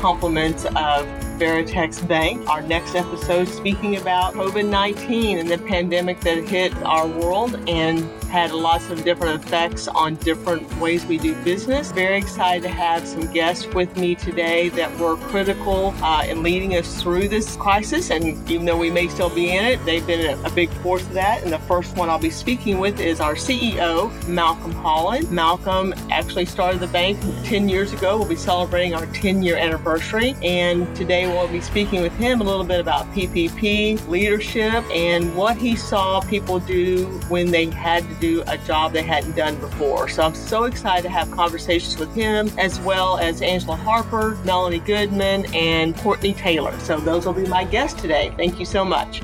is 0.00 0.02
compliments 0.02 0.64
of 0.76 1.19
Veritex 1.40 2.06
Bank. 2.06 2.46
Our 2.50 2.60
next 2.60 2.94
episode 2.94 3.48
speaking 3.48 3.96
about 3.96 4.34
COVID 4.34 4.68
19 4.68 5.38
and 5.38 5.50
the 5.50 5.56
pandemic 5.56 6.20
that 6.20 6.46
hit 6.46 6.76
our 6.82 7.06
world 7.06 7.58
and 7.66 8.04
had 8.30 8.52
lots 8.52 8.88
of 8.90 9.02
different 9.04 9.42
effects 9.42 9.88
on 9.88 10.14
different 10.16 10.72
ways 10.78 11.04
we 11.04 11.18
do 11.18 11.34
business. 11.42 11.90
Very 11.90 12.16
excited 12.16 12.62
to 12.62 12.68
have 12.68 13.06
some 13.06 13.26
guests 13.32 13.66
with 13.74 13.94
me 13.96 14.14
today 14.14 14.68
that 14.70 14.96
were 14.98 15.16
critical 15.16 15.92
uh, 16.00 16.24
in 16.26 16.42
leading 16.42 16.76
us 16.76 17.02
through 17.02 17.28
this 17.28 17.56
crisis. 17.56 18.10
And 18.10 18.48
even 18.48 18.66
though 18.66 18.78
we 18.78 18.90
may 18.90 19.08
still 19.08 19.30
be 19.30 19.50
in 19.56 19.64
it, 19.64 19.84
they've 19.84 20.06
been 20.06 20.38
a, 20.44 20.50
big 20.50 20.70
force 20.82 21.02
of 21.02 21.12
that. 21.12 21.42
And 21.42 21.52
the 21.52 21.58
first 21.60 21.96
one 21.96 22.10
I'll 22.10 22.18
be 22.18 22.30
speaking 22.30 22.78
with 22.78 23.00
is 23.00 23.20
our 23.20 23.34
CEO, 23.34 24.10
Malcolm 24.28 24.72
Holland. 24.72 25.30
Malcolm 25.30 25.94
actually 26.10 26.44
started 26.44 26.80
the 26.80 26.88
bank 26.88 27.18
10 27.44 27.68
years 27.68 27.92
ago. 27.92 28.18
We'll 28.18 28.28
be 28.28 28.36
celebrating 28.36 28.94
our 28.94 29.06
10 29.06 29.42
year 29.42 29.56
anniversary. 29.56 30.34
And 30.42 30.94
today 30.94 31.29
we'll 31.30 31.48
be 31.48 31.60
speaking 31.60 32.02
with 32.02 32.12
him 32.16 32.40
a 32.40 32.44
little 32.44 32.64
bit 32.64 32.80
about 32.80 33.06
PPP, 33.12 34.06
leadership, 34.08 34.84
and 34.90 35.34
what 35.36 35.56
he 35.56 35.76
saw 35.76 36.20
people 36.20 36.58
do 36.60 37.06
when 37.28 37.50
they 37.50 37.66
had 37.66 38.02
to 38.08 38.14
do 38.16 38.42
a 38.46 38.58
job 38.58 38.92
they 38.92 39.02
hadn't 39.02 39.36
done 39.36 39.58
before. 39.60 40.08
So 40.08 40.22
I'm 40.22 40.34
so 40.34 40.64
excited 40.64 41.02
to 41.02 41.08
have 41.08 41.30
conversations 41.30 41.98
with 41.98 42.14
him, 42.14 42.50
as 42.58 42.80
well 42.80 43.18
as 43.18 43.42
Angela 43.42 43.76
Harper, 43.76 44.36
Melanie 44.44 44.80
Goodman, 44.80 45.46
and 45.54 45.96
Courtney 45.98 46.34
Taylor. 46.34 46.78
So 46.80 46.98
those 46.98 47.26
will 47.26 47.32
be 47.32 47.46
my 47.46 47.64
guests 47.64 48.00
today. 48.00 48.32
Thank 48.36 48.58
you 48.58 48.66
so 48.66 48.84
much. 48.84 49.22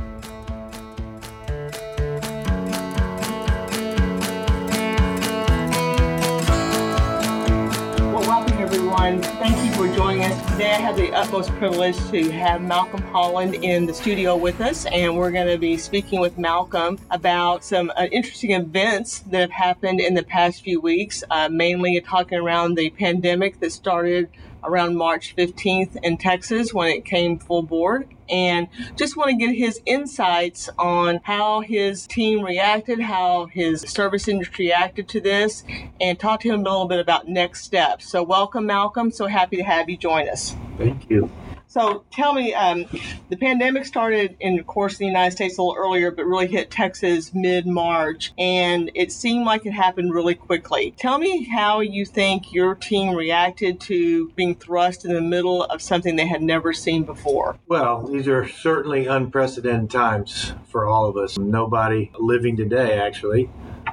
Well, 7.98 8.26
welcome 8.26 8.58
everyone. 8.58 9.22
Thank 9.22 9.64
you 9.64 9.65
joining 9.96 10.24
us 10.24 10.50
today. 10.52 10.72
I 10.72 10.80
have 10.80 10.94
the 10.94 11.10
utmost 11.10 11.48
privilege 11.52 11.96
to 12.10 12.30
have 12.30 12.60
Malcolm 12.60 13.00
Holland 13.00 13.54
in 13.54 13.86
the 13.86 13.94
studio 13.94 14.36
with 14.36 14.60
us, 14.60 14.84
and 14.84 15.16
we're 15.16 15.30
going 15.30 15.46
to 15.46 15.56
be 15.56 15.78
speaking 15.78 16.20
with 16.20 16.36
Malcolm 16.36 16.98
about 17.10 17.64
some 17.64 17.90
uh, 17.96 18.06
interesting 18.12 18.50
events 18.50 19.20
that 19.20 19.40
have 19.40 19.50
happened 19.50 20.00
in 20.00 20.12
the 20.12 20.22
past 20.22 20.62
few 20.62 20.82
weeks, 20.82 21.24
uh, 21.30 21.48
mainly 21.48 21.98
talking 22.02 22.36
around 22.36 22.74
the 22.74 22.90
pandemic 22.90 23.58
that 23.60 23.72
started 23.72 24.28
around 24.66 24.96
March 24.96 25.34
15th 25.36 25.96
in 26.02 26.16
Texas 26.18 26.74
when 26.74 26.88
it 26.88 27.04
came 27.04 27.38
full 27.38 27.62
board. 27.62 28.08
And 28.28 28.68
just 28.96 29.16
want 29.16 29.30
to 29.30 29.36
get 29.36 29.54
his 29.54 29.80
insights 29.86 30.68
on 30.78 31.20
how 31.22 31.60
his 31.60 32.06
team 32.06 32.44
reacted, 32.44 33.00
how 33.00 33.46
his 33.46 33.82
service 33.82 34.26
industry 34.26 34.66
reacted 34.66 35.08
to 35.08 35.20
this, 35.20 35.62
and 36.00 36.18
talk 36.18 36.40
to 36.40 36.48
him 36.48 36.60
a 36.60 36.64
little 36.64 36.86
bit 36.86 36.98
about 36.98 37.28
next 37.28 37.62
steps. 37.62 38.08
So, 38.08 38.22
welcome, 38.22 38.66
Malcolm. 38.66 39.10
So 39.12 39.26
happy 39.26 39.56
to 39.58 39.62
have 39.62 39.88
you 39.88 39.96
join 39.96 40.28
us. 40.28 40.56
Thank 40.76 41.08
you. 41.08 41.30
So 41.68 42.04
tell 42.12 42.32
me, 42.32 42.54
um, 42.54 42.86
the 43.28 43.36
pandemic 43.36 43.84
started 43.84 44.36
in, 44.40 44.58
of 44.58 44.66
course, 44.66 44.98
the 44.98 45.06
United 45.06 45.32
States 45.32 45.58
a 45.58 45.62
little 45.62 45.76
earlier, 45.76 46.10
but 46.10 46.24
really 46.24 46.46
hit 46.46 46.70
Texas 46.70 47.32
mid 47.34 47.66
March, 47.66 48.32
and 48.38 48.90
it 48.94 49.12
seemed 49.12 49.44
like 49.44 49.66
it 49.66 49.72
happened 49.72 50.14
really 50.14 50.34
quickly. 50.34 50.94
Tell 50.96 51.18
me 51.18 51.44
how 51.44 51.80
you 51.80 52.06
think 52.06 52.52
your 52.52 52.74
team 52.74 53.14
reacted 53.14 53.80
to 53.82 54.30
being 54.30 54.54
thrust 54.54 55.04
in 55.04 55.12
the 55.12 55.20
middle 55.20 55.64
of 55.64 55.82
something 55.82 56.16
they 56.16 56.26
had 56.26 56.42
never 56.42 56.72
seen 56.72 57.04
before. 57.04 57.58
Well, 57.66 58.06
these 58.06 58.28
are 58.28 58.48
certainly 58.48 59.06
unprecedented 59.06 59.90
times 59.90 60.52
for 60.68 60.86
all 60.86 61.06
of 61.06 61.16
us. 61.16 61.36
Nobody 61.36 62.10
living 62.18 62.56
today, 62.56 62.98
actually, 62.98 63.50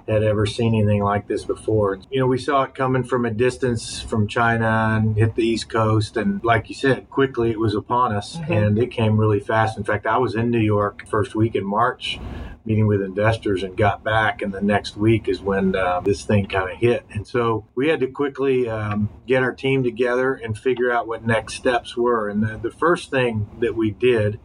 had 0.08 0.24
ever 0.24 0.46
seen 0.46 0.76
anything 0.76 1.04
like 1.04 1.28
this 1.28 1.46
before. 1.46 2.00
You 2.10 2.20
know, 2.20 2.28
we 2.28 2.38
saw 2.38 2.64
it 2.64 2.76
coming 2.76 3.04
from 3.04 3.26
a 3.26 3.32
distance 3.32 4.02
from 4.02 4.28
China 4.28 5.00
and 5.02 5.16
hit 5.16 5.36
the 5.36 5.46
East 5.46 5.70
Coast. 5.70 6.18
And 6.18 6.44
like 6.44 6.70
you 6.70 6.76
said, 6.76 7.10
quickly 7.10 7.52
it 7.52 7.60
was 7.60 7.76
upon 7.76 8.14
us 8.14 8.38
mm-hmm. 8.38 8.54
and 8.54 8.80
it 8.80 8.92
came 8.92 9.18
really 9.18 9.40
fast. 9.40 9.78
In 9.78 9.84
fact, 9.84 10.06
I 10.06 10.18
was 10.18 10.36
in 10.36 10.52
New 10.52 10.60
York 10.60 11.08
first 11.08 11.36
week 11.36 11.56
in 11.56 11.66
March 11.66 12.20
meeting 12.66 12.88
with 12.88 13.02
investors 13.02 13.64
and 13.64 13.76
got 13.76 14.04
back 14.04 14.42
and 14.42 14.54
the 14.54 14.62
next 14.62 14.96
week 14.96 15.28
is 15.28 15.42
when 15.42 15.76
uh, 15.76 16.00
this 16.00 16.24
thing 16.24 16.46
kind 16.46 16.72
of 16.72 16.78
hit 16.78 17.06
and 17.12 17.28
so 17.28 17.66
we 17.76 17.90
had 17.90 18.00
to 18.00 18.08
quickly 18.08 18.70
um, 18.70 19.10
get 19.28 19.44
our 19.44 19.54
team 19.54 19.84
together 19.84 20.34
and 20.34 20.58
figure 20.58 20.92
out 20.92 21.08
what 21.08 21.26
next 21.26 21.56
steps 21.56 21.98
were 21.98 22.30
and 22.30 22.42
the, 22.42 22.58
the 22.58 22.72
first 22.72 23.12
thing 23.12 23.50
that 23.60 23.76
we 23.76 23.92
did 23.92 24.40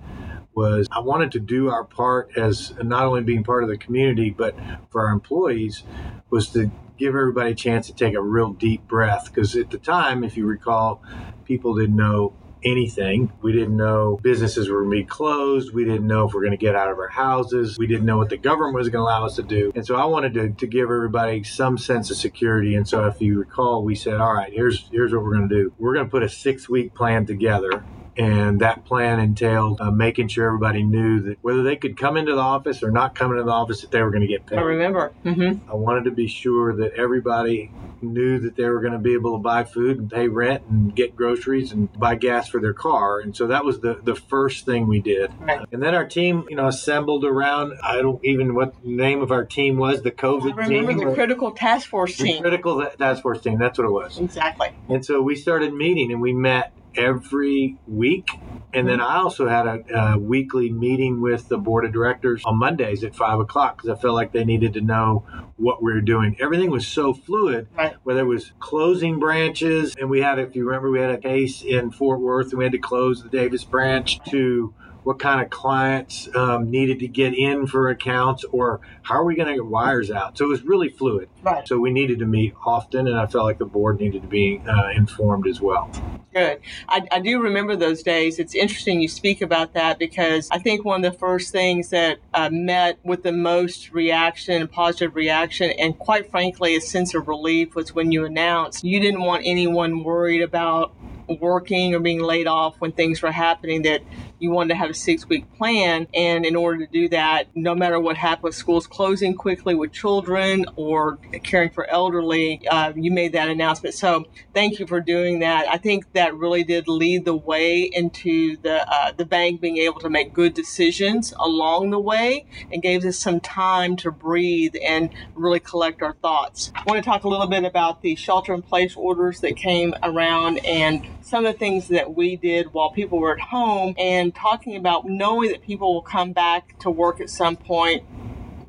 was 0.58 0.88
I 0.90 0.98
wanted 0.98 1.30
to 1.32 1.40
do 1.40 1.70
our 1.70 1.84
part 1.84 2.36
as 2.36 2.72
not 2.82 3.04
only 3.06 3.22
being 3.22 3.44
part 3.44 3.62
of 3.62 3.70
the 3.70 3.78
community, 3.78 4.30
but 4.30 4.56
for 4.90 5.06
our 5.06 5.12
employees, 5.12 5.84
was 6.30 6.48
to 6.50 6.68
give 6.98 7.14
everybody 7.14 7.52
a 7.52 7.54
chance 7.54 7.86
to 7.86 7.94
take 7.94 8.14
a 8.14 8.20
real 8.20 8.52
deep 8.52 8.88
breath. 8.88 9.26
Because 9.32 9.54
at 9.54 9.70
the 9.70 9.78
time, 9.78 10.24
if 10.24 10.36
you 10.36 10.46
recall, 10.46 11.00
people 11.44 11.76
didn't 11.76 11.94
know 11.94 12.32
anything. 12.64 13.30
We 13.40 13.52
didn't 13.52 13.76
know 13.76 14.18
businesses 14.20 14.68
were 14.68 14.82
going 14.82 14.90
to 14.90 15.04
be 15.04 15.04
closed. 15.04 15.72
We 15.72 15.84
didn't 15.84 16.08
know 16.08 16.26
if 16.26 16.34
we 16.34 16.38
are 16.38 16.42
going 16.42 16.58
to 16.58 16.64
get 16.66 16.74
out 16.74 16.90
of 16.90 16.98
our 16.98 17.08
houses. 17.08 17.78
We 17.78 17.86
didn't 17.86 18.04
know 18.04 18.16
what 18.16 18.30
the 18.30 18.36
government 18.36 18.74
was 18.74 18.88
going 18.88 18.98
to 18.98 19.04
allow 19.04 19.26
us 19.26 19.36
to 19.36 19.44
do. 19.44 19.70
And 19.76 19.86
so 19.86 19.94
I 19.94 20.06
wanted 20.06 20.34
to, 20.34 20.50
to 20.50 20.66
give 20.66 20.90
everybody 20.90 21.44
some 21.44 21.78
sense 21.78 22.10
of 22.10 22.16
security. 22.16 22.74
And 22.74 22.88
so 22.88 23.06
if 23.06 23.20
you 23.20 23.38
recall, 23.38 23.84
we 23.84 23.94
said, 23.94 24.20
all 24.20 24.34
right, 24.34 24.52
here's 24.52 24.88
here's 24.90 25.12
what 25.12 25.22
we're 25.22 25.36
going 25.36 25.48
to 25.48 25.54
do. 25.54 25.72
We're 25.78 25.94
going 25.94 26.06
to 26.06 26.10
put 26.10 26.24
a 26.24 26.28
six 26.28 26.68
week 26.68 26.94
plan 26.94 27.26
together 27.26 27.84
and 28.18 28.60
that 28.60 28.84
plan 28.84 29.20
entailed 29.20 29.80
uh, 29.80 29.90
making 29.90 30.28
sure 30.28 30.46
everybody 30.46 30.82
knew 30.82 31.20
that 31.20 31.38
whether 31.40 31.62
they 31.62 31.76
could 31.76 31.96
come 31.96 32.16
into 32.16 32.34
the 32.34 32.40
office 32.40 32.82
or 32.82 32.90
not 32.90 33.14
come 33.14 33.30
into 33.30 33.44
the 33.44 33.50
office, 33.50 33.82
that 33.82 33.92
they 33.92 34.02
were 34.02 34.10
going 34.10 34.22
to 34.22 34.26
get 34.26 34.44
paid. 34.44 34.58
I 34.58 34.62
remember. 34.62 35.12
Mm-hmm. 35.24 35.70
I 35.70 35.74
wanted 35.74 36.04
to 36.04 36.10
be 36.10 36.26
sure 36.26 36.74
that 36.76 36.94
everybody 36.94 37.70
knew 38.02 38.40
that 38.40 38.56
they 38.56 38.64
were 38.64 38.80
going 38.80 38.92
to 38.92 38.98
be 38.98 39.14
able 39.14 39.36
to 39.36 39.42
buy 39.42 39.64
food 39.64 39.98
and 39.98 40.10
pay 40.10 40.26
rent 40.26 40.64
and 40.68 40.94
get 40.94 41.14
groceries 41.14 41.72
and 41.72 41.92
buy 41.92 42.16
gas 42.16 42.48
for 42.48 42.60
their 42.60 42.72
car. 42.72 43.20
And 43.20 43.36
so 43.36 43.46
that 43.46 43.64
was 43.64 43.80
the, 43.80 44.00
the 44.02 44.16
first 44.16 44.66
thing 44.66 44.88
we 44.88 45.00
did. 45.00 45.32
Right. 45.38 45.66
And 45.72 45.82
then 45.82 45.94
our 45.94 46.06
team, 46.06 46.44
you 46.50 46.56
know, 46.56 46.66
assembled 46.66 47.24
around, 47.24 47.74
I 47.82 48.02
don't 48.02 48.24
even 48.24 48.54
what 48.54 48.74
the 48.82 48.90
name 48.90 49.22
of 49.22 49.30
our 49.30 49.44
team 49.44 49.76
was, 49.76 50.02
the 50.02 50.10
COVID 50.10 50.54
I 50.54 50.66
remember 50.66 50.92
team. 50.92 51.08
the 51.08 51.14
critical 51.14 51.52
task 51.52 51.88
force 51.88 52.16
team. 52.16 52.42
critical 52.42 52.84
task 52.98 53.22
force 53.22 53.40
team. 53.42 53.58
That's 53.58 53.78
what 53.78 53.84
it 53.84 53.92
was. 53.92 54.18
Exactly. 54.18 54.70
And 54.88 55.04
so 55.04 55.22
we 55.22 55.36
started 55.36 55.72
meeting 55.72 56.10
and 56.10 56.20
we 56.20 56.32
met 56.32 56.72
every 56.98 57.78
week. 57.86 58.28
And 58.74 58.86
then 58.86 59.00
I 59.00 59.16
also 59.16 59.48
had 59.48 59.66
a, 59.66 59.96
a, 59.96 60.18
weekly 60.18 60.70
meeting 60.70 61.20
with 61.20 61.48
the 61.48 61.56
board 61.56 61.84
of 61.84 61.92
directors 61.92 62.42
on 62.44 62.56
Mondays 62.56 63.04
at 63.04 63.14
five 63.14 63.38
o'clock 63.38 63.78
because 63.78 63.96
I 63.96 64.00
felt 64.00 64.14
like 64.14 64.32
they 64.32 64.44
needed 64.44 64.74
to 64.74 64.80
know 64.80 65.24
what 65.56 65.82
we 65.82 65.92
were 65.92 66.02
doing. 66.02 66.36
Everything 66.40 66.70
was 66.70 66.86
so 66.86 67.14
fluid, 67.14 67.68
right. 67.76 67.94
whether 68.02 68.20
it 68.20 68.24
was 68.24 68.52
closing 68.58 69.18
branches, 69.18 69.94
and 69.98 70.10
we 70.10 70.20
had, 70.20 70.38
if 70.38 70.54
you 70.54 70.66
remember, 70.66 70.90
we 70.90 71.00
had 71.00 71.10
a 71.10 71.18
case 71.18 71.62
in 71.62 71.90
Fort 71.90 72.20
Worth 72.20 72.50
and 72.50 72.58
we 72.58 72.64
had 72.64 72.72
to 72.72 72.78
close 72.78 73.22
the 73.22 73.28
Davis 73.28 73.64
branch 73.64 74.20
to 74.30 74.74
what 75.04 75.18
kind 75.18 75.40
of 75.40 75.50
clients 75.50 76.28
um, 76.34 76.70
needed 76.70 76.98
to 77.00 77.08
get 77.08 77.34
in 77.34 77.66
for 77.66 77.88
accounts 77.88 78.44
or 78.52 78.80
how 79.02 79.14
are 79.14 79.24
we 79.24 79.34
going 79.34 79.48
to 79.48 79.54
get 79.54 79.66
wires 79.66 80.10
out? 80.10 80.36
So 80.36 80.44
it 80.44 80.48
was 80.48 80.62
really 80.62 80.88
fluid. 80.90 81.28
Right. 81.42 81.66
So 81.66 81.78
we 81.78 81.90
needed 81.90 82.18
to 82.18 82.26
meet 82.26 82.54
often 82.64 83.06
and 83.06 83.18
i 83.18 83.26
felt 83.26 83.44
like 83.44 83.58
the 83.58 83.64
board 83.64 84.00
needed 84.00 84.22
to 84.22 84.28
be 84.28 84.60
uh, 84.68 84.90
informed 84.94 85.46
as 85.46 85.60
well. 85.60 85.90
Good. 86.34 86.60
I, 86.88 87.06
I 87.10 87.20
do 87.20 87.40
remember 87.40 87.74
those 87.74 88.02
days. 88.02 88.38
It's 88.38 88.54
interesting 88.54 89.00
you 89.00 89.08
speak 89.08 89.42
about 89.42 89.74
that 89.74 89.98
because 89.98 90.48
i 90.50 90.58
think 90.58 90.84
one 90.84 91.04
of 91.04 91.12
the 91.12 91.18
first 91.18 91.52
things 91.52 91.90
that 91.90 92.18
uh, 92.34 92.48
met 92.50 92.98
with 93.04 93.22
the 93.22 93.32
most 93.32 93.92
reaction 93.92 94.66
positive 94.68 95.14
reaction 95.14 95.70
and 95.78 95.98
quite 95.98 96.30
frankly 96.30 96.76
a 96.76 96.80
sense 96.80 97.14
of 97.14 97.28
relief 97.28 97.74
was 97.74 97.94
when 97.94 98.12
you 98.12 98.24
announced 98.24 98.84
you 98.84 99.00
didn't 99.00 99.22
want 99.22 99.42
anyone 99.44 100.02
worried 100.04 100.42
about 100.42 100.94
working 101.28 101.94
or 101.94 102.00
being 102.00 102.20
laid 102.20 102.46
off 102.46 102.76
when 102.80 102.92
things 102.92 103.22
were 103.22 103.32
happening 103.32 103.82
that 103.82 104.02
you 104.38 104.50
wanted 104.50 104.68
to 104.68 104.74
have 104.76 104.90
a 104.90 104.94
six 104.94 105.28
week 105.28 105.52
plan. 105.56 106.06
And 106.14 106.46
in 106.46 106.56
order 106.56 106.86
to 106.86 106.92
do 106.92 107.08
that, 107.10 107.48
no 107.54 107.74
matter 107.74 107.98
what 107.98 108.16
happened 108.16 108.44
with 108.44 108.54
schools 108.54 108.86
closing 108.86 109.34
quickly 109.34 109.74
with 109.74 109.92
children 109.92 110.66
or 110.76 111.18
caring 111.42 111.70
for 111.70 111.88
elderly, 111.88 112.66
uh, 112.68 112.92
you 112.94 113.10
made 113.10 113.32
that 113.32 113.48
announcement. 113.48 113.94
So 113.94 114.26
thank 114.54 114.78
you 114.78 114.86
for 114.86 115.00
doing 115.00 115.40
that. 115.40 115.68
I 115.68 115.78
think 115.78 116.12
that 116.12 116.34
really 116.34 116.64
did 116.64 116.88
lead 116.88 117.24
the 117.24 117.36
way 117.36 117.82
into 117.82 118.56
the, 118.58 118.88
uh, 118.88 119.12
the 119.12 119.24
bank 119.24 119.60
being 119.60 119.78
able 119.78 120.00
to 120.00 120.10
make 120.10 120.32
good 120.32 120.54
decisions 120.54 121.32
along 121.38 121.90
the 121.90 122.00
way 122.00 122.46
and 122.72 122.82
gave 122.82 123.04
us 123.04 123.18
some 123.18 123.40
time 123.40 123.96
to 123.96 124.10
breathe 124.10 124.74
and 124.82 125.10
really 125.34 125.60
collect 125.60 126.02
our 126.02 126.14
thoughts. 126.14 126.72
I 126.74 126.82
want 126.86 127.02
to 127.02 127.08
talk 127.08 127.24
a 127.24 127.28
little 127.28 127.46
bit 127.46 127.64
about 127.64 128.02
the 128.02 128.14
shelter 128.14 128.54
in 128.54 128.62
place 128.62 128.94
orders 128.96 129.40
that 129.40 129.56
came 129.56 129.94
around 130.02 130.58
and 130.64 131.06
some 131.20 131.44
of 131.44 131.52
the 131.52 131.58
things 131.58 131.88
that 131.88 132.14
we 132.14 132.36
did 132.36 132.72
while 132.72 132.90
people 132.90 133.18
were 133.18 133.32
at 133.32 133.40
home 133.40 133.94
and 133.98 134.34
talking 134.34 134.76
about 134.76 135.06
knowing 135.06 135.50
that 135.50 135.62
people 135.62 135.94
will 135.94 136.02
come 136.02 136.32
back 136.32 136.78
to 136.80 136.90
work 136.90 137.20
at 137.20 137.30
some 137.30 137.56
point 137.56 138.04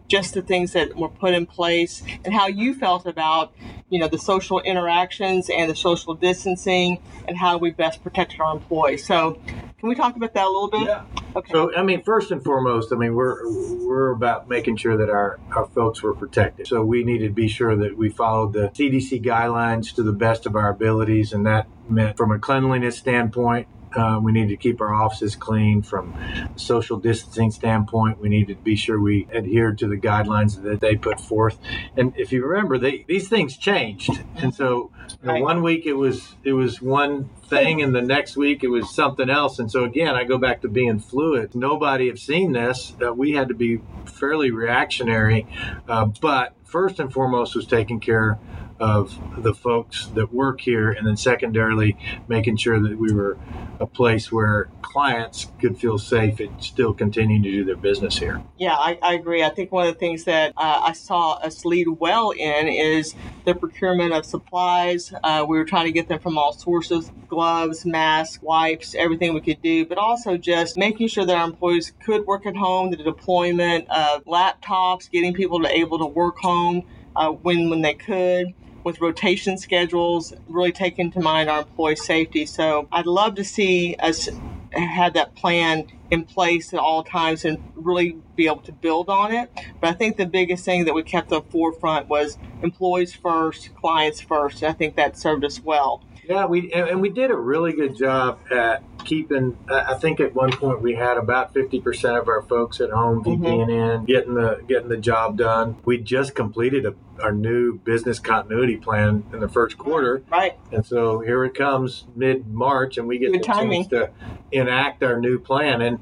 just 0.10 0.34
the 0.34 0.42
things 0.42 0.74
that 0.74 0.98
were 0.98 1.08
put 1.08 1.34
in 1.34 1.46
place 1.46 2.04
and 2.26 2.34
how 2.34 2.48
you 2.48 2.74
felt 2.74 3.06
about 3.06 3.54
you 3.90 4.00
know 4.00 4.10
the 4.10 4.18
social 4.18 4.60
interactions 4.60 5.50
and 5.50 5.70
the 5.70 5.76
social 5.76 6.14
distancing 6.14 7.02
and 7.28 7.38
how 7.38 7.58
we 7.58 7.72
best 7.72 8.04
protected 8.04 8.42
our 8.42 8.54
employees 8.54 9.06
so 9.06 9.40
can 9.80 9.88
we 9.88 9.96
talk 9.96 10.18
about 10.18 10.34
that 10.34 10.46
a 10.46 10.50
little 10.50 10.70
bit 10.70 10.82
yeah. 10.82 11.06
Okay. 11.36 11.52
So, 11.52 11.76
I 11.76 11.84
mean, 11.84 12.04
first 12.04 12.32
and 12.32 12.44
foremost, 12.44 12.92
I 12.92 12.96
mean, 12.96 13.14
we're 13.14 13.48
we're 13.86 14.12
about 14.12 14.50
making 14.50 14.78
sure 14.78 14.98
that 14.98 15.10
our, 15.10 15.40
our 15.56 15.68
folks 15.68 16.02
were 16.02 16.14
protected. 16.16 16.68
So 16.68 16.84
we 16.84 17.04
needed 17.04 17.28
to 17.28 17.34
be 17.34 17.48
sure 17.48 17.76
that 17.76 17.96
we 17.96 18.10
followed 18.10 18.54
the 18.54 18.70
CDC 18.70 19.24
guidelines 19.24 19.94
to 19.96 20.04
the 20.04 20.12
best 20.12 20.46
of 20.48 20.56
our 20.56 20.70
abilities, 20.70 21.32
and 21.32 21.46
that 21.46 21.68
meant 21.88 22.18
from 22.18 22.32
a 22.32 22.40
cleanliness 22.40 22.98
standpoint, 22.98 23.68
uh, 23.96 24.20
we 24.22 24.32
need 24.32 24.50
to 24.50 24.58
keep 24.58 24.82
our 24.82 24.94
offices 24.94 25.36
clean 25.36 25.82
from 25.82 26.14
a 26.14 26.60
social 26.60 26.98
distancing 26.98 27.52
standpoint. 27.52 28.20
We 28.20 28.30
need 28.30 28.48
to 28.48 28.56
be 28.56 28.76
sure 28.76 29.00
we 29.00 29.28
adhere 29.34 29.74
to 29.74 29.88
the 29.88 29.98
guidelines 29.98 30.62
that 30.64 30.80
they 30.80 30.96
put 30.96 31.20
forth. 31.20 31.58
And 31.98 32.14
if 32.18 32.32
you 32.32 32.46
remember, 32.46 32.78
they, 32.78 33.06
these 33.08 33.28
things 33.28 33.58
changed. 33.58 34.12
And 34.36 34.54
so 34.54 34.92
you 35.24 35.28
know, 35.28 35.42
one 35.42 35.64
week 35.64 35.86
it 35.86 35.94
was 35.94 36.36
it 36.44 36.54
was 36.54 36.82
one 36.82 37.30
thing, 37.48 37.82
and 37.82 37.94
the 37.96 38.02
next 38.02 38.38
week 38.38 38.64
it 38.64 38.70
was 38.70 38.94
something 38.94 39.30
else. 39.30 39.60
And 39.60 39.72
so 39.72 39.84
again, 39.84 40.16
I 40.16 40.24
go 40.24 40.38
back 40.38 40.62
to 40.62 40.68
being 40.70 41.00
fluid. 41.00 41.56
Nobody 41.56 42.08
have 42.08 42.20
seen 42.20 42.54
this. 42.54 42.96
Uh, 43.02 43.14
we 43.14 43.34
had 43.34 43.48
to 43.50 43.56
be 43.56 43.82
fairly 44.06 44.52
reactionary, 44.52 45.48
uh, 45.88 46.06
but 46.22 46.54
first 46.64 47.00
and 47.00 47.12
foremost 47.12 47.56
was 47.56 47.66
taking 47.66 48.00
care 48.00 48.38
of 48.80 49.18
the 49.42 49.54
folks 49.54 50.08
that 50.08 50.34
work 50.34 50.62
here, 50.62 50.92
and 50.92 51.06
then 51.06 51.18
secondarily 51.18 51.98
making 52.28 52.58
sure 52.58 52.80
that 52.80 52.98
we 52.98 53.14
were 53.14 53.38
a 53.80 53.86
place 53.86 54.32
where 54.32 54.70
clients 54.82 55.48
could 55.60 55.78
feel 55.78 55.98
safe 55.98 56.40
and 56.40 56.62
still 56.62 56.94
continue 56.94 57.42
to 57.42 57.50
do 57.50 57.64
their 57.64 57.76
business 57.76 58.18
here. 58.18 58.42
Yeah, 58.58 58.76
I, 58.76 59.00
I 59.02 59.14
agree. 59.14 59.44
I 59.44 59.50
think 59.50 59.72
one 59.72 59.88
of 59.88 59.94
the 59.94 60.00
things 60.00 60.26
that 60.26 60.54
uh, 60.58 60.82
I 60.84 60.92
saw 60.92 61.34
us 61.34 61.64
lead 61.64 61.88
well 61.88 62.32
in 62.32 62.68
is 62.68 63.16
the 63.46 63.56
procurement 63.56 64.14
of 64.14 64.26
supplies. 64.26 65.14
Uh, 65.24 65.46
we 65.48 65.58
were 65.58 65.66
trying 65.66 65.86
to 65.86 65.92
get 65.92 66.10
them 66.10 66.20
from 66.20 66.38
all 66.38 66.54
sources 66.54 67.12
gloves, 67.30 67.86
masks, 67.86 68.42
wipes, 68.42 68.96
everything 68.96 69.34
we 69.34 69.42
could 69.42 69.62
do, 69.62 69.86
but 69.86 69.98
also 69.98 70.36
just 70.36 70.76
making 70.76 71.08
sure 71.08 71.26
that 71.26 71.38
our 71.38 71.46
employees 71.46 71.94
could 72.04 72.26
work 72.26 72.46
at 72.46 72.56
home, 72.56 72.90
the 72.90 72.98
deployment 72.98 73.88
of 73.90 74.26
laptops, 74.26 75.10
getting 75.10 75.34
people 75.34 75.62
to 75.62 75.70
able 75.70 76.00
to 76.00 76.08
work 76.08 76.38
home 76.40 76.84
uh, 77.16 77.30
when, 77.30 77.70
when 77.70 77.82
they 77.82 77.94
could. 77.94 78.54
With 78.84 79.02
rotation 79.02 79.58
schedules, 79.58 80.34
really 80.48 80.72
taking 80.72 81.12
to 81.12 81.20
mind 81.20 81.50
our 81.50 81.60
employee 81.60 81.96
safety. 81.96 82.46
So 82.46 82.88
I'd 82.92 83.06
love 83.06 83.36
to 83.36 83.44
see 83.44 83.96
us 84.00 84.30
have 84.72 85.14
that 85.14 85.36
plan 85.36 85.88
in 86.12 86.24
place 86.24 86.74
at 86.74 86.80
all 86.80 87.04
times 87.04 87.46
and 87.46 87.62
really 87.76 88.18
be 88.36 88.46
able 88.48 88.62
to 88.62 88.72
build 88.72 89.10
on 89.10 89.34
it. 89.34 89.50
But 89.80 89.90
I 89.90 89.94
think 89.94 90.18
the 90.18 90.26
biggest 90.26 90.66
thing 90.66 90.86
that 90.86 90.94
we 90.94 91.04
kept 91.04 91.32
up 91.32 91.52
forefront 91.52 92.08
was 92.08 92.38
employees 92.64 93.14
first, 93.14 93.76
clients 93.76 94.22
first. 94.22 94.64
I 94.64 94.74
think 94.74 94.96
that 94.96 95.18
served 95.18 95.44
us 95.44 95.62
well. 95.62 96.02
Yeah, 96.30 96.46
we 96.46 96.72
and 96.72 97.02
we 97.02 97.10
did 97.10 97.32
a 97.32 97.36
really 97.36 97.74
good 97.74 97.98
job 97.98 98.40
at 98.52 98.84
keeping. 99.04 99.58
I 99.68 99.96
think 99.96 100.20
at 100.20 100.36
one 100.36 100.52
point 100.52 100.80
we 100.80 100.94
had 100.94 101.18
about 101.18 101.56
fifty 101.56 101.82
percent 101.82 102.18
of 102.18 102.28
our 102.28 102.44
folks 102.44 102.80
at 102.82 102.92
home 102.92 103.24
mm-hmm. 103.24 103.44
VPN 103.44 103.96
in, 103.96 104.06
getting 104.06 104.36
the 104.36 104.64
getting 104.68 104.90
the 104.90 104.98
job 104.98 105.38
done. 105.38 105.78
We 105.86 105.98
just 105.98 106.36
completed 106.36 106.86
a, 106.86 106.94
our 107.20 107.32
new 107.32 107.80
business 107.80 108.20
continuity 108.20 108.78
plan 108.78 109.24
in 109.34 109.40
the 109.40 109.50
first 109.50 109.80
quarter, 109.80 110.22
Right. 110.32 110.56
and 110.72 110.86
so 110.86 111.20
here 111.20 111.44
it 111.46 111.56
comes 111.56 112.06
mid 112.16 112.46
March, 112.46 113.00
and 113.00 113.08
we 113.08 113.18
get 113.18 113.32
Good 113.32 113.42
the 113.42 113.46
timing. 113.46 113.82
chance 113.82 113.88
to 113.88 114.12
enact 114.52 115.02
our 115.02 115.20
new 115.20 115.40
plan, 115.40 115.82
and 115.82 116.00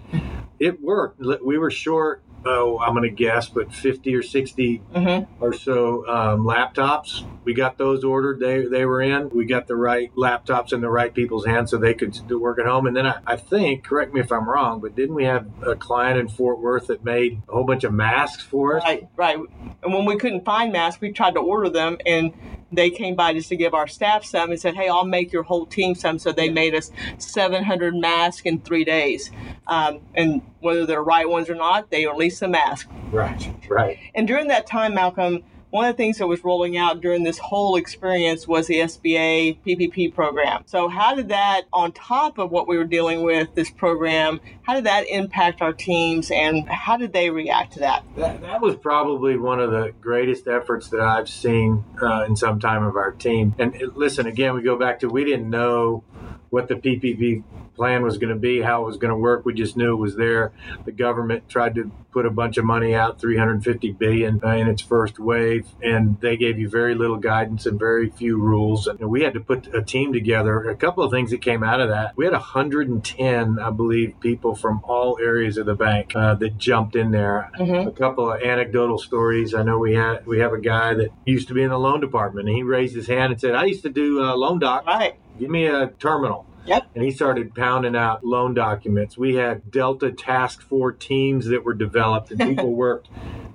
it 0.59 0.81
worked. 0.81 1.21
We 1.41 1.57
were 1.57 1.71
short. 1.71 2.21
Oh, 2.48 2.80
I'm 2.80 2.94
going 2.94 3.04
to 3.04 3.16
guess, 3.16 3.50
but 3.50 3.74
50 3.74 4.16
or 4.16 4.24
60 4.24 4.82
Mm-hmm. 4.94 5.44
or 5.44 5.54
so 5.54 6.08
um, 6.08 6.42
laptops. 6.46 7.24
We 7.44 7.54
got 7.54 7.78
those 7.78 8.04
ordered. 8.04 8.40
They 8.40 8.66
they 8.66 8.86
were 8.86 9.02
in. 9.02 9.30
We 9.30 9.46
got 9.46 9.68
the 9.68 9.76
right 9.76 10.14
laptops 10.16 10.74
in 10.74 10.82
the 10.82 10.90
right 10.90 11.14
people's 11.14 11.46
hands 11.46 11.72
so 11.72 11.78
they 11.78 11.94
could 11.94 12.18
do 12.28 12.40
work 12.40 12.60
at 12.60 12.66
home. 12.66 12.88
And 12.88 12.96
then 12.96 13.06
I, 13.08 13.20
I 13.26 13.36
think, 13.38 13.84
correct 13.86 14.14
me 14.14 14.20
if 14.20 14.32
I'm 14.32 14.50
wrong, 14.50 14.82
but 14.82 14.96
didn't 14.96 15.16
we 15.16 15.24
have 15.26 15.48
a 15.66 15.76
client 15.76 16.20
in 16.20 16.28
Fort 16.28 16.60
Worth 16.60 16.88
that 16.88 17.04
made 17.06 17.42
a 17.48 17.52
whole 17.54 17.64
bunch 17.64 17.84
of 17.84 17.94
masks 17.94 18.44
for 18.44 18.78
us? 18.78 18.84
Right, 18.84 19.08
right. 19.16 19.38
And 19.84 19.94
when 19.94 20.06
we 20.06 20.18
couldn't 20.18 20.44
find 20.44 20.74
masks, 20.74 21.00
we 21.00 21.12
tried 21.14 21.36
to 21.36 21.40
order 21.40 21.70
them, 21.70 21.98
and 22.06 22.34
they 22.72 22.90
came 22.90 23.16
by 23.16 23.34
just 23.34 23.48
to 23.50 23.56
give 23.56 23.74
our 23.74 23.88
staff 23.88 24.26
some 24.26 24.52
and 24.52 24.60
said, 24.60 24.76
"Hey, 24.76 24.90
I'll 24.90 25.06
make 25.06 25.32
your 25.32 25.44
whole 25.44 25.66
team 25.66 25.96
some." 25.96 26.20
So 26.20 26.34
they 26.34 26.50
made 26.50 26.76
us 26.76 26.92
700 27.18 27.96
masks 27.96 28.42
in 28.46 28.60
three 28.60 28.84
days. 28.84 29.32
Um, 29.68 30.00
and 30.16 30.42
whether 30.59 30.86
they're 30.86 31.04
right 31.04 31.27
ones 31.27 31.50
or 31.50 31.56
not, 31.56 31.92
they 31.92 32.06
released 32.06 32.39
the 32.39 32.48
mask. 32.48 32.89
Right, 33.12 33.54
right. 33.69 34.00
And 34.15 34.27
during 34.27 34.48
that 34.48 34.68
time, 34.68 34.94
Malcolm, 34.94 35.44
one 35.69 35.86
of 35.86 35.94
the 35.94 35.98
things 35.98 36.18
that 36.19 36.27
was 36.27 36.44
rolling 36.44 36.77
out 36.77 37.01
during 37.01 37.24
this 37.24 37.38
whole 37.38 37.75
experience 37.75 38.48
was 38.48 38.68
the 38.68 38.75
SBA 38.75 39.59
PPP 39.65 40.13
program. 40.13 40.63
So, 40.65 40.88
how 40.88 41.13
did 41.13 41.30
that, 41.30 41.63
on 41.74 41.92
top 41.92 42.38
of 42.38 42.51
what 42.51 42.68
we 42.68 42.77
were 42.77 42.86
dealing 42.86 43.21
with, 43.21 43.54
this 43.54 43.69
program, 43.69 44.39
how 44.63 44.75
did 44.75 44.86
that 44.86 45.07
impact 45.09 45.62
our 45.62 45.74
teams 45.74 46.31
and 46.31 46.68
how 46.69 46.98
did 46.98 47.12
they 47.12 47.30
react 47.30 47.74
to 47.74 47.80
that? 47.80 48.03
That, 48.15 48.42
that 48.42 48.62
was 48.62 48.75
probably 48.77 49.38
one 49.38 49.60
of 49.60 49.71
the 49.71 49.94
greatest 50.00 50.48
efforts 50.48 50.89
that 50.89 51.01
I've 51.01 51.30
seen 51.30 51.83
uh, 52.01 52.24
in 52.27 52.36
some 52.36 52.60
time 52.60 52.83
of 52.83 52.95
our 52.95 53.12
team. 53.12 53.53
And 53.60 53.75
listen, 53.95 54.25
again, 54.25 54.56
we 54.56 54.62
go 54.62 54.77
back 54.77 55.01
to 55.01 55.10
we 55.10 55.25
didn't 55.25 55.50
know 55.50 56.03
what 56.50 56.68
the 56.68 56.76
PPP 56.76 57.44
plan 57.76 58.04
was 58.04 58.18
going 58.18 58.34
to 58.34 58.40
be, 58.40 58.62
how 58.62 58.84
it 58.84 58.86
was 58.86 58.98
going 58.98 59.12
to 59.12 59.18
work. 59.18 59.46
We 59.46 59.54
just 59.54 59.78
knew 59.78 59.94
it 59.94 59.98
was 59.98 60.16
there. 60.16 60.52
The 60.86 60.92
government 60.92 61.48
tried 61.48 61.76
to 61.76 61.92
put 62.12 62.26
a 62.26 62.32
bunch 62.32 62.58
of 62.58 62.66
money 62.66 62.96
out, 62.96 63.20
350 63.22 63.92
billion 63.92 64.40
in 64.44 64.68
its 64.68 64.82
first 64.82 65.20
wave, 65.20 65.68
and 65.84 66.20
they 66.20 66.36
gave 66.38 66.58
you 66.58 66.68
very 66.70 66.96
little 66.96 67.18
guidance 67.18 67.66
and 67.68 67.78
very 67.78 68.10
few 68.10 68.38
rules. 68.38 68.88
And 68.88 69.00
we 69.10 69.22
had 69.22 69.34
to 69.36 69.40
put 69.40 69.68
a 69.76 69.84
team 69.84 70.14
together. 70.14 70.70
A 70.70 70.76
couple 70.76 71.04
of 71.04 71.12
things 71.12 71.30
that 71.32 71.42
came 71.42 71.64
out 71.64 71.80
of 71.80 71.90
that. 71.90 72.18
We 72.18 72.26
had 72.26 72.34
110, 72.34 73.60
I 73.60 73.70
believe, 73.70 74.20
people 74.20 74.56
from 74.56 74.82
all 74.84 75.20
areas 75.22 75.58
of 75.58 75.66
the 75.66 75.76
bank 75.76 76.16
uh, 76.16 76.34
that 76.36 76.58
jumped 76.58 76.96
in 76.96 77.12
there. 77.12 77.52
Mhm. 77.60 77.88
A 77.88 77.92
couple 77.92 78.32
of 78.32 78.42
anecdotal 78.42 78.98
stories. 78.98 79.54
I 79.54 79.64
know 79.64 79.78
we 79.78 79.94
had 79.94 80.26
we 80.26 80.40
have 80.40 80.54
a 80.54 80.60
guy 80.60 80.94
that 80.96 81.10
used 81.26 81.48
to 81.50 81.54
be 81.54 81.62
in 81.62 81.70
the 81.70 81.78
loan 81.80 82.00
department, 82.00 82.48
and 82.48 82.56
he 82.58 82.64
raised 82.64 82.96
his 82.96 83.08
hand 83.08 83.32
and 83.34 83.40
said, 83.40 83.54
"I 83.56 83.66
used 83.66 83.84
to 83.84 83.90
do 83.90 84.24
uh, 84.24 84.36
loan 84.36 84.60
doc. 84.60 84.86
Right. 84.88 85.16
Give 85.39 85.50
me 85.50 85.66
a 85.66 85.88
terminal." 86.00 86.45
Yep. 86.66 86.88
And 86.95 87.04
he 87.04 87.12
started 87.12 87.56
pounding 87.56 87.95
out 87.95 88.25
loan 88.25 88.54
documents. 88.54 89.18
We 89.18 89.36
had 89.36 89.72
Delta 89.72 90.12
Task 90.12 90.62
Force 90.62 90.98
teams 91.00 91.45
that 91.48 91.63
were 91.63 91.74
developed, 91.74 92.31
and 92.31 92.39
people 92.42 92.74
worked. 92.75 93.07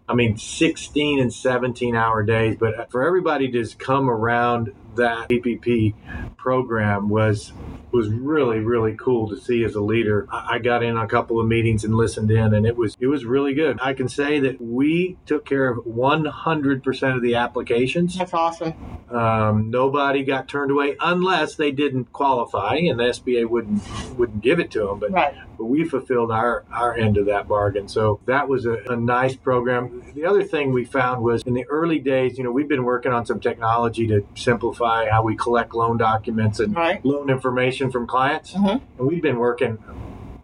I 0.08 0.14
mean, 0.14 0.37
16 0.37 1.20
and 1.20 1.32
17 1.32 1.94
hour 1.94 2.23
days. 2.23 2.56
But 2.58 2.90
for 2.90 3.06
everybody 3.06 3.50
to 3.50 3.62
just 3.62 3.79
come 3.79 4.08
around 4.08 4.73
that 4.97 5.29
PPP 5.29 5.94
program 6.37 7.09
was 7.09 7.53
was 7.93 8.08
really 8.08 8.58
really 8.58 8.94
cool 8.96 9.29
to 9.29 9.37
see 9.37 9.65
as 9.65 9.75
a 9.75 9.81
leader. 9.81 10.27
I 10.31 10.58
got 10.58 10.82
in 10.82 10.96
a 10.96 11.06
couple 11.06 11.41
of 11.41 11.46
meetings 11.46 11.84
and 11.84 11.94
listened 11.94 12.31
in, 12.31 12.55
and 12.55 12.67
it 12.67 12.77
was 12.77 12.96
it 13.01 13.06
was 13.06 13.25
really 13.25 13.55
good. 13.55 13.79
I 13.82 13.93
can 13.93 14.08
say 14.08 14.41
that 14.41 14.61
we 14.61 15.19
took 15.27 15.44
care 15.44 15.69
of 15.69 15.84
100% 15.84 17.17
of 17.17 17.22
the 17.22 17.34
applications. 17.34 18.17
That's 18.17 18.34
awesome. 18.34 18.75
Um, 19.11 19.70
nobody 19.70 20.25
got 20.25 20.49
turned 20.49 20.70
away 20.70 20.96
unless 21.01 21.56
they 21.56 21.70
didn't 21.70 22.13
qualify, 22.13 22.77
and 22.77 22.99
the 22.99 23.05
SBA 23.05 23.49
wouldn't 23.49 23.82
wouldn't 24.19 24.43
give 24.43 24.58
it 24.58 24.70
to 24.72 24.87
them. 24.87 24.99
But 24.99 25.13
Right. 25.13 25.34
But 25.62 25.69
we 25.69 25.84
fulfilled 25.84 26.32
our, 26.32 26.64
our 26.72 26.92
end 26.96 27.16
of 27.16 27.26
that 27.26 27.46
bargain. 27.46 27.86
So 27.86 28.19
that 28.26 28.48
was 28.48 28.66
a, 28.66 28.78
a 28.88 28.96
nice 28.96 29.36
program. 29.36 30.02
The 30.12 30.24
other 30.24 30.42
thing 30.42 30.72
we 30.72 30.84
found 30.84 31.22
was 31.22 31.40
in 31.44 31.54
the 31.54 31.64
early 31.66 32.00
days, 32.00 32.36
you 32.36 32.42
know, 32.42 32.50
we've 32.50 32.66
been 32.69 32.82
working 32.82 33.12
on 33.12 33.24
some 33.26 33.38
technology 33.38 34.08
to 34.08 34.26
simplify 34.34 35.08
how 35.08 35.22
we 35.22 35.36
collect 35.36 35.72
loan 35.72 35.98
documents 35.98 36.58
and 36.58 36.74
Right. 36.74 37.04
loan 37.04 37.31
information 37.31 37.92
from 37.92 38.08
clients. 38.08 38.54
Mhm. 38.54 38.81
And 38.98 39.06
we've 39.06 39.22
been 39.22 39.38
working 39.38 39.78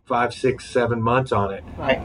five, 0.06 0.32
six, 0.32 0.70
seven 0.70 1.02
months 1.02 1.32
on 1.32 1.52
it. 1.52 1.64
Right. 1.76 2.00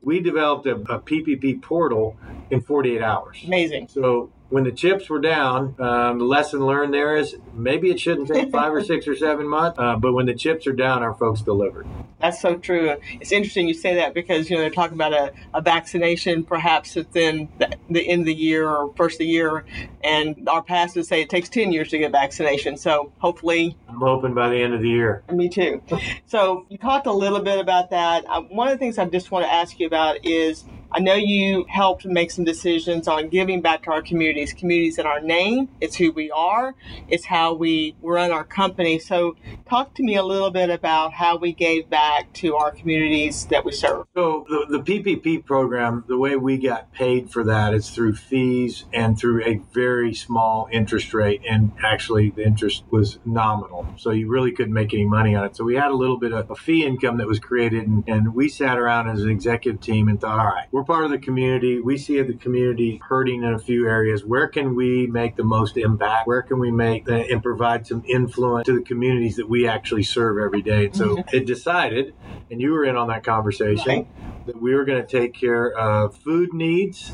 We 0.00 0.20
developed 0.20 0.64
a, 0.66 0.76
a 0.76 1.00
PPP 1.00 1.60
portal 1.60 2.16
in 2.48 2.62
48 2.62 3.02
hours. 3.02 3.42
Amazing. 3.46 3.88
So 3.88 4.30
when 4.50 4.64
the 4.64 4.72
chips 4.72 5.08
were 5.08 5.20
down, 5.20 5.74
um, 5.78 6.18
the 6.18 6.24
lesson 6.24 6.64
learned 6.64 6.92
there 6.92 7.16
is 7.16 7.36
maybe 7.52 7.90
it 7.90 7.98
shouldn't 7.98 8.28
take 8.28 8.50
five 8.50 8.72
or 8.72 8.82
six 8.84 9.08
or 9.08 9.16
seven 9.16 9.48
months, 9.48 9.78
uh, 9.78 9.96
but 9.96 10.12
when 10.12 10.26
the 10.26 10.34
chips 10.34 10.66
are 10.66 10.72
down, 10.72 11.02
our 11.02 11.14
folks 11.14 11.40
delivered. 11.40 11.86
That's 12.20 12.40
so 12.40 12.56
true. 12.56 12.96
It's 13.20 13.32
interesting 13.32 13.68
you 13.68 13.74
say 13.74 13.96
that 13.96 14.14
because 14.14 14.48
you 14.48 14.56
know 14.56 14.62
they're 14.62 14.70
talking 14.70 14.94
about 14.94 15.12
a, 15.12 15.32
a 15.52 15.60
vaccination 15.60 16.44
perhaps 16.44 16.94
within 16.94 17.48
the, 17.58 17.76
the 17.90 18.08
end 18.08 18.20
of 18.20 18.26
the 18.26 18.34
year 18.34 18.68
or 18.68 18.92
first 18.94 19.16
of 19.16 19.18
the 19.20 19.26
year, 19.26 19.64
and 20.02 20.48
our 20.48 20.62
pastors 20.62 21.08
say 21.08 21.22
it 21.22 21.30
takes 21.30 21.48
ten 21.48 21.72
years 21.72 21.88
to 21.90 21.98
get 21.98 22.12
vaccination. 22.12 22.76
So 22.76 23.12
hopefully, 23.18 23.76
I'm 23.88 23.96
hoping 23.96 24.34
by 24.34 24.48
the 24.50 24.56
end 24.56 24.74
of 24.74 24.80
the 24.80 24.88
year. 24.88 25.22
me 25.32 25.48
too. 25.48 25.82
So 26.26 26.66
you 26.68 26.78
talked 26.78 27.06
a 27.06 27.12
little 27.12 27.40
bit 27.40 27.58
about 27.58 27.90
that. 27.90 28.24
Uh, 28.28 28.42
one 28.42 28.68
of 28.68 28.74
the 28.74 28.78
things 28.78 28.98
I 28.98 29.06
just 29.06 29.30
want 29.30 29.44
to 29.44 29.52
ask 29.52 29.78
you 29.78 29.86
about 29.86 30.24
is 30.24 30.64
I 30.94 31.00
know 31.00 31.14
you 31.16 31.66
helped 31.68 32.06
make 32.06 32.30
some 32.30 32.44
decisions 32.44 33.08
on 33.08 33.28
giving 33.28 33.60
back 33.60 33.82
to 33.82 33.90
our 33.90 34.00
communities. 34.00 34.52
Communities 34.52 34.96
in 34.96 35.06
our 35.06 35.20
name, 35.20 35.68
it's 35.80 35.96
who 35.96 36.12
we 36.12 36.30
are, 36.30 36.76
it's 37.08 37.24
how 37.24 37.52
we 37.52 37.96
run 38.00 38.30
our 38.30 38.44
company. 38.44 39.00
So, 39.00 39.34
talk 39.68 39.96
to 39.96 40.04
me 40.04 40.14
a 40.14 40.22
little 40.22 40.52
bit 40.52 40.70
about 40.70 41.12
how 41.12 41.36
we 41.36 41.52
gave 41.52 41.90
back 41.90 42.32
to 42.34 42.54
our 42.54 42.70
communities 42.70 43.46
that 43.46 43.64
we 43.64 43.72
serve. 43.72 44.06
So, 44.14 44.46
the, 44.48 44.78
the 44.78 44.84
PPP 44.84 45.44
program, 45.44 46.04
the 46.06 46.16
way 46.16 46.36
we 46.36 46.58
got 46.58 46.92
paid 46.92 47.28
for 47.28 47.42
that 47.42 47.74
is 47.74 47.90
through 47.90 48.14
fees 48.14 48.84
and 48.92 49.18
through 49.18 49.42
a 49.42 49.56
very 49.72 50.14
small 50.14 50.68
interest 50.70 51.12
rate. 51.12 51.42
And 51.50 51.72
actually, 51.84 52.30
the 52.30 52.44
interest 52.44 52.84
was 52.92 53.18
nominal. 53.24 53.88
So, 53.96 54.10
you 54.10 54.28
really 54.28 54.52
couldn't 54.52 54.72
make 54.72 54.94
any 54.94 55.06
money 55.06 55.34
on 55.34 55.44
it. 55.44 55.56
So, 55.56 55.64
we 55.64 55.74
had 55.74 55.90
a 55.90 55.96
little 55.96 56.18
bit 56.18 56.32
of 56.32 56.52
a 56.52 56.54
fee 56.54 56.86
income 56.86 57.16
that 57.16 57.26
was 57.26 57.40
created. 57.40 57.88
And, 57.88 58.04
and 58.06 58.32
we 58.32 58.48
sat 58.48 58.78
around 58.78 59.08
as 59.08 59.22
an 59.24 59.30
executive 59.30 59.80
team 59.80 60.06
and 60.06 60.20
thought, 60.20 60.38
all 60.38 60.46
right, 60.46 60.68
we're 60.70 60.83
part 60.84 61.04
of 61.04 61.10
the 61.10 61.18
community. 61.18 61.80
We 61.80 61.98
see 61.98 62.20
the 62.22 62.34
community 62.34 63.00
hurting 63.06 63.42
in 63.42 63.52
a 63.52 63.58
few 63.58 63.88
areas. 63.88 64.24
Where 64.24 64.48
can 64.48 64.74
we 64.74 65.06
make 65.06 65.36
the 65.36 65.44
most 65.44 65.76
impact? 65.76 66.26
Where 66.26 66.42
can 66.42 66.58
we 66.58 66.70
make 66.70 67.04
the, 67.04 67.26
and 67.30 67.42
provide 67.42 67.86
some 67.86 68.04
influence 68.06 68.66
to 68.66 68.78
the 68.78 68.84
communities 68.84 69.36
that 69.36 69.48
we 69.48 69.66
actually 69.66 70.04
serve 70.04 70.38
every 70.38 70.62
day? 70.62 70.86
And 70.86 70.96
so 70.96 71.16
mm-hmm. 71.16 71.36
it 71.36 71.46
decided, 71.46 72.14
and 72.50 72.60
you 72.60 72.72
were 72.72 72.84
in 72.84 72.96
on 72.96 73.08
that 73.08 73.24
conversation, 73.24 73.86
right. 73.86 74.46
that 74.46 74.60
we 74.60 74.74
were 74.74 74.84
going 74.84 75.04
to 75.04 75.08
take 75.08 75.34
care 75.34 75.76
of 75.76 76.16
food 76.16 76.52
needs 76.52 77.12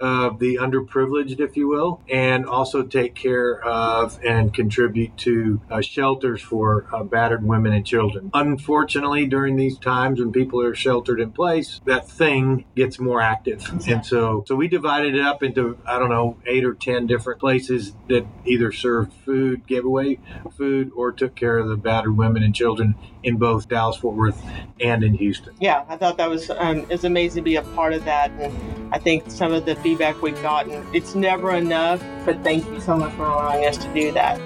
of 0.00 0.38
the 0.38 0.56
underprivileged, 0.56 1.40
if 1.40 1.56
you 1.56 1.68
will, 1.68 2.00
and 2.08 2.46
also 2.46 2.82
take 2.82 3.14
care 3.14 3.62
of 3.62 4.18
and 4.24 4.52
contribute 4.54 5.16
to 5.18 5.60
uh, 5.70 5.80
shelters 5.80 6.40
for 6.40 6.86
uh, 6.92 7.02
battered 7.02 7.44
women 7.44 7.72
and 7.72 7.86
children. 7.86 8.30
Unfortunately, 8.34 9.26
during 9.26 9.56
these 9.56 9.78
times 9.78 10.20
when 10.20 10.32
people 10.32 10.60
are 10.62 10.74
sheltered 10.74 11.20
in 11.20 11.32
place, 11.32 11.80
that 11.84 12.08
thing 12.08 12.64
gets 12.74 12.98
more 12.98 13.20
active, 13.20 13.66
and 13.88 14.04
so 14.04 14.44
so 14.46 14.54
we 14.54 14.68
divided 14.68 15.14
it 15.14 15.20
up 15.20 15.42
into 15.42 15.78
I 15.86 15.98
don't 15.98 16.10
know 16.10 16.36
eight 16.46 16.64
or 16.64 16.74
ten 16.74 17.06
different 17.06 17.40
places 17.40 17.92
that 18.08 18.26
either 18.44 18.72
served 18.72 19.12
food, 19.24 19.66
gave 19.66 19.84
away 19.84 20.18
food, 20.56 20.92
or 20.96 21.12
took 21.12 21.34
care 21.34 21.58
of 21.58 21.68
the 21.68 21.76
battered 21.76 22.16
women 22.16 22.42
and 22.42 22.54
children 22.54 22.94
in 23.22 23.36
both 23.36 23.68
Dallas 23.68 23.96
Fort 23.96 24.16
Worth 24.16 24.42
and 24.80 25.04
in 25.04 25.14
Houston. 25.14 25.54
Yeah, 25.60 25.84
I 25.88 25.96
thought 25.96 26.16
that 26.16 26.28
was 26.28 26.50
um, 26.50 26.78
it 26.78 26.88
was 26.88 27.04
amazing 27.04 27.44
to 27.44 27.44
be 27.44 27.56
a 27.56 27.62
part 27.62 27.92
of 27.92 28.04
that, 28.04 28.30
and 28.32 28.92
I 28.92 28.98
think 28.98 29.30
some 29.30 29.52
of 29.52 29.64
the 29.64 29.76
feedback 29.90 30.22
we've 30.22 30.40
gotten. 30.40 30.86
It's 30.94 31.16
never 31.16 31.52
enough, 31.52 32.00
but 32.24 32.44
thank 32.44 32.64
you 32.66 32.80
so 32.80 32.96
much 32.96 33.12
for 33.14 33.24
allowing 33.24 33.64
us 33.64 33.76
to 33.76 33.92
do 33.92 34.12
that. 34.12 34.38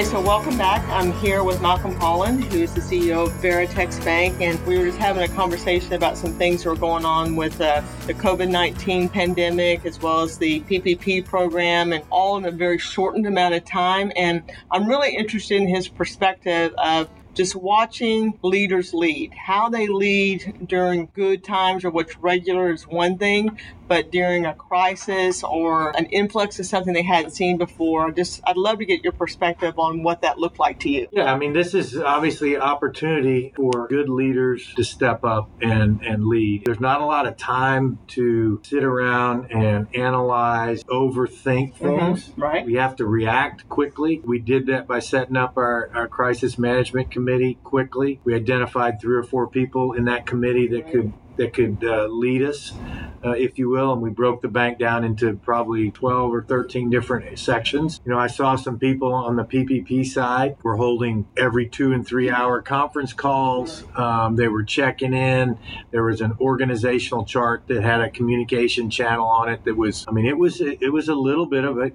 Okay, 0.00 0.08
so 0.08 0.20
welcome 0.22 0.56
back. 0.56 0.82
I'm 0.88 1.12
here 1.12 1.44
with 1.44 1.60
Malcolm 1.60 1.94
Holland, 1.96 2.44
who 2.44 2.60
is 2.60 2.72
the 2.72 2.80
CEO 2.80 3.26
of 3.26 3.32
Veritex 3.34 4.02
Bank, 4.02 4.40
and 4.40 4.58
we 4.66 4.78
were 4.78 4.86
just 4.86 4.96
having 4.96 5.22
a 5.22 5.28
conversation 5.28 5.92
about 5.92 6.16
some 6.16 6.32
things 6.32 6.64
that 6.64 6.70
were 6.70 6.76
going 6.76 7.04
on 7.04 7.36
with 7.36 7.60
uh, 7.60 7.82
the 8.06 8.14
COVID 8.14 8.48
19 8.48 9.10
pandemic 9.10 9.84
as 9.84 10.00
well 10.00 10.22
as 10.22 10.38
the 10.38 10.60
PPP 10.62 11.26
program, 11.26 11.92
and 11.92 12.02
all 12.08 12.38
in 12.38 12.46
a 12.46 12.50
very 12.50 12.78
shortened 12.78 13.26
amount 13.26 13.52
of 13.52 13.62
time. 13.66 14.10
And 14.16 14.42
I'm 14.70 14.88
really 14.88 15.14
interested 15.14 15.60
in 15.60 15.68
his 15.68 15.86
perspective 15.86 16.72
of 16.78 17.10
just 17.34 17.54
watching 17.54 18.38
leaders 18.42 18.94
lead, 18.94 19.34
how 19.34 19.68
they 19.68 19.86
lead 19.86 20.66
during 20.66 21.10
good 21.14 21.44
times 21.44 21.84
or 21.84 21.90
what's 21.90 22.16
regular 22.16 22.72
is 22.72 22.86
one 22.86 23.18
thing, 23.18 23.58
but 23.90 24.12
during 24.12 24.46
a 24.46 24.54
crisis 24.54 25.42
or 25.42 25.90
an 25.98 26.06
influx 26.06 26.60
of 26.60 26.66
something 26.66 26.94
they 26.94 27.02
hadn't 27.02 27.32
seen 27.32 27.58
before, 27.58 28.12
just 28.12 28.40
I'd 28.46 28.56
love 28.56 28.78
to 28.78 28.84
get 28.84 29.02
your 29.02 29.12
perspective 29.12 29.80
on 29.80 30.04
what 30.04 30.22
that 30.22 30.38
looked 30.38 30.60
like 30.60 30.78
to 30.80 30.88
you. 30.88 31.08
Yeah, 31.10 31.32
I 31.32 31.36
mean, 31.36 31.52
this 31.52 31.74
is 31.74 31.98
obviously 31.98 32.54
an 32.54 32.60
opportunity 32.60 33.52
for 33.56 33.88
good 33.88 34.08
leaders 34.08 34.72
to 34.76 34.84
step 34.84 35.24
up 35.24 35.50
and, 35.60 36.02
and 36.02 36.24
lead. 36.24 36.62
There's 36.64 36.78
not 36.78 37.00
a 37.00 37.04
lot 37.04 37.26
of 37.26 37.36
time 37.36 37.98
to 38.10 38.60
sit 38.62 38.84
around 38.84 39.50
and 39.50 39.88
analyze, 39.96 40.84
overthink 40.84 41.74
mm-hmm. 41.74 41.84
things. 41.84 42.28
Mm-hmm, 42.28 42.42
right. 42.42 42.64
We 42.64 42.74
have 42.74 42.94
to 42.96 43.06
react 43.06 43.68
quickly. 43.68 44.22
We 44.24 44.38
did 44.38 44.66
that 44.66 44.86
by 44.86 45.00
setting 45.00 45.36
up 45.36 45.56
our, 45.56 45.90
our 45.92 46.06
crisis 46.06 46.58
management 46.58 47.10
committee 47.10 47.58
quickly. 47.64 48.20
We 48.22 48.36
identified 48.36 49.00
three 49.00 49.16
or 49.16 49.24
four 49.24 49.48
people 49.48 49.94
in 49.94 50.04
that 50.04 50.26
committee 50.26 50.68
that 50.68 50.92
could 50.92 51.12
that 51.36 51.54
could 51.54 51.82
uh, 51.82 52.06
lead 52.06 52.42
us, 52.42 52.72
uh, 53.24 53.30
if 53.30 53.58
you 53.58 53.68
will. 53.68 53.92
And 53.92 54.02
we 54.02 54.10
broke 54.10 54.42
the 54.42 54.48
bank 54.48 54.78
down 54.78 55.04
into 55.04 55.36
probably 55.36 55.90
12 55.90 56.34
or 56.34 56.42
13 56.42 56.90
different 56.90 57.38
sections. 57.38 58.00
You 58.04 58.12
know, 58.12 58.18
I 58.18 58.26
saw 58.26 58.56
some 58.56 58.78
people 58.78 59.12
on 59.12 59.36
the 59.36 59.44
PPP 59.44 60.06
side 60.06 60.56
were 60.62 60.76
holding 60.76 61.26
every 61.36 61.68
two 61.68 61.92
and 61.92 62.06
three 62.06 62.30
hour 62.30 62.62
conference 62.62 63.12
calls. 63.12 63.84
Um, 63.94 64.36
they 64.36 64.48
were 64.48 64.64
checking 64.64 65.14
in. 65.14 65.58
There 65.90 66.04
was 66.04 66.20
an 66.20 66.34
organizational 66.40 67.24
chart 67.24 67.64
that 67.68 67.82
had 67.82 68.00
a 68.00 68.10
communication 68.10 68.90
channel 68.90 69.26
on 69.26 69.48
it 69.48 69.64
that 69.64 69.76
was, 69.76 70.04
I 70.08 70.12
mean, 70.12 70.26
it 70.26 70.36
was 70.36 70.60
it 70.60 70.92
was 70.92 71.08
a 71.08 71.14
little 71.14 71.46
bit 71.46 71.64
of 71.64 71.78
a 71.78 71.90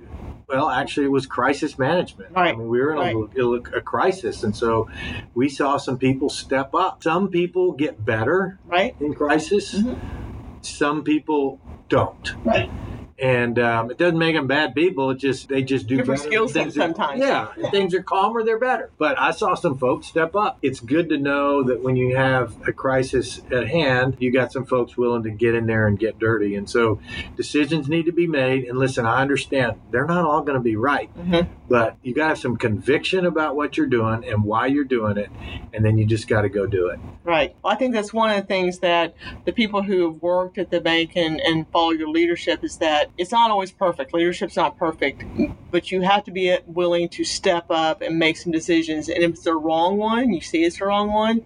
well, 0.47 0.69
actually, 0.69 1.05
it 1.05 1.11
was 1.11 1.25
crisis 1.25 1.77
management. 1.77 2.35
Right. 2.35 2.53
I 2.53 2.57
mean, 2.57 2.67
we 2.67 2.79
were 2.79 2.91
in 2.91 2.97
right. 2.97 3.15
a, 3.15 3.77
a, 3.77 3.81
crisis, 3.81 4.43
and 4.43 4.55
so 4.55 4.89
we 5.33 5.49
saw 5.49 5.77
some 5.77 5.97
people 5.97 6.29
step 6.29 6.75
up. 6.75 7.03
Some 7.03 7.29
people 7.29 7.71
get 7.71 8.03
better 8.03 8.59
right. 8.65 8.95
in 8.99 9.13
crisis. 9.13 9.73
Mm-hmm. 9.73 10.61
Some 10.61 11.03
people 11.03 11.59
don't. 11.89 12.33
Right 12.43 12.69
and 13.17 13.57
um, 13.59 13.91
it 13.91 13.97
doesn't 13.97 14.17
make 14.17 14.35
them 14.35 14.47
bad 14.47 14.75
people. 14.75 15.11
It 15.11 15.17
just 15.17 15.47
they 15.47 15.63
just 15.63 15.87
do 15.87 15.97
different 15.97 16.21
skill 16.21 16.47
sets 16.49 16.75
sometimes. 16.75 17.19
Yeah, 17.19 17.47
yeah. 17.57 17.69
things 17.69 17.93
are 17.93 18.03
calmer, 18.03 18.43
they're 18.43 18.59
better. 18.59 18.91
But 18.97 19.17
I 19.19 19.31
saw 19.31 19.55
some 19.55 19.77
folks 19.77 20.07
step 20.07 20.35
up. 20.35 20.57
It's 20.61 20.81
good 20.81 21.09
to 21.09 21.17
know 21.17 21.63
that 21.63 21.81
when 21.81 21.95
you 21.95 22.15
have 22.15 22.55
a 22.67 22.73
crisis 22.73 23.41
at 23.51 23.67
hand, 23.67 24.17
you 24.19 24.31
got 24.31 24.51
some 24.51 24.65
folks 24.65 24.97
willing 24.97 25.23
to 25.23 25.31
get 25.31 25.55
in 25.55 25.65
there 25.65 25.87
and 25.87 25.97
get 25.97 26.19
dirty. 26.19 26.55
And 26.55 26.69
so 26.69 26.99
decisions 27.37 27.87
need 27.87 28.05
to 28.07 28.11
be 28.11 28.27
made. 28.27 28.65
And 28.65 28.77
listen, 28.77 29.05
I 29.05 29.21
understand 29.21 29.79
they're 29.91 30.05
not 30.05 30.25
all 30.25 30.41
going 30.41 30.57
to 30.57 30.63
be 30.63 30.75
right, 30.75 31.15
mm-hmm. 31.17 31.51
but 31.69 31.95
you 32.03 32.13
got 32.13 32.23
to 32.23 32.29
have 32.29 32.39
some 32.39 32.57
conviction 32.57 33.25
about 33.25 33.55
what 33.55 33.77
you're 33.77 33.87
doing 33.87 34.25
and 34.25 34.43
why 34.43 34.67
you're 34.67 34.83
doing 34.83 35.17
it, 35.17 35.29
and 35.73 35.85
then 35.85 35.97
you 35.97 36.05
just 36.05 36.27
got 36.27 36.41
to 36.41 36.49
go 36.49 36.65
do 36.65 36.87
it. 36.87 36.99
Right. 37.23 37.55
Well, 37.63 37.71
I 37.71 37.77
think 37.77 37.93
that's 37.93 38.13
one 38.13 38.29
of 38.31 38.35
the 38.35 38.47
things 38.47 38.79
that 38.79 39.15
the 39.45 39.53
people 39.53 39.83
who 39.83 40.11
have 40.11 40.21
worked 40.21 40.57
at 40.57 40.69
the 40.69 40.81
bank 40.81 41.13
and, 41.15 41.39
and 41.39 41.65
follow 41.69 41.91
your 41.91 42.09
leadership 42.09 42.63
is 42.63 42.77
that 42.77 43.04
that 43.05 43.13
it's 43.17 43.31
not 43.31 43.51
always 43.51 43.71
perfect. 43.71 44.13
Leadership's 44.13 44.55
not 44.55 44.77
perfect, 44.77 45.23
but 45.71 45.91
you 45.91 46.01
have 46.01 46.23
to 46.23 46.31
be 46.31 46.57
willing 46.65 47.09
to 47.09 47.23
step 47.23 47.65
up 47.69 48.01
and 48.01 48.17
make 48.17 48.37
some 48.37 48.51
decisions. 48.51 49.09
And 49.09 49.23
if 49.23 49.31
it's 49.31 49.43
the 49.43 49.55
wrong 49.55 49.97
one, 49.97 50.33
you 50.33 50.41
see 50.41 50.63
it's 50.63 50.79
the 50.79 50.85
wrong 50.85 51.11
one, 51.11 51.45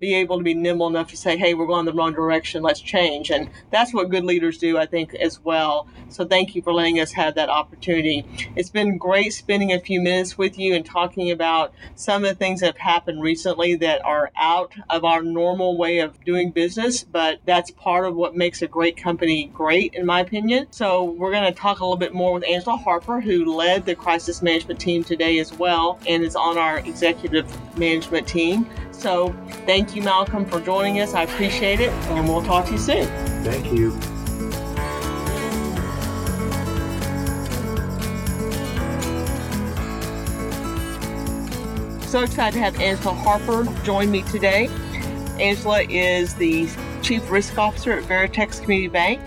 be 0.00 0.14
able 0.14 0.38
to 0.38 0.44
be 0.44 0.54
nimble 0.54 0.86
enough 0.86 1.08
to 1.10 1.16
say, 1.16 1.36
hey, 1.36 1.54
we're 1.54 1.66
going 1.66 1.84
the 1.84 1.92
wrong 1.92 2.12
direction, 2.12 2.62
let's 2.62 2.80
change. 2.80 3.30
And 3.30 3.50
that's 3.70 3.92
what 3.92 4.10
good 4.10 4.24
leaders 4.24 4.58
do, 4.58 4.78
I 4.78 4.86
think, 4.86 5.14
as 5.14 5.40
well. 5.40 5.88
So 6.08 6.24
thank 6.24 6.54
you 6.54 6.62
for 6.62 6.72
letting 6.72 7.00
us 7.00 7.12
have 7.12 7.34
that 7.34 7.48
opportunity. 7.48 8.24
It's 8.56 8.70
been 8.70 8.98
great 8.98 9.32
spending 9.32 9.72
a 9.72 9.80
few 9.80 10.00
minutes 10.00 10.38
with 10.38 10.58
you 10.58 10.74
and 10.74 10.84
talking 10.84 11.30
about 11.30 11.72
some 11.94 12.24
of 12.24 12.30
the 12.30 12.34
things 12.34 12.60
that 12.60 12.66
have 12.66 12.78
happened 12.78 13.22
recently 13.22 13.74
that 13.76 14.04
are 14.04 14.30
out 14.36 14.72
of 14.88 15.04
our 15.04 15.22
normal 15.22 15.76
way 15.76 15.98
of 15.98 16.22
doing 16.24 16.50
business, 16.50 17.04
but 17.04 17.40
that's 17.44 17.70
part 17.72 18.06
of 18.06 18.14
what 18.14 18.36
makes 18.36 18.62
a 18.62 18.68
great 18.68 18.96
company 18.96 19.50
great, 19.52 19.94
in 19.94 20.06
my 20.06 20.20
opinion. 20.20 20.66
So 20.70 21.04
we're 21.04 21.32
going 21.32 21.52
to 21.52 21.58
talk 21.58 21.80
a 21.80 21.84
little 21.84 21.96
bit 21.96 22.14
more 22.14 22.32
with 22.34 22.44
Angela 22.48 22.76
Harper, 22.76 23.20
who 23.20 23.44
led 23.44 23.84
the 23.84 23.94
crisis 23.94 24.42
management 24.42 24.80
team 24.80 25.04
today 25.04 25.38
as 25.38 25.52
well 25.52 25.98
and 26.06 26.22
is 26.22 26.36
on 26.36 26.58
our 26.58 26.78
executive 26.78 27.46
management 27.78 28.26
team. 28.26 28.68
So 28.98 29.32
thank 29.64 29.94
you, 29.94 30.02
Malcolm, 30.02 30.44
for 30.44 30.60
joining 30.60 31.00
us. 31.00 31.14
I 31.14 31.22
appreciate 31.22 31.78
it, 31.78 31.90
and 32.10 32.28
we'll 32.28 32.42
talk 32.42 32.66
to 32.66 32.72
you 32.72 32.78
soon. 32.78 33.06
Thank 33.44 33.72
you. 33.72 33.92
So 42.08 42.22
excited 42.22 42.54
to 42.54 42.58
have 42.58 42.80
Angela 42.80 43.14
Harper 43.14 43.64
join 43.84 44.10
me 44.10 44.22
today. 44.22 44.68
Angela 45.38 45.82
is 45.82 46.34
the 46.34 46.68
Chief 47.00 47.30
Risk 47.30 47.56
Officer 47.56 47.92
at 47.92 48.02
Veritex 48.04 48.60
Community 48.60 48.88
Bank. 48.88 49.20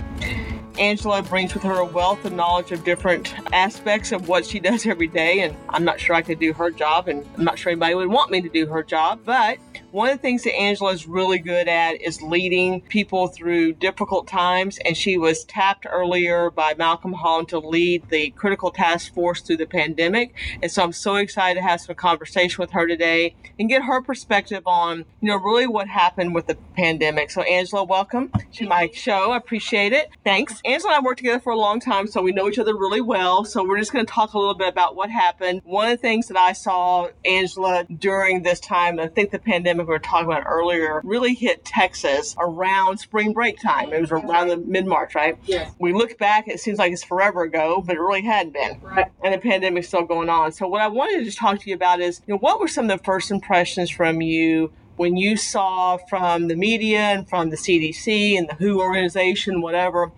Angela 0.82 1.22
brings 1.22 1.54
with 1.54 1.62
her 1.62 1.76
a 1.76 1.86
wealth 1.86 2.26
of 2.26 2.34
knowledge 2.34 2.72
of 2.72 2.84
different 2.84 3.36
aspects 3.54 4.12
of 4.12 4.28
what 4.28 4.44
she 4.44 4.60
does 4.60 4.88
every 4.88 5.06
day. 5.06 5.42
And 5.42 5.56
I'm 5.70 5.86
not 5.86 6.00
sure 6.00 6.16
I 6.16 6.24
could 6.24 6.40
do 6.40 6.54
her 6.54 6.72
job, 6.72 7.08
and 7.08 7.24
I'm 7.38 7.44
not 7.44 7.60
sure 7.60 7.72
anybody 7.72 7.94
would 7.94 8.08
want 8.08 8.32
me 8.32 8.42
to 8.42 8.50
do 8.50 8.66
her 8.66 8.82
job. 8.82 9.20
But 9.24 9.60
one 9.92 10.10
of 10.10 10.18
the 10.18 10.22
things 10.22 10.44
that 10.44 10.56
Angela 10.56 10.92
is 10.92 11.08
really 11.08 11.40
good 11.40 11.68
at 11.68 12.02
is 12.02 12.22
leading 12.22 12.82
people 12.82 13.28
through 13.28 13.74
difficult 13.74 14.28
times. 14.28 14.80
And 14.86 14.96
she 14.96 15.18
was 15.18 15.44
tapped 15.44 15.86
earlier 15.90 16.50
by 16.50 16.74
Malcolm 16.76 17.14
Holland 17.14 17.50
to 17.50 17.60
lead 17.60 18.10
the 18.10 18.30
critical 18.32 18.72
task 18.72 19.14
force 19.14 19.42
through 19.42 19.58
the 19.58 19.66
pandemic. 19.66 20.34
And 20.62 20.72
so 20.72 20.84
I'm 20.84 20.94
so 20.94 21.16
excited 21.16 21.60
to 21.60 21.68
have 21.68 21.82
some 21.82 21.96
conversation 21.96 22.62
with 22.62 22.72
her 22.72 22.88
today 22.88 23.36
and 23.60 23.68
get 23.68 23.84
her 23.84 24.02
perspective 24.02 24.64
on, 24.66 25.06
you 25.20 25.28
know, 25.28 25.38
really 25.38 25.68
what 25.68 25.88
happened 25.88 26.34
with 26.34 26.48
the 26.48 26.56
pandemic. 26.78 27.30
So 27.30 27.42
Angela, 27.42 27.84
welcome 27.84 28.32
to 28.54 28.68
my 28.68 28.90
show. 28.94 29.32
I 29.32 29.38
appreciate 29.38 29.92
it. 29.92 30.10
Thanks. 30.24 30.62
Angela 30.64 30.94
and 30.94 31.02
I 31.02 31.06
worked 31.06 31.20
together 31.20 31.40
for 31.40 31.52
a 31.52 31.58
long 31.58 31.80
time, 31.80 32.08
so 32.08 32.22
we 32.22 32.32
know 32.32 32.48
each 32.48 32.60
other 32.60 32.76
really 32.76 33.02
well. 33.02 33.44
So 33.44 33.64
we're 33.64 33.80
just 33.80 33.92
going 33.92 34.06
to 34.06 34.12
talk 34.12 34.34
a 34.34 34.40
little 34.40 34.56
bit 34.56 34.70
about 34.70 34.96
what 34.96 35.10
happened. 35.10 35.62
One 35.66 35.92
of 35.92 35.98
the 35.98 36.02
things 36.02 36.28
that 36.30 36.38
I 36.38 36.54
saw 36.54 37.10
Angela 37.26 37.86
during 37.86 38.44
this 38.44 38.60
time, 38.60 39.00
I 39.00 39.08
think 39.08 39.32
the 39.32 39.40
pandemic 39.40 39.81
we 39.88 39.94
were 39.94 40.00
talking 40.00 40.26
about 40.26 40.44
earlier, 40.46 41.02
really 41.04 41.34
hit 41.34 41.64
Texas 41.66 42.36
around 42.40 42.98
spring 42.98 43.34
break 43.34 43.60
time. 43.60 43.94
It 43.94 44.02
was 44.02 44.12
around 44.12 44.50
the 44.50 44.58
mid 44.58 44.86
March, 44.86 45.16
right? 45.16 45.38
Yes. 45.46 45.72
We 45.80 45.94
look 45.94 46.18
back, 46.18 46.48
it 46.48 46.60
seems 46.60 46.80
like 46.80 46.92
it's 46.92 47.04
forever 47.04 47.44
ago, 47.44 47.84
but 47.86 47.96
it 47.96 48.00
really 48.00 48.22
hadn't 48.22 48.54
been. 48.54 48.80
Right. 48.82 49.08
And 49.24 49.34
the 49.34 49.38
pandemic's 49.38 49.88
still 49.88 50.06
going 50.06 50.30
on. 50.30 50.52
So 50.52 50.68
what 50.68 50.82
I 50.82 50.88
wanted 50.88 51.20
to 51.20 51.26
just 51.26 51.38
talk 51.38 51.60
to 51.60 51.70
you 51.70 51.76
about 51.76 52.02
is, 52.02 52.22
you 52.28 52.34
know, 52.34 52.40
what 52.40 52.60
were 52.60 52.68
some 52.68 52.90
of 52.90 52.98
the 52.98 53.04
first 53.04 53.32
impressions 53.32 53.90
from 53.90 54.22
you 54.22 54.72
when 54.98 55.18
you 55.18 55.38
saw 55.38 55.98
from 55.98 56.48
the 56.48 56.56
media 56.56 57.00
and 57.00 57.28
from 57.28 57.50
the 57.50 57.58
CDC 57.58 58.38
and 58.38 58.50
the 58.50 58.56
WHO 58.56 58.80
organization, 58.80 59.62
whatever, 59.62 60.12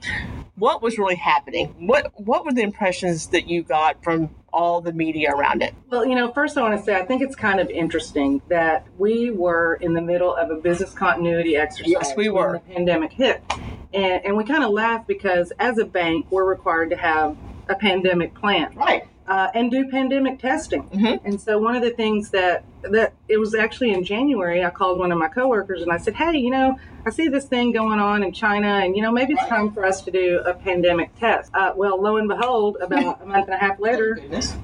what 0.55 0.81
was 0.81 0.97
really 0.97 1.15
happening? 1.15 1.73
What 1.79 2.11
what 2.15 2.45
were 2.45 2.53
the 2.53 2.61
impressions 2.61 3.27
that 3.27 3.47
you 3.47 3.63
got 3.63 4.03
from 4.03 4.29
all 4.51 4.81
the 4.81 4.93
media 4.93 5.31
around 5.31 5.63
it? 5.63 5.73
Well, 5.89 6.05
you 6.05 6.15
know, 6.15 6.31
first 6.31 6.57
I 6.57 6.61
want 6.61 6.77
to 6.77 6.83
say 6.83 6.95
I 6.95 7.05
think 7.05 7.21
it's 7.21 7.35
kind 7.35 7.59
of 7.59 7.69
interesting 7.69 8.41
that 8.49 8.85
we 8.97 9.31
were 9.31 9.75
in 9.75 9.93
the 9.93 10.01
middle 10.01 10.35
of 10.35 10.51
a 10.51 10.55
business 10.55 10.93
continuity 10.93 11.55
exercise. 11.55 11.91
Yes, 11.91 12.13
we 12.15 12.29
were. 12.29 12.51
When 12.51 12.61
the 12.67 12.73
pandemic 12.75 13.13
hit. 13.13 13.41
And, 13.93 14.25
and 14.25 14.37
we 14.37 14.43
kind 14.43 14.63
of 14.63 14.71
laugh 14.71 15.07
because 15.07 15.51
as 15.59 15.77
a 15.77 15.85
bank, 15.85 16.27
we're 16.29 16.45
required 16.45 16.89
to 16.91 16.97
have 16.97 17.35
a 17.69 17.75
pandemic 17.75 18.35
plan. 18.35 18.75
Right. 18.75 19.07
Uh, 19.27 19.49
and 19.53 19.71
do 19.71 19.87
pandemic 19.89 20.39
testing. 20.39 20.83
Mhm. 20.89 21.21
And 21.23 21.39
so 21.39 21.57
one 21.57 21.75
of 21.75 21.81
the 21.81 21.91
things 21.91 22.29
that 22.31 22.63
that 22.91 23.13
it 23.27 23.37
was 23.37 23.55
actually 23.55 23.93
in 23.93 24.03
January, 24.03 24.63
I 24.63 24.69
called 24.69 24.99
one 24.99 25.11
of 25.11 25.17
my 25.17 25.27
coworkers 25.27 25.81
and 25.81 25.91
I 25.91 25.97
said, 25.97 26.15
"Hey, 26.15 26.37
you 26.37 26.49
know, 26.49 26.75
I 27.05 27.09
see 27.09 27.27
this 27.27 27.45
thing 27.45 27.71
going 27.71 27.99
on 27.99 28.23
in 28.23 28.31
China, 28.31 28.67
and 28.67 28.95
you 28.95 29.01
know, 29.01 29.11
maybe 29.11 29.33
it's 29.33 29.45
time 29.47 29.71
for 29.71 29.85
us 29.85 30.01
to 30.03 30.11
do 30.11 30.41
a 30.45 30.53
pandemic 30.53 31.13
test." 31.19 31.51
Uh, 31.53 31.73
well, 31.75 32.01
lo 32.01 32.17
and 32.17 32.27
behold, 32.27 32.77
about 32.81 33.21
a 33.21 33.25
month 33.25 33.45
and 33.45 33.53
a 33.53 33.57
half 33.57 33.79
later, 33.79 34.19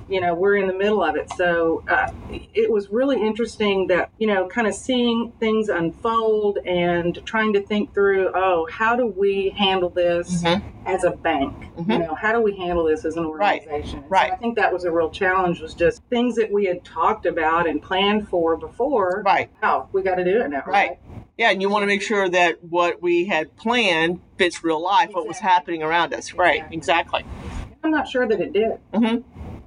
you 0.08 0.20
know 0.22 0.34
we're 0.34 0.56
in 0.56 0.68
the 0.68 0.74
middle 0.74 1.04
of 1.04 1.16
it 1.16 1.30
so 1.38 1.84
uh, 1.88 2.08
it 2.32 2.72
was 2.72 2.90
really 2.90 3.22
interesting 3.22 3.86
that 3.88 4.10
you 4.18 4.26
know 4.26 4.48
kind 4.48 4.66
of 4.68 4.74
seeing 4.74 5.32
things 5.40 5.70
unfold 5.70 6.58
and 6.66 7.20
trying 7.26 7.54
to 7.54 7.62
think 7.62 7.94
through 7.94 8.32
oh 8.34 8.68
how 8.72 8.96
do 8.96 9.06
we 9.06 9.50
handle 9.56 9.90
this 9.90 10.44
Mhm. 10.44 10.64
as 10.88 11.04
a 11.04 11.12
bank 11.12 11.54
you 11.78 11.84
Mhm. 11.84 12.08
know 12.08 12.16
how 12.16 12.32
do 12.34 12.42
we 12.42 12.56
handle 12.56 12.86
this 12.86 13.06
as 13.06 13.18
an 13.18 13.26
Right. 13.28 13.62
organization 13.62 14.00
so 14.02 14.08
Right. 14.10 14.32
i 14.32 14.36
think 14.36 14.56
that 14.56 14.74
was 14.74 14.84
a 14.84 14.92
real 14.92 15.12
challenge 15.12 15.62
was 15.62 15.76
just 15.76 16.02
things 16.10 16.36
that 16.38 16.52
we 16.52 16.66
had 16.66 16.84
talked 16.84 17.28
about 17.28 17.68
and 17.68 17.80
planned 17.80 18.09
for 18.30 18.58
before 18.58 19.22
Right. 19.26 19.50
wow 19.62 19.88
we 19.92 20.02
got 20.02 20.16
to 20.16 20.24
do 20.24 20.42
it 20.42 20.50
now 20.50 20.64
Right. 20.66 21.00
Yeah, 21.38 21.52
and 21.52 21.62
you 21.62 21.70
want 21.70 21.84
to 21.84 21.88
make 21.88 22.02
sure 22.02 22.28
that 22.28 22.62
what 22.66 23.02
we 23.02 23.26
had 23.26 23.56
planned 23.56 24.20
fits 24.38 24.62
real 24.62 24.82
life, 24.84 25.12
what 25.14 25.26
was 25.26 25.40
happening 25.40 25.82
around 25.84 26.14
us. 26.14 26.34
Right. 26.34 26.64
Exactly. 26.72 27.24
i'm 27.84 27.92
not 27.92 28.08
sure 28.08 28.28
that 28.28 28.40
it 28.42 28.52
did 28.54 28.74
hmm 28.94 29.18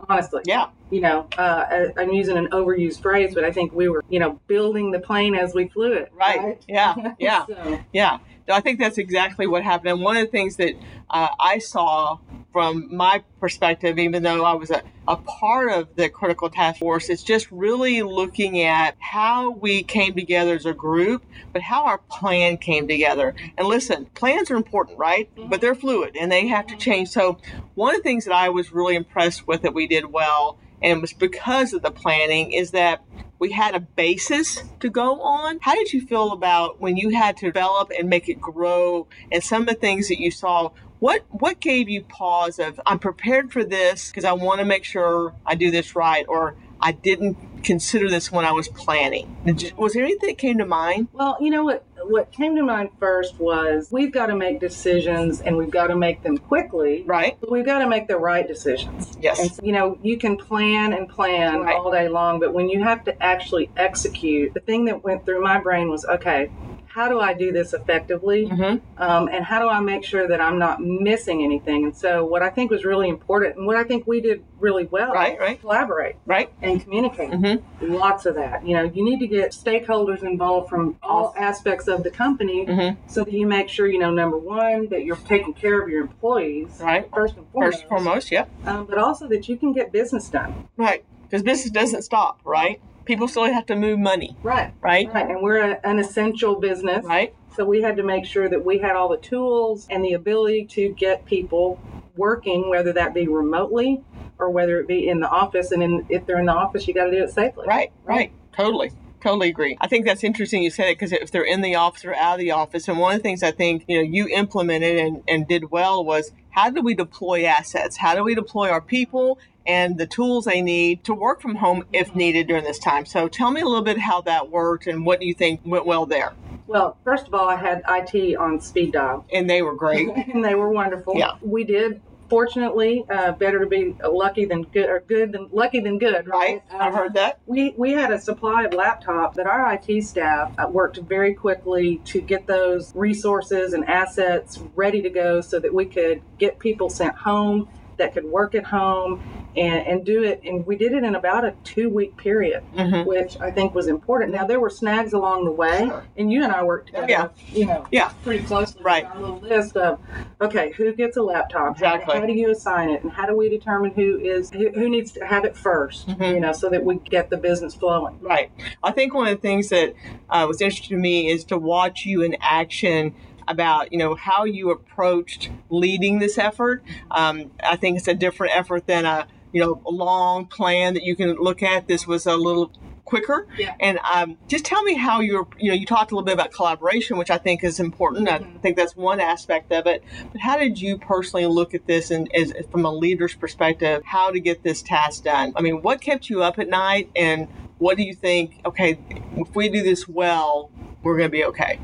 honestly 0.09 0.43
Yeah. 0.45 0.67
you 0.91 1.01
know, 1.01 1.27
uh, 1.39 1.87
I'm 1.97 2.13
using 2.13 2.37
an 2.37 2.49
overused 2.49 3.01
phrase, 3.01 3.35
but 3.35 3.45
I 3.45 3.53
think 3.53 3.73
we 3.73 3.89
were, 3.89 4.03
you 4.11 4.19
know, 4.19 4.39
building 4.47 4.91
the 4.91 4.99
plane 4.99 5.35
as 5.35 5.55
we 5.55 5.69
flew 5.69 5.93
it. 5.93 6.13
Right. 6.15 6.61
Yeah. 6.69 7.15
Yeah. 7.19 7.47
so, 7.47 7.81
Yeah, 7.93 8.19
I 8.49 8.61
think 8.61 8.79
that's 8.79 8.99
exactly 8.99 9.47
what 9.47 9.63
happened. 9.63 9.91
And 9.91 10.03
one 10.03 10.17
of 10.17 10.27
the 10.27 10.31
things 10.31 10.57
that 10.57 10.75
uh, 11.11 11.29
I 11.39 11.59
saw 11.59 12.19
from 12.53 12.95
my 12.95 13.23
perspective, 13.41 13.99
even 13.99 14.23
though 14.23 14.45
I 14.45 14.53
was 14.55 14.71
a, 14.71 14.83
a 15.09 15.17
part 15.17 15.73
of 15.73 15.97
the 15.97 16.09
critical 16.09 16.51
task 16.51 16.81
force, 16.81 17.09
is 17.09 17.23
just 17.23 17.51
really 17.51 18.03
looking 18.03 18.61
at 18.61 18.95
how 18.99 19.51
we 19.51 19.83
came 19.83 20.15
together 20.15 20.55
as 20.55 20.67
a 20.67 20.75
group, 20.75 21.25
but 21.53 21.63
how 21.63 21.87
our 21.87 21.99
plan 21.99 22.59
came 22.59 22.87
together. 22.87 23.35
And 23.57 23.67
listen, 23.67 24.07
plans 24.15 24.51
are 24.51 24.57
important, 24.57 24.99
right? 24.99 25.31
But 25.49 25.61
they're 25.61 25.75
fluid 25.75 26.17
and 26.19 26.31
they 26.31 26.47
have 26.49 26.67
to 26.69 26.77
change. 26.77 27.09
So, 27.09 27.39
one 27.75 27.95
of 27.95 28.01
the 28.01 28.03
things 28.03 28.27
that 28.27 28.35
I 28.35 28.51
was 28.51 28.73
really 28.73 28.97
impressed 28.97 29.47
with 29.47 29.63
that 29.63 29.73
we 29.73 29.87
did 29.87 30.07
well, 30.07 30.59
and 30.83 30.99
it 30.99 31.01
was 31.01 31.13
because 31.13 31.73
of 31.73 31.83
the 31.83 31.91
planning, 31.91 32.53
is 32.53 32.73
that 32.73 33.03
we 33.39 33.51
had 33.51 33.75
a 33.75 33.81
basis 33.81 34.63
to 34.81 34.89
go 34.89 35.21
on. 35.21 35.59
How 35.63 35.75
did 35.75 35.93
you 35.93 36.01
feel 36.01 36.33
about 36.33 36.81
when 36.81 36.97
you 36.97 37.11
had 37.11 37.37
to 37.39 37.47
develop 37.47 37.91
and 37.99 38.09
make 38.09 38.29
it 38.29 38.41
grow 38.41 39.09
and 39.33 39.43
some 39.43 39.63
of 39.63 39.69
the 39.69 39.75
things 39.75 40.09
that 40.09 40.21
you 40.21 40.31
saw? 40.31 40.71
What 41.01 41.25
what 41.31 41.59
gave 41.59 41.89
you 41.89 42.05
pause 42.05 42.61
of 42.61 42.81
I'm 42.87 43.01
prepared 43.01 43.53
for 43.53 43.65
this 43.65 44.11
because 44.11 44.25
I 44.25 44.33
want 44.33 44.61
to 44.61 44.65
make 44.65 44.85
sure 44.85 45.35
I 45.45 45.57
do 45.57 45.73
this 45.73 45.97
right 45.97 46.25
or 46.29 46.55
I 46.81 46.93
didn't 46.93 47.65
consider 47.65 48.09
this 48.09 48.31
when 48.31 48.45
I 48.45 48.53
was 48.53 48.69
planning. 48.69 49.37
Was 49.77 49.95
there 49.95 50.05
anything 50.05 50.29
that 50.29 50.39
came 50.39 50.59
to 50.59 50.67
mind? 50.67 51.09
well, 51.13 51.37
you 51.41 51.51
know 51.51 51.65
what? 51.65 51.85
What 52.05 52.33
came 52.33 52.57
to 52.57 52.63
mind 52.63 52.91
first 52.99 53.39
was 53.39 53.89
we've 53.91 54.13
got 54.13 54.27
to 54.27 54.37
make 54.37 54.61
decisions, 54.61 55.41
and 55.41 55.57
we've 55.57 55.71
got 55.71 55.89
to 55.89 55.97
make 55.97 56.23
them 56.23 56.39
quickly. 56.39 57.03
Right? 57.07 57.37
But 57.41 57.51
we've 57.51 57.65
got 57.65 57.79
to 57.81 57.89
make 57.89 58.09
the 58.09 58.17
right 58.17 58.47
decisions. 58.47 59.17
Yes. 59.21 59.39
And 59.41 59.51
so, 59.51 59.63
you 59.63 59.73
know, 59.73 59.99
you 60.03 60.17
can 60.17 60.37
plan 60.37 60.93
and 60.93 61.09
plan 61.09 61.61
Right. 61.61 61.75
all 61.75 61.91
day 61.91 62.09
long, 62.09 62.41
but 62.41 62.53
when 62.53 62.69
you 62.69 62.83
have 62.83 63.05
to 63.05 63.23
actually 63.23 63.71
execute, 63.77 64.55
the 64.55 64.61
thing 64.61 64.85
that 64.87 65.05
went 65.05 65.25
through 65.25 65.43
my 65.43 65.59
brain 65.59 65.89
was, 65.89 66.05
okay, 66.05 66.51
how 66.93 67.09
do 67.09 67.21
I 67.21 67.33
do 67.33 67.53
this 67.53 67.73
effectively? 67.73 68.47
Mm-hmm. 68.47 69.03
um, 69.03 69.29
and 69.29 69.43
how 69.45 69.59
do 69.61 69.67
I 69.69 69.81
make 69.81 70.05
sure 70.05 70.29
that 70.29 70.41
I'm 70.43 70.59
not 70.59 70.83
missing 70.83 71.43
anything? 71.43 71.85
And 71.85 71.97
so, 71.97 72.25
what 72.25 72.43
I 72.43 72.51
think 72.51 72.71
was 72.71 72.85
really 72.85 73.09
important, 73.09 73.57
and 73.57 73.67
what 73.67 73.77
I 73.77 73.85
think 73.85 74.07
we 74.07 74.21
did 74.21 74.45
really 74.61 74.85
well, 74.85 75.13
Right, 75.13 75.39
right. 75.41 75.59
collaborate 75.61 76.17
Right? 76.27 76.51
and 76.61 76.83
communicate. 76.83 77.31
Mhm. 77.31 77.63
Lots 77.81 78.27
of 78.27 78.35
that. 78.35 78.67
You 78.67 78.75
know, 78.77 78.83
you 78.85 79.03
need 79.05 79.21
to 79.21 79.27
get 79.27 79.53
stakeholders 79.53 80.23
involved 80.23 80.69
from 80.69 80.97
all 81.03 81.35
aspects 81.39 81.89
of 81.89 82.03
the 82.05 82.11
company, 82.11 82.67
Mhm. 82.67 82.97
so 83.07 83.25
that 83.25 83.33
you 83.33 83.47
make 83.47 83.69
sure, 83.71 83.87
you 83.87 83.99
know, 83.99 84.11
number 84.11 84.37
one, 84.37 84.89
that 84.89 85.05
you're 85.05 85.17
taking 85.17 85.55
care 85.55 85.81
of 85.81 85.89
your 85.89 86.03
employees, 86.03 86.79
Right. 86.85 87.09
first 87.15 87.37
and 87.39 87.47
foremost, 87.53 87.73
First 87.73 87.81
and 87.85 87.89
foremost, 87.89 88.31
yep. 88.31 88.49
Um, 88.67 88.85
but 88.85 88.99
also 88.99 89.27
that 89.29 89.49
you 89.49 89.57
can 89.57 89.73
get 89.73 89.93
business 89.93 90.29
done. 90.29 90.69
Right. 90.77 91.05
Because 91.23 91.43
business 91.43 91.71
doesn't 91.71 92.03
stop, 92.03 92.41
right? 92.45 92.79
People 93.05 93.29
still 93.29 93.45
have 93.45 93.67
to 93.67 93.77
move 93.77 93.99
money, 93.99 94.37
Right. 94.43 94.73
right? 94.81 95.13
Right. 95.13 95.29
And 95.29 95.43
we're 95.43 95.73
a, 95.73 95.81
an 95.85 95.99
essential 95.99 96.57
business. 96.61 97.05
Right? 97.05 97.35
So 97.57 97.65
we 97.65 97.83
had 97.83 97.97
to 97.97 98.03
make 98.03 98.25
sure 98.25 98.49
that 98.49 98.65
we 98.65 98.79
had 98.79 98.97
all 98.97 99.09
the 99.09 99.19
tools 99.19 99.87
and 99.91 100.05
the 100.05 100.15
ability 100.15 100.67
to 100.67 100.89
get 100.91 101.25
people 101.27 101.81
working, 102.17 102.71
whether 102.71 102.93
that 102.93 103.13
be 103.15 103.29
remotely 103.29 104.03
or 104.39 104.51
whether 104.51 104.81
it 104.81 104.87
be 104.87 105.09
in 105.09 105.21
the 105.21 105.29
office. 105.29 105.71
And 105.73 105.83
in, 105.83 106.07
if 106.09 106.27
they're 106.27 106.39
in 106.39 106.47
the 106.47 106.55
office, 106.55 106.89
you 106.89 106.95
got 106.95 107.05
to 107.05 107.11
do 107.11 107.23
it 107.23 107.31
safely. 107.31 107.67
Right, 107.67 107.93
right. 108.05 108.33
Totally. 108.57 108.93
Totally 109.23 109.51
agree. 109.51 109.79
I 109.81 109.87
think 109.87 110.05
that's 110.05 110.25
interesting 110.25 110.65
you 110.65 110.71
said 110.71 110.89
it 110.89 110.99
because 110.99 111.13
if 111.13 111.31
they're 111.31 111.45
in 111.45 111.61
the 111.61 111.77
office 111.77 112.05
or 112.05 112.13
out 112.13 112.35
of 112.35 112.41
the 112.41 112.51
office, 112.51 112.89
and 112.89 112.99
one 112.99 113.15
of 113.15 113.21
the 113.21 113.23
things 113.23 113.45
I 113.45 113.53
think 113.53 113.85
you 113.87 113.99
know 113.99 114.03
you 114.03 114.27
implemented 114.27 114.99
and, 114.99 115.23
and 115.29 115.47
did 115.47 115.71
well 115.71 116.05
was 116.05 116.33
how 116.51 116.71
do 116.71 116.83
we 116.83 116.93
deploy 116.95 117.45
assets? 117.45 117.99
How 117.99 118.17
do 118.17 118.25
we 118.25 118.35
deploy 118.35 118.69
our 118.69 118.81
people 118.81 119.39
and 119.67 119.99
the 119.99 120.07
tools 120.07 120.45
they 120.45 120.61
need 120.63 121.05
to 121.05 121.15
work 121.15 121.41
from 121.41 121.57
home 121.57 121.85
if 121.93 122.15
needed 122.15 122.47
during 122.47 122.65
this 122.65 122.79
time? 122.79 123.07
So 123.07 123.29
tell 123.29 123.51
me 123.51 123.61
a 123.61 123.65
little 123.67 123.83
bit 123.83 123.99
how 123.99 124.21
that 124.23 124.51
worked 124.51 124.87
and 124.87 125.05
what 125.07 125.21
do 125.21 125.27
you 125.27 125.35
think 125.35 125.61
went 125.65 125.87
well 125.87 126.07
there? 126.07 126.33
Well, 126.67 126.97
first 127.05 127.27
of 127.27 127.35
all, 127.35 127.49
I 127.49 127.57
had 127.57 127.83
IT 127.89 128.37
on 128.37 128.61
speed 128.61 128.93
dial, 128.93 129.27
And 129.33 129.49
they 129.49 129.63
were 129.63 129.75
great. 129.75 130.09
and 130.33 130.45
they 130.45 130.55
were 130.55 130.71
wonderful. 130.71 131.17
Yeah. 131.17 131.33
We 131.43 131.65
did. 131.65 132.01
Fortunately, 132.31 133.05
uh, 133.11 133.33
better 133.33 133.59
to 133.59 133.67
be 133.67 133.95
lucky 134.03 134.47
than 134.47 134.63
good, 134.63 134.89
or 134.89 135.01
good 135.01 135.33
than 135.33 135.51
lucky 135.53 135.81
than 135.81 135.99
good. 135.99 136.27
right? 136.27 136.63
Um, 136.71 136.81
I've 136.81 136.95
heard 136.95 137.13
that. 137.15 137.41
We, 137.45 137.75
we 137.77 137.93
had 137.93 138.11
a 138.11 138.19
supply 138.19 138.63
of 138.63 138.71
laptops 138.71 139.35
that 139.35 139.47
our 139.47 139.75
IT 139.75 140.03
staff 140.03 140.51
uh, 140.57 140.67
worked 140.67 140.97
very 140.97 141.35
quickly 141.35 141.99
to 142.07 142.23
get 142.23 142.47
those 142.47 142.91
resources 142.95 143.75
and 143.75 143.85
assets 143.87 144.59
ready 144.75 145.03
to 145.03 145.11
go 145.11 145.43
so 145.43 145.59
that 145.61 145.75
we 145.75 145.85
could 145.85 146.23
get 146.39 146.59
people 146.59 146.89
sent 146.89 147.15
home 147.17 147.69
that 147.99 148.15
could 148.15 148.25
work 148.25 148.55
at 148.55 148.65
home 148.65 149.42
and, 149.57 149.87
and 149.87 150.05
do 150.05 150.23
it. 150.23 150.41
And 150.45 150.67
we 150.67 150.77
did 150.77 150.93
it 150.93 151.05
in 151.05 151.15
about 151.15 151.45
a 151.45 151.55
two 151.65 151.91
week 151.91 152.17
period, 152.17 152.63
Mhm. 152.77 153.07
which 153.07 153.39
I 153.41 153.51
think 153.51 153.75
was 153.75 153.87
important. 153.87 154.33
Now, 154.33 154.47
there 154.47 154.61
were 154.61 154.71
snags 154.71 155.13
along 155.13 155.45
the 155.45 155.51
way, 155.51 155.87
Sure. 155.87 156.05
and 156.17 156.33
you 156.33 156.43
and 156.43 156.53
I 156.53 156.63
worked 156.63 156.87
together, 156.89 157.07
Yeah. 157.09 157.29
you 157.53 157.67
know, 157.67 157.87
Yeah. 157.91 158.11
pretty 158.25 158.45
closely. 158.45 158.83
Right. 158.83 159.05
On 159.05 159.17
a 159.17 159.21
little 159.21 159.39
list 159.41 159.77
of, 159.77 159.99
okay, 160.41 160.73
who 160.77 160.93
gets 160.93 161.17
a 161.17 161.23
laptop? 161.23 161.63
How- 161.79 161.95
Exactly. 161.95 162.19
How, 162.19 162.27
do 162.27 162.33
you 162.33 162.51
assign 162.51 162.91
it? 162.91 163.03
And 163.03 163.13
how 163.13 163.27
do 163.27 163.37
we 163.37 163.49
determine 163.49 163.91
who 163.93 164.19
is 164.19 164.51
who, 164.51 164.71
who 164.71 164.89
needs 164.89 165.13
to 165.13 165.25
have 165.27 165.45
it 165.45 165.57
1st 165.57 166.09
Mhm. 166.09 166.35
You 166.35 166.41
know, 166.41 166.53
so 166.53 166.69
that 166.71 166.85
we 166.85 166.97
get 166.97 167.31
the 167.31 167.37
business 167.37 167.75
flowing. 167.75 168.19
Right. 168.21 168.51
I 168.83 168.91
think 168.93 169.15
one 169.15 169.27
of 169.29 169.35
the 169.35 169.41
things 169.41 169.69
that 169.69 169.95
uh, 170.31 170.45
was 170.49 170.61
interesting 170.61 170.97
to 170.97 171.03
me 171.03 171.29
is 171.29 171.45
to 171.45 171.59
watch 171.59 172.07
you 172.07 172.23
in 172.23 172.37
action 172.41 173.15
about 173.49 173.93
you 173.93 173.99
know 173.99 174.15
how 174.15 174.45
you 174.45 174.71
approached 174.71 175.51
leading 175.69 176.21
this 176.21 176.39
effort. 176.39 176.83
Um, 177.11 177.51
I 177.63 177.75
think 177.77 177.99
it's 177.99 178.07
a 178.09 178.15
different 178.15 178.57
effort 178.57 178.87
than 178.87 179.05
a 179.05 179.27
you 179.53 179.61
know 179.61 179.83
a 179.87 179.91
long 179.91 180.47
plan 180.47 180.95
that 180.95 181.03
you 181.03 181.17
can 181.17 181.35
look 181.37 181.63
at. 181.63 181.89
This 181.89 182.07
was 182.07 182.27
a 182.27 182.37
little 182.37 182.73
quicker. 183.05 183.47
Yeah. 183.59 183.75
And 183.81 183.99
um, 184.11 184.39
just 184.49 184.65
tell 184.65 184.83
me 184.83 184.95
how 184.95 185.21
you're, 185.21 185.47
you 185.59 185.69
know, 185.69 185.75
you 185.75 185.85
talked 185.85 186.13
a 186.13 186.15
little 186.15 186.25
bit 186.25 186.33
about 186.33 186.53
collaboration, 186.53 187.19
which 187.19 187.31
I 187.31 187.37
think 187.37 187.63
is 187.63 187.79
important. 187.79 188.27
Mm-hmm. 188.27 188.57
I 188.57 188.61
think 188.61 188.77
that's 188.77 188.97
one 188.97 189.21
aspect 189.21 189.71
of 189.73 189.87
it. 189.87 190.03
But 190.31 190.41
how 190.41 190.57
did 190.57 190.81
you 190.81 190.97
personally 190.97 191.47
look 191.47 191.75
at 191.75 191.87
this 191.87 192.11
and 192.11 192.35
as, 192.35 192.55
from 192.71 192.87
a 192.87 192.91
leader's 192.91 193.35
perspective, 193.35 194.03
how 194.05 194.31
to 194.31 194.41
get 194.41 194.63
this 194.63 194.81
task 194.83 195.25
done? 195.25 195.53
I 195.57 195.61
mean, 195.61 195.83
what 195.83 196.01
kept 196.01 196.31
you 196.31 196.43
up 196.43 196.59
at 196.59 196.69
night 196.69 197.11
and 197.15 197.49
what 197.79 197.97
do 197.97 198.03
you 198.03 198.15
think, 198.15 198.61
okay, 198.65 198.99
if 199.37 199.55
we 199.55 199.69
do 199.69 199.83
this 199.83 200.09
well, 200.09 200.71
we're 201.03 201.19
going 201.19 201.29
to 201.29 201.33
be 201.33 201.45
okay? 201.45 201.81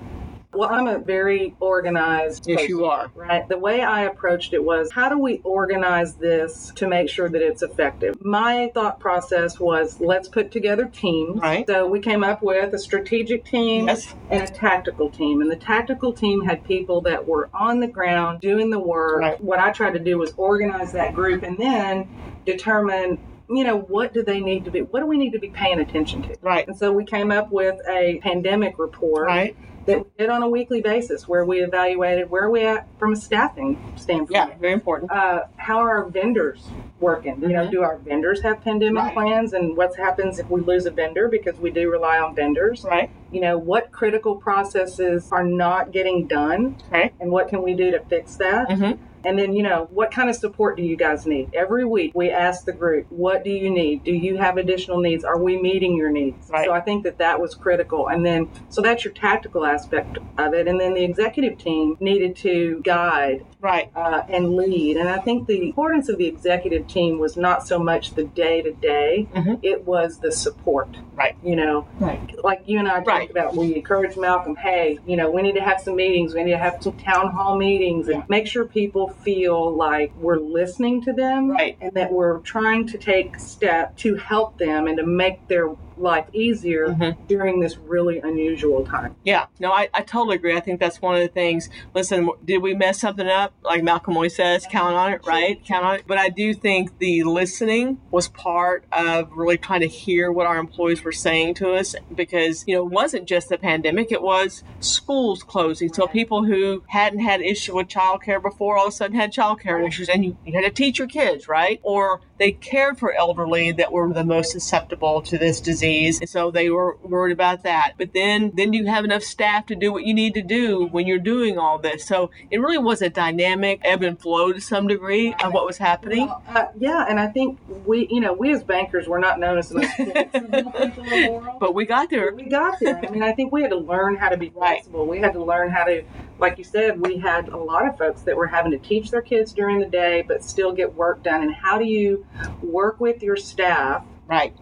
Well, 0.54 0.70
I'm 0.70 0.86
a 0.86 0.98
very 0.98 1.54
organized. 1.60 2.46
Yes, 2.48 2.62
person, 2.62 2.68
you 2.70 2.84
are. 2.86 3.10
Right. 3.14 3.46
The 3.48 3.58
way 3.58 3.82
I 3.82 4.04
approached 4.04 4.54
it 4.54 4.64
was 4.64 4.90
how 4.90 5.08
do 5.10 5.18
we 5.18 5.40
organize 5.44 6.14
this 6.14 6.72
to 6.76 6.88
make 6.88 7.10
sure 7.10 7.28
that 7.28 7.42
it's 7.42 7.62
effective? 7.62 8.16
My 8.24 8.70
thought 8.72 8.98
process 8.98 9.60
was 9.60 10.00
let's 10.00 10.26
put 10.26 10.50
together 10.50 10.86
teams. 10.86 11.40
Right. 11.40 11.66
So 11.66 11.86
we 11.86 12.00
came 12.00 12.24
up 12.24 12.42
with 12.42 12.72
a 12.72 12.78
strategic 12.78 13.44
team 13.44 13.88
Yes. 13.88 14.14
and 14.30 14.42
a 14.42 14.46
tactical 14.46 15.10
team. 15.10 15.42
And 15.42 15.50
the 15.50 15.56
tactical 15.56 16.12
team 16.14 16.42
had 16.44 16.64
people 16.64 17.02
that 17.02 17.28
were 17.28 17.50
on 17.52 17.80
the 17.80 17.86
ground 17.86 18.40
doing 18.40 18.70
the 18.70 18.78
work. 18.80 19.20
Right. 19.20 19.40
What 19.40 19.58
I 19.58 19.70
tried 19.70 19.92
to 19.92 20.00
do 20.00 20.16
was 20.18 20.32
organize 20.38 20.92
that 20.92 21.14
group 21.14 21.42
and 21.42 21.58
then 21.58 22.08
determine. 22.46 23.18
You 23.50 23.64
know, 23.64 23.78
what 23.78 24.12
do 24.12 24.22
they 24.22 24.40
need 24.40 24.66
to 24.66 24.70
be? 24.70 24.82
What 24.82 25.00
do 25.00 25.06
we 25.06 25.16
need 25.16 25.32
to 25.32 25.38
be 25.38 25.48
paying 25.48 25.80
attention 25.80 26.20
to? 26.24 26.36
Right. 26.42 26.68
And 26.68 26.76
so 26.76 26.92
we 26.92 27.06
came 27.06 27.30
up 27.32 27.50
with 27.50 27.80
a 27.88 28.20
pandemic 28.22 28.78
report 28.78 29.24
Right. 29.24 29.56
That 29.88 29.98
we 30.04 30.10
did 30.18 30.30
on 30.30 30.42
a 30.42 30.48
weekly 30.48 30.80
basis 30.80 31.26
where 31.26 31.44
we 31.44 31.60
evaluated 31.62 32.30
where 32.30 32.44
are 32.44 32.50
we 32.50 32.62
at 32.64 32.86
from 32.98 33.14
a 33.14 33.16
staffing 33.16 33.78
standpoint. 33.96 34.30
Yeah, 34.30 34.50
very 34.60 34.74
important. 34.74 35.10
Uh, 35.10 35.44
how 35.56 35.78
are 35.78 35.90
our 35.96 36.04
vendors 36.04 36.68
working? 37.00 37.40
You 37.40 37.48
know, 37.48 37.66
Mhm. 37.66 37.70
do 37.70 37.82
our 37.82 37.96
vendors 37.96 38.42
have 38.42 38.60
pandemic 38.62 39.02
Right. 39.02 39.14
plans 39.14 39.52
and 39.54 39.76
what 39.76 39.96
happens 39.96 40.38
if 40.38 40.48
we 40.50 40.60
lose 40.60 40.84
a 40.86 40.90
vendor 40.90 41.28
because 41.28 41.58
we 41.58 41.70
do 41.70 41.90
rely 41.90 42.18
on 42.18 42.34
vendors? 42.34 42.84
Right. 42.88 43.10
You 43.32 43.40
know, 43.40 43.56
what 43.58 43.90
critical 43.90 44.36
processes 44.36 45.30
are 45.32 45.44
not 45.44 45.90
getting 45.90 46.26
done 46.26 46.76
Okay. 46.92 47.12
and 47.20 47.30
what 47.30 47.48
can 47.48 47.62
we 47.62 47.72
do 47.74 47.90
to 47.90 48.00
fix 48.00 48.36
that? 48.36 48.70
hmm 48.70 48.92
And 49.28 49.38
then, 49.38 49.52
you 49.52 49.62
know, 49.62 49.86
what 49.90 50.10
kind 50.10 50.30
of 50.30 50.36
support 50.36 50.78
do 50.78 50.82
you 50.82 50.96
guys 50.96 51.26
need? 51.26 51.50
Every 51.52 51.84
week 51.84 52.12
we 52.14 52.30
ask 52.30 52.64
the 52.64 52.72
group, 52.72 53.08
what 53.10 53.44
do 53.44 53.50
you 53.50 53.68
need? 53.68 54.02
Do 54.02 54.10
you 54.10 54.38
have 54.38 54.56
additional 54.56 55.00
needs? 55.02 55.22
Are 55.22 55.36
we 55.38 55.60
meeting 55.60 55.96
your 55.96 56.10
needs? 56.10 56.48
Right. 56.48 56.64
So 56.64 56.72
I 56.72 56.80
think 56.80 57.04
that 57.04 57.18
that 57.18 57.38
was 57.38 57.54
critical. 57.54 58.08
And 58.08 58.24
then, 58.24 58.48
so 58.70 58.80
that's 58.80 59.04
your 59.04 59.12
tactical 59.12 59.66
aspect 59.66 60.16
of 60.38 60.54
it. 60.54 60.66
And 60.66 60.80
then 60.80 60.94
the 60.94 61.04
executive 61.04 61.58
team 61.58 61.98
needed 62.00 62.36
to 62.36 62.80
guide 62.82 63.44
Right. 63.60 63.90
uh, 63.94 64.22
and 64.30 64.54
lead. 64.56 64.96
And 64.96 65.10
I 65.10 65.18
think 65.18 65.46
the 65.46 65.62
importance 65.62 66.08
of 66.08 66.16
the 66.16 66.26
executive 66.26 66.86
team 66.86 67.18
was 67.18 67.36
not 67.36 67.66
so 67.66 67.78
much 67.78 68.14
the 68.14 68.24
day 68.24 68.62
to 68.62 68.72
day, 68.72 69.26
it 69.62 69.84
was 69.86 70.20
the 70.20 70.32
support. 70.32 70.88
Right. 71.14 71.36
You 71.42 71.56
know, 71.56 71.86
Right. 71.98 72.20
like 72.44 72.62
you 72.66 72.78
and 72.78 72.88
I 72.88 72.94
talked 72.94 73.06
Right. 73.08 73.30
about, 73.30 73.56
we 73.56 73.74
encourage 73.74 74.16
Malcolm, 74.16 74.54
hey, 74.56 74.98
you 75.06 75.16
know, 75.16 75.30
we 75.30 75.42
need 75.42 75.56
to 75.56 75.60
have 75.60 75.80
some 75.80 75.96
meetings, 75.96 76.34
we 76.34 76.44
need 76.44 76.52
to 76.52 76.56
have 76.58 76.76
some 76.80 76.92
town 76.92 77.32
hall 77.32 77.56
meetings, 77.58 78.06
and 78.08 78.18
Yeah. 78.18 78.24
make 78.28 78.46
sure 78.46 78.64
people 78.64 79.08
feel 79.22 79.74
like 79.74 80.12
we're 80.16 80.38
listening 80.38 81.02
to 81.02 81.12
them, 81.12 81.50
Right. 81.50 81.76
and 81.80 81.92
that 81.94 82.12
we're 82.12 82.38
trying 82.38 82.86
to 82.88 82.98
take 82.98 83.38
steps 83.38 84.00
to 84.02 84.14
help 84.16 84.58
them 84.58 84.86
and 84.86 84.96
to 84.98 85.06
make 85.06 85.46
their 85.48 85.70
life 85.98 86.26
easier 86.32 86.88
Mhm. 86.88 87.16
during 87.26 87.60
this 87.60 87.76
really 87.78 88.18
unusual 88.20 88.84
time. 88.84 89.16
Yeah, 89.24 89.46
no, 89.58 89.72
I, 89.72 89.88
I 89.94 90.02
totally 90.02 90.36
agree. 90.36 90.56
I 90.56 90.60
think 90.60 90.80
that's 90.80 91.00
one 91.02 91.14
of 91.14 91.20
the 91.20 91.28
things. 91.28 91.68
Listen, 91.94 92.30
did 92.44 92.58
we 92.58 92.74
mess 92.74 93.00
something 93.00 93.26
up? 93.26 93.52
Like 93.62 93.82
Malcolm 93.82 94.14
always 94.16 94.34
says, 94.36 94.66
count 94.70 94.94
on 94.94 95.12
it, 95.12 95.20
right? 95.26 95.62
Count 95.64 95.84
on 95.84 95.94
it. 95.96 96.04
But 96.06 96.18
I 96.18 96.28
do 96.28 96.54
think 96.54 96.98
the 96.98 97.22
listening 97.24 97.98
was 98.10 98.28
part 98.28 98.84
of 98.92 99.32
really 99.32 99.58
trying 99.58 99.80
to 99.80 99.88
hear 99.88 100.30
what 100.30 100.46
our 100.46 100.58
employees 100.58 101.02
were 101.04 101.12
saying 101.12 101.54
to 101.54 101.72
us 101.74 101.94
because, 102.14 102.64
you 102.66 102.74
know, 102.76 102.86
it 102.86 102.90
wasn't 102.92 103.26
just 103.26 103.48
the 103.48 103.58
pandemic, 103.58 104.12
it 104.12 104.22
was 104.22 104.62
schools 104.80 105.42
closing. 105.42 105.92
So 105.92 106.06
people 106.06 106.44
who 106.44 106.82
hadn't 106.88 107.20
had 107.20 107.40
issue 107.40 107.76
with 107.76 107.88
childcare 107.88 108.40
before 108.40 108.76
all 108.76 108.86
of 108.86 108.92
a 108.92 108.96
sudden 108.96 109.16
had 109.16 109.32
childcare 109.32 109.86
issues 109.86 110.08
and 110.08 110.24
you, 110.24 110.36
you 110.46 110.52
had 110.54 110.64
to 110.64 110.70
teach 110.70 110.98
your 110.98 111.08
kids, 111.08 111.48
right? 111.48 111.80
Or 111.82 112.20
they 112.38 112.52
cared 112.52 112.98
for 112.98 113.12
elderly 113.12 113.72
that 113.72 113.90
were 113.92 114.12
the 114.12 114.24
most 114.24 114.52
susceptible 114.52 115.22
to 115.22 115.38
this 115.38 115.60
disease 115.60 115.87
and 115.88 116.28
so 116.28 116.50
they 116.50 116.68
were 116.70 116.96
worried 117.02 117.32
about 117.32 117.62
that 117.62 117.92
but 117.98 118.12
then 118.12 118.52
then 118.56 118.72
you 118.72 118.86
have 118.86 119.04
enough 119.04 119.22
staff 119.22 119.66
to 119.66 119.74
do 119.74 119.92
what 119.92 120.04
you 120.04 120.14
need 120.14 120.34
to 120.34 120.42
do 120.42 120.86
when 120.90 121.06
you're 121.06 121.18
doing 121.18 121.58
all 121.58 121.78
this 121.78 122.06
so 122.06 122.30
it 122.50 122.58
really 122.58 122.78
was 122.78 123.00
a 123.02 123.08
dynamic 123.08 123.80
ebb 123.84 124.02
and 124.02 124.20
flow 124.20 124.52
to 124.52 124.60
some 124.60 124.86
degree 124.86 125.34
of 125.44 125.52
what 125.52 125.64
was 125.66 125.78
happening 125.78 126.28
Uh, 126.48 126.64
yeah, 126.78 127.04
and 127.08 127.18
I 127.20 127.26
think 127.28 127.58
we, 127.86 128.06
you 128.10 128.20
know, 128.20 128.32
we 128.32 128.52
as 128.52 128.62
bankers, 128.64 129.06
we're 129.06 129.18
not 129.20 129.38
known 129.38 129.58
as 129.58 129.68
the 129.68 129.76
most 129.76 129.98
in 129.98 131.06
the 131.06 131.28
world. 131.30 131.58
but 131.60 131.74
we 131.74 131.84
got 131.86 132.10
there 132.10 132.32
we 132.34 132.44
got 132.48 132.78
there. 132.80 133.00
I 133.06 133.10
mean, 133.10 133.22
I 133.22 133.32
think 133.32 133.52
we 133.52 133.62
had 133.62 133.70
to 133.70 133.76
learn 133.78 134.16
how 134.16 134.28
to 134.28 134.36
be 134.36 134.46
Right. 134.54 134.76
flexible. 134.78 135.06
We 135.06 135.20
had 135.20 135.32
to 135.34 135.44
learn 135.44 135.70
how 135.70 135.84
to, 135.84 136.02
like 136.38 136.58
you 136.58 136.64
said, 136.64 137.00
we 137.00 137.18
had 137.18 137.48
a 137.48 137.56
lot 137.56 137.86
of 137.88 137.96
folks 137.98 138.22
that 138.22 138.36
were 138.36 138.46
having 138.46 138.72
to 138.72 138.78
teach 138.78 139.10
their 139.10 139.22
kids 139.22 139.52
during 139.52 139.78
the 139.80 139.86
day, 139.86 140.24
but 140.26 140.42
still 140.42 140.72
get 140.72 140.94
work 140.94 141.22
done. 141.22 141.42
And 141.42 141.54
how 141.54 141.78
do 141.78 141.84
you 141.84 142.24
work 142.62 142.98
with 143.00 143.22
your 143.22 143.36
staff 143.36 144.04
right 144.26 144.54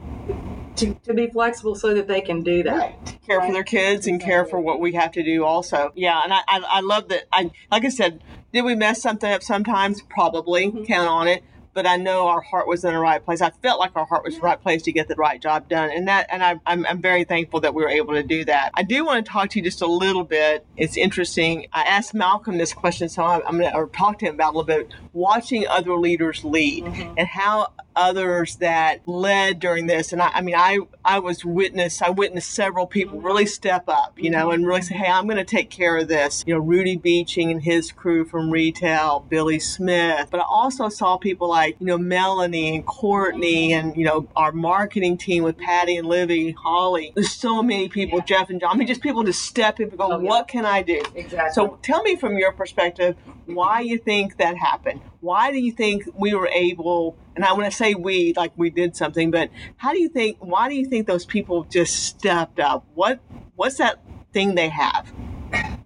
to, 0.77 0.95
to 1.05 1.15
be 1.15 1.29
flexible 1.29 1.75
so 1.75 1.95
that 1.95 2.09
they 2.09 2.21
can 2.21 2.43
do 2.43 2.63
that? 2.63 3.17
care 3.27 3.41
for 3.41 3.53
their 3.53 3.65
kids 3.65 4.07
and 4.07 4.21
care 4.21 4.45
for 4.45 4.61
what 4.61 4.79
we 4.79 4.93
have 4.93 5.11
to 5.11 5.23
do 5.23 5.45
also. 5.45 5.93
Yeah 5.97 6.21
and 6.23 6.33
i 6.33 6.41
i, 6.47 6.63
I 6.69 6.81
love 6.81 7.09
that 7.09 7.25
i 7.33 7.51
like 7.73 7.85
i 7.85 7.89
said 7.89 8.23
did 8.57 8.65
we 8.65 8.75
mess 8.75 9.03
something 9.03 9.31
up 9.31 9.43
sometimes? 9.43 10.01
Probably. 10.01 10.69
Mm-hmm. 10.69 10.85
Count 10.85 11.09
on 11.11 11.29
it. 11.29 11.45
But 11.75 11.87
I 11.87 11.99
know 11.99 12.29
our 12.29 12.41
heart 12.41 12.67
was 12.67 12.87
in 12.87 12.95
the 12.95 12.99
right 12.99 13.23
place. 13.23 13.43
I 13.43 13.51
felt 13.51 13.79
like 13.79 13.95
our 13.97 14.07
heart 14.07 14.25
was 14.25 14.33
in 14.33 14.41
the 14.41 14.47
right 14.47 14.59
place 14.59 14.81
to 14.85 14.93
get 14.93 15.09
the 15.09 15.15
right 15.15 15.39
job 15.43 15.69
done, 15.69 15.91
and 15.91 16.09
that, 16.09 16.27
and 16.31 16.43
I, 16.43 16.59
I'm, 16.65 16.87
I'm 16.87 17.03
very 17.03 17.25
thankful 17.25 17.61
that 17.61 17.75
we 17.75 17.83
were 17.83 17.91
able 17.91 18.15
to 18.15 18.23
do 18.23 18.47
that. 18.47 18.71
I 18.73 18.83
do 18.83 19.05
want 19.05 19.27
to 19.27 19.31
talk 19.31 19.51
to 19.51 19.59
you 19.59 19.63
just 19.63 19.83
a 19.83 19.87
little 19.87 20.25
bit. 20.25 20.65
It's 20.79 20.97
interesting. 20.97 21.67
I 21.75 21.83
asked 21.83 22.15
Malcolm 22.15 22.57
this 22.57 22.73
question, 22.73 23.11
so 23.11 23.23
I'm, 23.25 23.43
I'm 23.47 23.59
going 23.59 23.71
to 23.71 23.77
or 23.77 23.89
talk 23.89 24.21
to 24.21 24.25
him 24.25 24.37
about 24.37 24.55
a 24.55 24.57
little 24.57 24.65
bit. 24.65 24.95
Watching 25.13 25.67
other 25.67 25.97
leaders 25.99 26.43
lead 26.45 26.85
mm-hmm. 26.85 27.15
and 27.19 27.29
how 27.29 27.75
others 27.97 28.57
that 28.57 29.07
led 29.09 29.59
during 29.59 29.87
this. 29.87 30.13
And 30.13 30.23
I, 30.23 30.29
I 30.35 30.41
mean, 30.43 30.55
I, 30.55 30.79
I 31.05 31.19
was 31.19 31.45
witness. 31.45 32.03
I 32.03 32.11
witnessed 32.11 32.51
several 32.51 32.87
people 32.87 33.21
really 33.21 33.47
step 33.47 33.85
up, 33.89 34.15
you 34.17 34.31
know, 34.31 34.51
and 34.51 34.67
really 34.67 34.83
say, 34.83 34.95
"Hey, 34.97 35.11
I'm 35.11 35.25
going 35.25 35.39
to 35.39 35.45
take 35.45 35.71
care 35.71 35.97
of 35.97 36.09
this." 36.09 36.45
You 36.47 36.55
know, 36.55 36.61
Rudy 36.61 36.97
Beeching 36.97 37.51
and 37.51 37.63
his 37.63 37.91
crew 37.93 38.25
from 38.25 38.51
retail, 38.51 39.25
Billy 39.29 39.59
Smith. 39.59 40.29
But 40.31 40.41
I 40.41 40.45
also 40.49 40.89
saw 40.89 41.17
people 41.17 41.49
like 41.49 41.77
you 41.81 41.87
know 41.87 41.99
Melanie 41.99 42.77
and 42.77 42.87
Courtney, 42.87 43.73
and 43.73 43.97
you 43.97 44.05
know 44.05 44.29
our 44.37 44.53
marketing 44.53 45.17
team 45.17 45.43
with 45.43 45.57
Patty 45.59 45.97
and 45.97 46.07
Livy, 46.07 46.53
Holly. 46.53 47.13
There's 47.15 47.33
so 47.33 47.63
many 47.63 47.89
people, 47.89 48.21
Jeff 48.21 48.51
and 48.51 48.61
John. 48.61 48.75
I 48.75 48.77
mean, 48.77 48.87
just 48.87 49.03
people 49.03 49.25
to 49.25 49.33
step 49.33 49.81
in 49.81 49.89
and 49.89 49.99
go, 49.99 50.05
Oh, 50.13 50.21
yeah. 50.21 50.29
"What 50.29 50.49
can 50.49 50.67
I 50.67 50.83
do?" 50.83 51.03
Exactly. 51.15 51.53
So 51.55 51.79
tell 51.83 52.03
me 52.03 52.17
from 52.17 52.37
your 52.37 52.53
perspective 52.53 53.17
why 53.47 53.81
you 53.81 53.99
think 53.99 54.37
that 54.39 54.57
happened. 54.57 55.01
Why 55.21 55.51
do 55.53 55.59
you 55.59 55.73
think 55.73 56.05
we 56.15 56.35
were 56.35 56.49
able, 56.49 57.17
and 57.35 57.45
I 57.45 57.53
want 57.53 57.65
to 57.65 57.71
say 57.71 57.95
we, 57.95 58.33
like 58.37 58.53
we 58.57 58.71
did 58.71 58.97
something, 58.97 59.31
but 59.31 59.51
how 59.77 59.93
do 59.93 60.01
you 60.01 60.09
think, 60.09 60.39
why 60.41 60.69
do 60.69 60.75
you 60.75 60.87
think 60.87 61.07
those 61.07 61.25
people 61.25 61.65
just 61.65 62.05
stepped 62.07 62.61
up? 62.61 62.85
What, 62.95 63.21
what's 63.55 63.79
that 63.79 64.01
thing 64.33 64.55
they 64.55 64.69
have? 64.69 65.13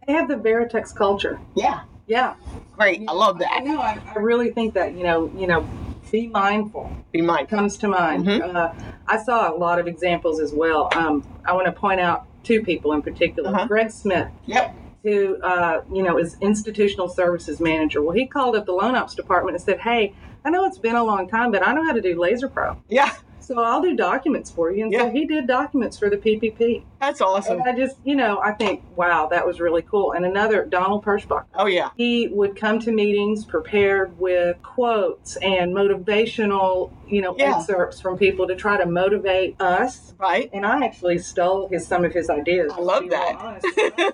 they 0.07 0.13
have 0.13 0.29
the 0.29 0.37
Veritex 0.37 0.95
culture. 0.95 1.41
Yeah. 1.55 1.83
Yeah. 2.07 2.35
Great. 2.77 3.03
I 3.09 3.13
love 3.13 3.39
that. 3.39 3.53
I 3.53 3.61
know. 3.61 3.81
I, 3.81 4.01
I 4.15 4.19
really 4.19 4.51
think 4.51 4.75
that, 4.75 4.95
you 4.95 5.05
know, 5.05 5.31
you 5.37 5.47
know, 5.47 5.69
be 6.11 6.27
mindful. 6.27 6.91
Be 7.13 7.21
mindful. 7.21 7.57
comes 7.59 7.77
to 7.79 7.89
mind. 7.89 8.27
Mhm. 8.27 8.55
Uh, 8.55 8.73
I 9.07 9.23
saw 9.23 9.53
a 9.53 9.57
lot 9.57 9.79
of 9.79 9.87
examples 9.87 10.41
as 10.41 10.53
well. 10.53 10.89
Um, 10.97 11.25
I 11.45 11.53
want 11.53 11.67
to 11.67 11.73
point 11.73 12.01
out 12.01 12.27
two 12.43 12.63
people 12.63 12.93
in 12.95 13.03
particular. 13.03 13.51
Uh-huh. 13.51 13.67
Greg 13.69 13.91
Smith, 13.93 14.29
Yep. 14.47 14.75
Who 15.03 15.41
uh, 15.43 15.83
you 15.93 16.03
know 16.03 16.19
is 16.19 16.37
institutional 16.41 17.09
services 17.09 17.61
manager. 17.61 18.03
Well, 18.03 18.15
he 18.17 18.27
called 18.27 18.57
up 18.57 18.67
the 18.67 18.73
loan 18.73 18.95
ops 18.95 19.15
department 19.15 19.57
and 19.57 19.65
said, 19.65 19.81
"Hey, 19.81 20.15
I 20.45 20.51
know 20.51 20.65
it's 20.65 20.79
been 20.79 20.97
a 20.97 21.05
long 21.05 21.29
time, 21.29 21.51
but 21.51 21.67
I 21.67 21.73
know 21.73 21.85
how 21.85 21.93
to 21.93 22.01
do 22.01 22.19
Laser 22.19 22.49
Pro, 22.49 22.77
Yeah. 22.89 23.13
So 23.41 23.61
I'll 23.61 23.83
do 23.83 23.95
documents 23.97 24.51
for 24.51 24.71
you." 24.71 24.85
And 24.85 24.93
so 24.95 25.05
Yeah. 25.07 25.11
he 25.11 25.25
did 25.27 25.47
documents 25.47 25.99
for 25.99 26.09
the 26.11 26.17
PPP. 26.17 26.83
That's 27.01 27.21
awesome. 27.21 27.61
And 27.61 27.69
I 27.69 27.73
just, 27.75 27.97
you 28.05 28.15
know, 28.15 28.41
I 28.45 28.53
think, 28.53 28.83
wow, 28.95 29.27
that 29.29 29.47
was 29.47 29.59
really 29.61 29.83
cool. 29.83 30.13
And 30.13 30.25
another, 30.27 30.65
Donald 30.67 31.05
Pershbach. 31.05 31.45
Oh, 31.55 31.67
yeah. 31.67 31.91
He 31.97 32.29
would 32.29 32.57
come 32.57 32.79
to 32.81 32.93
meetings 32.93 33.45
prepared 33.47 34.19
with 34.21 34.63
quotes 34.63 35.37
and 35.37 35.75
motivational, 35.75 36.91
you 37.09 37.23
know, 37.23 37.35
Yeah. 37.39 37.57
excerpts 37.57 38.01
from 38.01 38.19
people 38.19 38.47
to 38.49 38.55
try 38.55 38.77
to 38.77 38.85
motivate 38.87 39.61
us. 39.61 40.13
Right. 40.19 40.51
And 40.53 40.67
I 40.67 40.85
actually 40.85 41.19
stole 41.19 41.69
his 41.69 41.87
some 41.87 42.05
of 42.05 42.13
his 42.13 42.29
ideas. 42.29 42.73
I 42.77 42.81
love 42.81 43.09
that. 43.09 43.63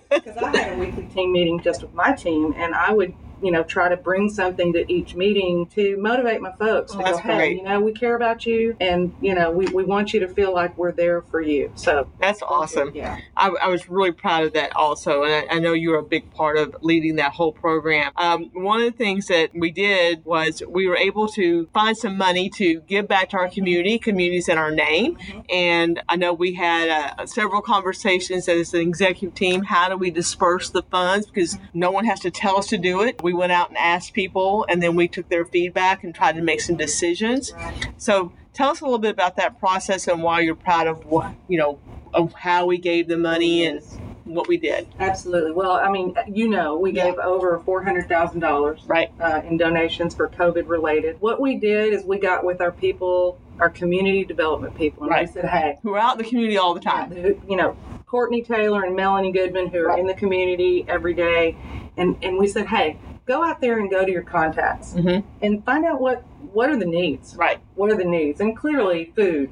Because 0.09 0.37
I 0.37 0.57
had 0.57 0.77
a 0.77 0.81
weekly 0.81 1.09
team 1.15 1.33
meeting 1.33 1.61
just 1.61 1.83
with 1.83 1.93
my 1.93 2.12
team, 2.12 2.55
and 2.57 2.75
I 2.75 2.93
would 2.93 3.12
you 3.42 3.51
know, 3.51 3.62
try 3.62 3.88
to 3.88 3.96
bring 3.96 4.29
something 4.29 4.72
to 4.72 4.90
each 4.92 5.14
meeting 5.14 5.66
to 5.75 5.96
motivate 5.99 6.40
my 6.40 6.53
folks 6.53 6.92
Oh, 6.94 6.99
to 6.99 7.05
that's 7.05 7.16
go, 7.18 7.22
hey, 7.22 7.37
great. 7.37 7.57
you 7.59 7.62
know, 7.62 7.81
we 7.81 7.92
care 7.92 8.16
about 8.16 8.46
you 8.46 8.77
and, 8.81 9.14
you 9.20 9.35
know, 9.35 9.51
we, 9.51 9.66
we 9.66 9.85
want 9.85 10.14
you 10.14 10.20
to 10.20 10.29
feel 10.29 10.55
like 10.55 10.77
we're 10.79 10.92
there 10.92 11.22
for 11.22 11.40
you. 11.40 11.70
So 11.75 12.09
That's 12.20 12.42
awesome. 12.42 12.92
Yeah. 12.94 13.18
I, 13.37 13.49
I 13.49 13.68
was 13.68 13.88
really 13.88 14.12
proud 14.12 14.44
of 14.44 14.53
that 14.55 14.75
also, 14.75 15.25
and 15.25 15.33
I, 15.51 15.57
I 15.57 15.59
know 15.59 15.72
you 15.72 15.90
were 15.90 15.99
a 15.99 16.03
big 16.03 16.31
part 16.33 16.57
of 16.57 16.77
leading 16.81 17.16
that 17.16 17.33
whole 17.33 17.53
program. 17.53 18.12
Um, 18.16 18.51
one 18.55 18.81
of 18.83 18.90
the 18.90 18.96
things 18.96 19.27
that 19.27 19.51
we 19.55 19.70
did 19.70 20.25
was 20.25 20.62
we 20.68 20.87
were 20.88 20.96
able 20.96 21.29
to 21.29 21.66
find 21.75 21.96
some 21.96 22.16
money 22.16 22.49
to 22.51 22.81
give 22.83 23.07
back 23.09 23.31
to 23.31 23.37
our 23.37 23.49
community, 23.49 23.99
communities 23.99 24.49
in 24.49 24.59
our 24.59 24.70
name, 24.70 25.18
and 25.51 26.03
I 26.09 26.16
know 26.16 26.33
we 26.33 26.55
had 26.55 26.88
uh, 27.18 27.27
several 27.27 27.61
conversations 27.61 28.49
as 28.49 28.75
an 28.75 28.81
executive 28.81 29.35
team. 29.35 29.62
How 29.62 29.88
do 29.88 29.96
we 29.96 30.11
disperse 30.11 30.70
the 30.70 30.83
funds? 30.83 31.27
Because 31.27 31.59
no 31.75 31.90
one 31.90 32.05
has 32.05 32.20
to 32.20 32.31
tell 32.31 32.59
us 32.59 32.66
to 32.68 32.79
do 32.79 33.03
it. 33.03 33.22
We 33.27 33.33
went 33.35 33.51
out 33.51 33.71
and 33.71 33.77
asked 33.77 34.12
people, 34.12 34.65
and 34.69 34.81
then 34.81 34.95
we 34.95 35.09
took 35.09 35.29
their 35.29 35.45
feedback 35.45 36.05
and 36.05 36.15
tried 36.15 36.37
to 36.37 36.43
make 36.43 36.61
some 36.61 36.77
decisions. 36.77 37.53
So 37.97 38.31
tell 38.53 38.71
us 38.71 38.81
a 38.81 38.85
little 38.85 39.01
bit 39.01 39.11
about 39.11 39.35
that 39.35 39.59
process 39.59 40.07
and 40.07 40.23
why 40.23 40.43
you're 40.43 40.55
proud 40.55 40.87
of 40.87 41.05
what 41.07 41.33
you 41.49 41.59
know 41.59 41.81
of 42.15 42.33
how 42.35 42.67
we 42.67 42.79
gave 42.79 43.09
the 43.09 43.17
money 43.19 43.67
and 43.67 43.83
what 44.27 44.47
we 44.47 44.59
did. 44.59 44.87
Absolutely. 45.01 45.51
Well, 45.51 45.73
I 45.73 45.91
mean, 45.91 46.15
you 46.29 46.47
know, 46.49 46.77
we 46.79 46.93
Yeah. 46.93 47.07
gave 47.07 47.19
over 47.19 47.59
four 47.65 47.83
hundred 47.83 48.09
thousand 48.09 48.39
dollars 48.41 48.85
Right. 48.87 49.11
uh, 49.21 49.41
in 49.45 49.57
donations 49.57 50.15
for 50.15 50.29
COVID 50.29 50.69
related. 50.69 51.17
What 51.19 51.41
we 51.41 51.57
did 51.57 51.93
is 51.93 52.05
we 52.05 52.19
got 52.21 52.45
with 52.45 52.61
our 52.61 52.71
people, 52.71 53.39
our 53.59 53.71
community 53.71 54.25
development 54.25 54.77
people, 54.77 55.03
and 55.03 55.11
Right. 55.11 55.27
we 55.27 55.33
said, 55.33 55.47
hey, 55.47 55.79
Who 55.83 55.95
are 55.95 55.99
out 55.99 56.12
in 56.12 56.19
the 56.23 56.29
community 56.29 56.57
all 56.59 56.75
the 56.75 56.81
time. 56.81 57.11
who- 57.11 57.41
you 57.49 57.57
know, 57.57 57.75
Courtney 58.07 58.43
Taylor 58.43 58.85
and 58.85 58.95
Melanie 58.95 59.33
Goodman, 59.33 59.67
who 59.67 59.79
are 59.81 59.89
Right. 59.89 59.99
in 59.99 60.07
the 60.07 60.15
community 60.15 60.85
every 60.89 61.12
day, 61.12 61.57
and 61.97 62.17
and 62.23 62.39
we 62.39 62.47
said, 62.47 62.67
hey, 62.69 62.97
go 63.27 63.43
out 63.45 63.61
there 63.61 63.79
and 63.79 63.91
go 63.91 64.05
to 64.05 64.11
your 64.12 64.23
contacts 64.23 64.95
Mhm. 64.95 65.25
and 65.43 65.65
find 65.65 65.85
out 65.85 66.01
what 66.01 66.23
what 66.53 66.71
are 66.71 66.77
the 66.77 66.87
needs. 66.87 67.37
Right. 67.37 67.59
What 67.75 67.91
are 67.91 67.97
the 67.97 68.05
needs? 68.05 68.41
And 68.41 68.57
clearly, 68.57 69.12
food 69.15 69.51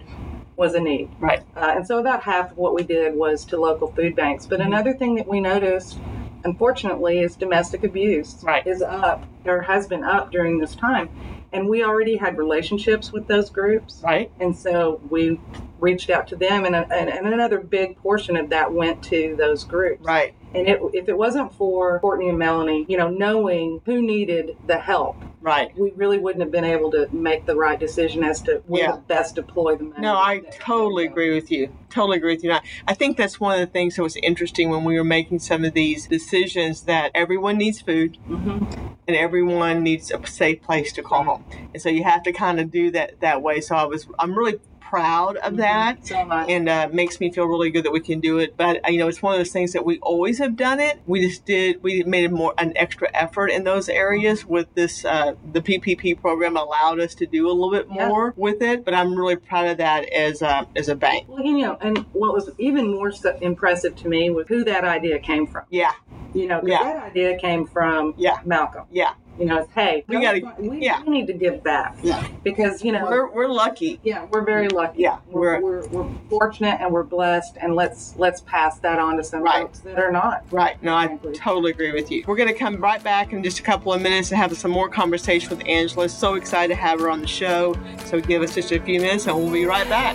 was 0.57 0.75
a 0.75 0.81
need. 0.81 1.11
Right. 1.21 1.41
Uh, 1.55 1.73
and 1.77 1.87
so 1.87 1.99
about 1.99 2.23
half 2.23 2.53
of 2.53 2.57
what 2.57 2.75
we 2.75 2.83
did 2.83 3.15
was 3.15 3.45
to 3.47 3.61
local 3.61 3.89
food 3.89 4.17
banks. 4.17 4.47
But 4.47 4.61
another 4.63 4.95
thing 4.95 5.17
that 5.17 5.27
we 5.29 5.41
noticed, 5.41 5.99
unfortunately, 6.45 7.19
is 7.21 7.37
domestic 7.37 7.85
abuse 7.85 8.43
Right. 8.43 8.67
is 8.67 8.81
up 8.81 9.25
or 9.45 9.61
has 9.63 9.87
been 9.87 10.05
up 10.05 10.31
during 10.31 10.59
this 10.61 10.75
time. 10.75 11.09
And 11.53 11.69
we 11.69 11.85
already 11.85 12.17
had 12.17 12.39
relationships 12.39 13.13
with 13.13 13.27
those 13.27 13.51
groups. 13.51 14.03
Right. 14.05 14.31
And 14.41 14.57
so 14.57 15.01
we 15.11 15.41
reached 15.81 16.09
out 16.09 16.27
to 16.29 16.37
them, 16.37 16.65
and, 16.65 16.75
and, 16.75 17.11
and 17.11 17.27
another 17.27 17.59
big 17.59 17.97
portion 17.99 18.37
of 18.37 18.49
that 18.51 18.73
went 18.73 19.03
to 19.05 19.35
those 19.37 19.65
groups. 19.65 20.03
Right. 20.05 20.33
And 20.55 20.69
it, 20.69 20.81
if 20.93 21.09
it 21.09 21.17
wasn't 21.19 21.53
for 21.55 21.99
Courtney 22.01 22.29
and 22.29 22.38
Melanie, 22.38 22.87
you 22.88 22.97
know, 22.97 23.09
knowing 23.09 23.81
who 23.87 24.01
needed 24.01 24.57
the 24.67 24.79
help, 24.79 25.17
Right. 25.40 25.77
we 25.77 25.93
really 25.97 26.19
wouldn't 26.19 26.40
have 26.43 26.51
been 26.53 26.64
able 26.64 26.90
to 26.93 27.07
make 27.12 27.45
the 27.45 27.55
right 27.57 27.79
decision 27.79 28.23
as 28.25 28.40
to 28.43 28.62
where 28.67 28.85
Yeah. 28.85 28.93
to 28.93 28.99
best 28.99 29.35
deploy 29.35 29.77
the 29.77 29.85
money. 29.85 30.01
No, 30.01 30.14
I 30.14 30.40
totally 30.59 31.05
agree 31.05 31.35
with 31.35 31.51
you. 31.51 31.75
Totally 31.90 32.17
agree 32.19 32.35
with 32.35 32.45
you. 32.45 32.53
I, 32.53 32.61
I 32.88 32.95
think 32.95 33.17
that's 33.17 33.38
one 33.40 33.55
of 33.55 33.61
the 33.61 33.67
things 33.71 33.97
that 33.97 34.03
was 34.03 34.17
interesting 34.17 34.71
when 34.71 34.85
we 34.85 34.97
were 34.97 35.05
making 35.05 35.40
some 35.40 35.64
of 35.64 35.75
these 35.75 36.07
decisions 36.07 36.83
that 36.83 37.11
everyone 37.14 37.59
needs 37.59 37.81
food 37.81 38.17
Mhm. 38.29 38.97
and 39.07 39.17
everyone 39.17 39.83
needs 39.83 40.11
a 40.12 40.27
safe 40.27 40.62
place 40.62 40.93
to 40.95 41.03
call 41.03 41.25
home. 41.25 41.45
And 41.75 41.83
so 41.83 41.88
you 41.90 42.05
have 42.05 42.23
to 42.23 42.33
kind 42.33 42.59
of 42.61 42.71
do 42.71 42.90
that 42.93 43.21
that 43.21 43.43
way. 43.43 43.61
So 43.61 43.75
I 43.77 43.85
was, 43.85 44.07
I'm 44.19 44.38
really 44.38 44.61
proud 44.95 45.37
of 45.39 45.57
that. 45.57 46.07
So 46.07 46.15
and 46.17 46.69
uh, 46.69 46.89
makes 46.93 47.19
me 47.21 47.33
feel 47.33 47.47
really 47.47 47.71
good 47.71 47.85
that 47.85 47.91
we 47.93 48.01
can 48.01 48.21
do 48.21 48.39
it. 48.39 48.57
But 48.57 48.87
uh, 48.87 48.91
you 48.91 48.99
know, 48.99 49.09
it's 49.09 49.21
one 49.23 49.35
of 49.35 49.39
those 49.41 49.51
things 49.53 49.73
that 49.73 49.85
we 49.85 49.99
always 50.01 50.39
have 50.39 50.57
done 50.57 50.79
it. 50.81 51.01
We 51.07 51.21
just 51.27 51.45
did 51.45 51.83
we 51.83 52.03
made 52.05 52.31
more 52.33 52.55
an 52.59 52.73
extra 52.77 53.09
effort 53.15 53.49
in 53.49 53.65
those 53.65 53.89
areas 53.89 54.45
with 54.47 54.73
this. 54.75 55.05
Uh, 55.05 55.35
the 55.53 55.61
PPP 55.61 56.21
program 56.21 56.57
allowed 56.57 57.01
us 57.01 57.15
to 57.17 57.27
do 57.27 57.47
a 57.49 57.53
little 57.53 57.71
bit 57.71 57.87
Yeah. 57.95 58.09
more 58.09 58.35
with 58.37 58.63
it. 58.63 58.85
But 58.85 58.95
I'm 58.95 59.15
really 59.15 59.37
proud 59.37 59.67
of 59.67 59.79
that 59.79 60.05
as 60.13 60.43
a, 60.43 60.67
as 60.77 60.89
a 60.89 60.95
bank. 60.95 61.27
Well, 61.29 61.43
you 61.43 61.59
know, 61.59 61.77
and 61.81 61.99
what 62.13 62.33
was 62.35 62.51
even 62.59 62.91
more 62.93 63.11
so 63.13 63.37
impressive 63.41 63.97
to 63.97 64.09
me 64.09 64.31
was 64.31 64.47
who 64.49 64.65
that 64.65 64.85
idea 64.85 65.19
came 65.19 65.47
from. 65.47 65.65
Yeah, 65.71 65.93
You 66.35 66.47
know, 66.49 66.61
Yeah. 66.65 66.83
that 66.83 67.03
idea 67.05 67.37
came 67.39 67.67
from 67.67 68.15
Yeah. 68.17 68.39
Malcolm. 68.45 68.85
yeah, 68.91 69.15
You 69.38 69.47
know, 69.47 69.59
it's 69.59 69.73
hey, 69.73 70.05
We 70.07 70.20
gotta- 70.20 70.53
we, 70.59 70.79
yeah. 70.85 71.03
we 71.03 71.11
need 71.11 71.27
to 71.27 71.33
give 71.33 71.62
back 71.64 71.97
yeah. 72.03 72.27
because 72.44 72.85
you 72.85 72.92
know 72.92 73.05
We're 73.05 73.29
we're 73.33 73.49
lucky. 73.49 73.99
yeah 74.05 74.27
we're 74.31 74.44
very 74.44 74.68
lucky. 74.68 75.03
Yeah, 75.03 75.18
we're, 75.27 75.61
we're- 75.61 75.87
we're, 75.88 76.03
we're 76.05 76.14
fortunate 76.31 76.81
and 76.81 76.92
we're 76.92 77.03
blessed, 77.03 77.57
and 77.61 77.75
let's 77.75 78.14
let's 78.16 78.42
pass 78.42 78.79
that 78.79 78.99
on 79.01 79.16
to 79.16 79.25
some 79.25 79.42
Right. 79.42 79.62
folks 79.62 79.81
that 79.81 79.99
are 79.99 80.12
not. 80.12 80.44
Right. 80.53 80.81
No, 80.83 80.94
I 80.94 81.18
totally 81.35 81.73
agree 81.73 81.92
with 81.92 82.11
you. 82.12 82.23
We're 82.27 82.37
going 82.37 82.49
to 82.49 82.55
come 82.59 82.77
right 82.77 83.03
back 83.03 83.33
in 83.33 83.42
just 83.42 83.59
a 83.59 83.62
couple 83.62 83.92
of 83.92 84.01
minutes 84.01 84.31
and 84.31 84.38
have 84.40 84.57
some 84.57 84.70
more 84.70 84.88
conversation 84.88 85.51
with 85.51 85.66
Angela. 85.66 86.09
So 86.09 86.35
excited 86.35 86.75
to 86.75 86.81
have 86.81 87.01
her 87.01 87.11
on 87.11 87.20
the 87.20 87.27
show. 87.27 87.75
So 88.07 88.20
give 88.20 88.40
us 88.42 88.55
just 88.55 88.70
a 88.73 88.81
few 88.81 89.01
minutes 89.01 89.27
and 89.27 89.37
we'll 89.37 89.51
be 89.53 89.64
right 89.64 89.88
back. 89.88 90.14